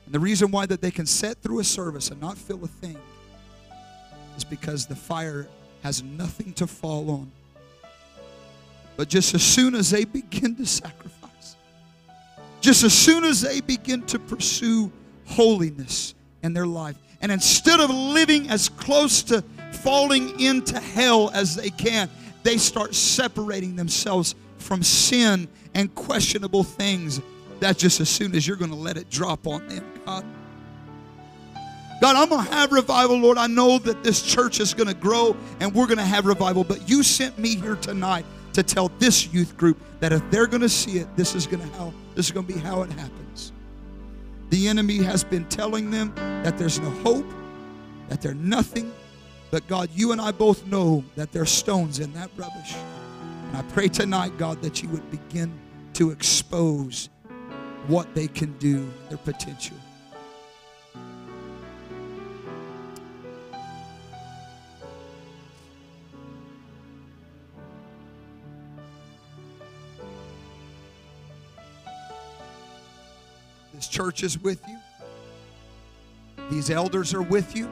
and 0.03 0.13
the 0.13 0.19
reason 0.19 0.51
why 0.51 0.65
that 0.65 0.81
they 0.81 0.91
can 0.91 1.05
sit 1.05 1.37
through 1.37 1.59
a 1.59 1.63
service 1.63 2.11
and 2.11 2.19
not 2.19 2.37
feel 2.37 2.61
a 2.65 2.67
thing, 2.67 2.97
is 4.35 4.43
because 4.43 4.87
the 4.87 4.95
fire 4.97 5.47
has 5.84 6.03
nothing 6.03 6.53
to 6.53 6.67
fall 6.67 7.09
on 7.09 7.32
But 8.97 9.07
just 9.07 9.34
as 9.34 9.43
soon 9.43 9.75
as 9.75 9.91
they 9.91 10.03
begin 10.03 10.55
to 10.57 10.65
sacrifice, 10.65 11.55
just 12.59 12.84
as 12.84 12.93
soon 12.93 13.23
as 13.23 13.41
they 13.41 13.61
begin 13.61 14.01
to 14.07 14.19
pursue 14.19 14.91
holiness 15.25 16.13
in 16.43 16.53
their 16.53 16.67
life, 16.67 16.97
and 17.21 17.32
instead 17.32 17.80
of 17.80 17.89
living 17.89 18.49
as 18.49 18.69
close 18.69 19.23
to 19.23 19.43
falling 19.71 20.39
into 20.39 20.80
hell 20.80 21.30
as 21.34 21.55
they 21.55 21.69
can, 21.69 22.09
they 22.43 22.57
start 22.57 22.95
separating 22.95 23.75
themselves 23.75 24.36
from 24.57 24.84
sin 24.84 25.47
and 25.73 25.93
questionable 25.95 26.63
things. 26.63 27.21
That's 27.59 27.80
just 27.80 28.01
as 28.01 28.09
soon 28.09 28.36
as 28.36 28.47
you're 28.47 28.57
going 28.57 28.71
to 28.71 28.77
let 28.77 28.97
it 28.97 29.09
drop 29.09 29.47
on 29.47 29.67
them, 29.67 29.86
God. 30.05 30.25
God, 32.02 32.16
I'm 32.16 32.30
going 32.30 32.45
to 32.45 32.52
have 32.54 32.72
revival, 32.72 33.18
Lord. 33.18 33.38
I 33.38 33.47
know 33.47 33.78
that 33.80 34.04
this 34.04 34.22
church 34.22 34.60
is 34.60 34.74
going 34.74 34.88
to 34.88 34.93
grow 34.93 35.36
and 35.60 35.74
we're 35.74 35.86
going 35.86 35.97
to 35.97 36.06
have 36.06 36.26
revival, 36.26 36.64
but 36.64 36.88
you 36.88 37.04
sent 37.04 37.38
me 37.38 37.56
here 37.56 37.76
tonight 37.76 38.26
to 38.54 38.64
tell 38.64 38.89
this 39.00 39.34
youth 39.34 39.58
group 39.58 39.82
that 40.00 40.14
if 40.14 40.22
they're 40.32 40.47
going 40.47 40.62
to 40.62 40.70
see 40.70 40.97
it, 40.97 41.08
this 41.18 41.36
is 41.36 41.45
going 41.45 41.62
to 41.62 41.76
how 41.78 41.93
this 42.16 42.28
is 42.28 42.32
going 42.32 42.45
to 42.47 42.54
be 42.54 42.60
how 42.60 42.82
it 42.84 42.91
happens. 42.91 43.52
The 44.50 44.68
enemy 44.68 44.97
has 45.04 45.24
been 45.24 45.45
telling 45.45 45.91
them 45.91 46.14
that 46.16 46.58
there's 46.58 46.80
no 46.80 46.89
hope, 46.89 47.26
that 48.08 48.22
they're 48.22 48.34
nothing, 48.34 48.91
but 49.52 49.68
God, 49.68 49.89
you 49.93 50.12
and 50.12 50.22
I 50.22 50.32
both 50.32 50.66
know 50.68 51.04
that 51.16 51.32
there's 51.32 51.52
stones 51.52 52.00
in 52.00 52.14
that 52.14 52.30
rubbish. 52.36 52.76
And 53.47 53.58
I 53.58 53.62
pray 53.74 53.88
tonight, 53.88 54.38
God, 54.38 54.62
that 54.62 54.82
you 54.82 54.89
would 54.89 55.10
begin 55.12 55.52
to 55.93 56.12
expose 56.12 57.10
what 57.88 58.14
they 58.16 58.28
can 58.28 58.58
do, 58.58 58.89
their 59.10 59.18
potential. 59.18 59.78
This 73.80 73.88
church 73.88 74.23
is 74.23 74.38
with 74.38 74.61
you. 74.67 74.77
These 76.51 76.69
elders 76.69 77.13
are 77.13 77.21
with 77.21 77.55
you. 77.55 77.69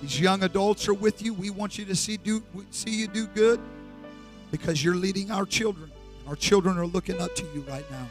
These 0.00 0.18
young 0.18 0.42
adults 0.42 0.88
are 0.88 0.94
with 0.94 1.20
you. 1.20 1.34
We 1.34 1.50
want 1.50 1.76
you 1.76 1.84
to 1.84 1.94
see 1.94 2.16
do 2.16 2.42
see 2.70 2.88
you 2.88 3.06
do 3.06 3.26
good 3.26 3.60
because 4.50 4.82
you're 4.82 4.94
leading 4.94 5.30
our 5.30 5.44
children. 5.44 5.90
Our 6.26 6.34
children 6.34 6.78
are 6.78 6.86
looking 6.86 7.20
up 7.20 7.34
to 7.34 7.44
you 7.52 7.60
right 7.68 7.84
now. 7.90 8.08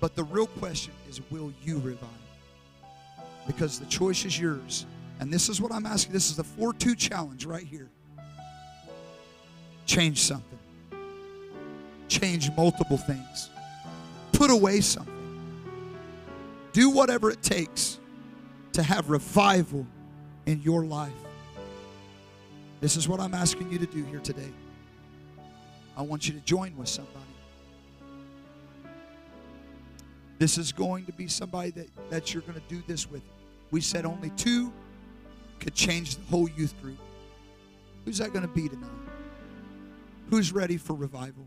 But 0.00 0.16
the 0.16 0.24
real 0.24 0.48
question 0.48 0.92
is 1.08 1.22
will 1.30 1.50
you 1.62 1.78
revive? 1.78 2.10
Because 3.46 3.78
the 3.78 3.86
choice 3.86 4.26
is 4.26 4.38
yours. 4.38 4.84
And 5.18 5.32
this 5.32 5.48
is 5.48 5.62
what 5.62 5.72
I'm 5.72 5.86
asking. 5.86 6.12
This 6.12 6.28
is 6.28 6.36
the 6.36 6.44
4 6.44 6.74
2 6.74 6.94
challenge 6.94 7.46
right 7.46 7.66
here. 7.66 7.88
Change 9.86 10.20
something 10.20 10.58
change 12.08 12.50
multiple 12.56 12.96
things, 12.96 13.50
put 14.32 14.50
away 14.50 14.80
something, 14.80 15.14
do 16.72 16.90
whatever 16.90 17.30
it 17.30 17.42
takes 17.42 17.98
to 18.72 18.82
have 18.82 19.10
revival 19.10 19.86
in 20.46 20.60
your 20.62 20.84
life. 20.84 21.12
This 22.80 22.96
is 22.96 23.08
what 23.08 23.20
I'm 23.20 23.34
asking 23.34 23.72
you 23.72 23.78
to 23.78 23.86
do 23.86 24.04
here 24.04 24.20
today. 24.20 24.52
I 25.96 26.02
want 26.02 26.28
you 26.28 26.34
to 26.34 26.40
join 26.40 26.76
with 26.76 26.88
somebody. 26.88 27.18
This 30.38 30.56
is 30.56 30.70
going 30.70 31.04
to 31.06 31.12
be 31.12 31.26
somebody 31.26 31.70
that, 31.72 31.88
that 32.10 32.32
you're 32.32 32.42
going 32.42 32.54
to 32.54 32.68
do 32.68 32.80
this 32.86 33.10
with. 33.10 33.22
We 33.72 33.80
said 33.80 34.06
only 34.06 34.30
two 34.30 34.72
could 35.58 35.74
change 35.74 36.16
the 36.16 36.22
whole 36.26 36.48
youth 36.48 36.80
group. 36.80 36.98
Who's 38.04 38.18
that 38.18 38.32
going 38.32 38.46
to 38.46 38.52
be 38.52 38.68
tonight? 38.68 38.88
Who's 40.30 40.52
ready 40.52 40.76
for 40.76 40.94
revival? 40.94 41.46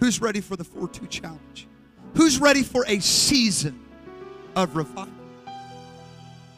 Who's 0.00 0.20
ready 0.20 0.40
for 0.40 0.56
the 0.56 0.64
4 0.64 0.88
2 0.88 1.06
challenge? 1.06 1.66
Who's 2.14 2.38
ready 2.38 2.62
for 2.62 2.84
a 2.86 3.00
season 3.00 3.80
of 4.54 4.76
revival? 4.76 5.12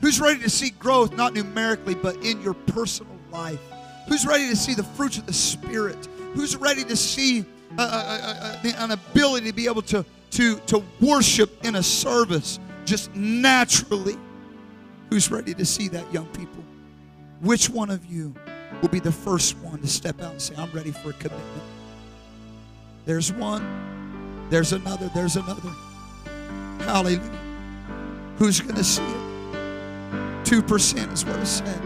Who's 0.01 0.21
ready 0.21 0.41
to 0.41 0.51
see 0.51 0.71
growth, 0.71 1.17
not 1.17 1.35
numerically, 1.35 1.95
but 1.95 2.17
in 2.17 2.43
your 2.43 2.55
personal 2.55 3.17
life? 3.31 3.61
Who's 4.09 4.27
ready 4.27 4.49
to 4.49 4.57
see 4.57 4.75
the 4.75 4.85
fruits 4.85 5.19
of 5.19 5.27
the 5.27 5.33
Spirit? 5.33 5.97
Who's 6.35 6.57
ready 6.57 6.85
to 6.85 6.97
see 6.97 7.45
uh, 7.79 7.83
uh, 7.83 8.59
uh, 8.65 8.73
an 8.79 8.91
ability 8.91 9.47
to 9.47 9.55
be 9.55 9.67
able 9.67 9.83
to, 9.83 10.05
to, 10.33 10.57
to 10.61 10.83
worship 11.01 11.65
in 11.65 11.77
a 11.77 11.83
service 11.83 12.61
just 12.85 13.15
naturally? 13.15 14.17
Who's 15.11 15.31
ready 15.31 15.55
to 15.55 15.65
see 15.65 15.89
that, 15.89 16.13
young 16.13 16.27
people? 16.27 16.65
Which 17.41 17.71
one 17.71 17.91
of 17.91 18.05
you 18.07 18.35
will 18.83 18.89
be 18.89 19.01
the 19.01 19.13
first 19.13 19.57
one 19.59 19.81
to 19.81 19.89
step 19.89 20.21
out 20.21 20.33
and 20.33 20.43
say, 20.43 20.55
I'm 20.57 20.71
ready 20.73 20.91
for 20.91 21.11
a 21.11 21.15
commitment? 21.15 21.63
There's 23.07 23.33
one. 23.33 24.47
There's 24.51 24.73
another. 24.73 25.09
There's 25.15 25.37
another. 25.37 25.71
Hallelujah. 26.81 27.21
Who's 28.37 28.61
going 28.61 28.75
to 28.75 28.85
see 28.85 29.03
it? 29.03 29.27
2% 30.45 31.13
is 31.13 31.25
what 31.25 31.39
it 31.39 31.47
said. 31.47 31.81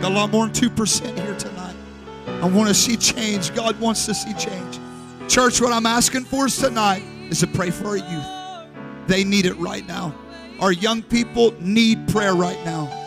Got 0.00 0.12
a 0.12 0.14
lot 0.14 0.30
more 0.30 0.46
than 0.48 0.54
2% 0.54 1.18
here 1.18 1.36
tonight. 1.36 1.76
I 2.26 2.48
want 2.48 2.68
to 2.68 2.74
see 2.74 2.96
change. 2.96 3.54
God 3.54 3.78
wants 3.80 4.06
to 4.06 4.14
see 4.14 4.34
change. 4.34 4.78
Church, 5.28 5.60
what 5.60 5.72
I'm 5.72 5.86
asking 5.86 6.24
for 6.24 6.46
is 6.46 6.56
tonight 6.56 7.02
is 7.30 7.40
to 7.40 7.46
pray 7.46 7.70
for 7.70 7.88
our 7.88 7.96
youth. 7.96 9.06
They 9.06 9.24
need 9.24 9.46
it 9.46 9.56
right 9.56 9.86
now. 9.86 10.14
Our 10.60 10.72
young 10.72 11.02
people 11.02 11.54
need 11.60 12.08
prayer 12.08 12.34
right 12.34 12.62
now. 12.64 13.05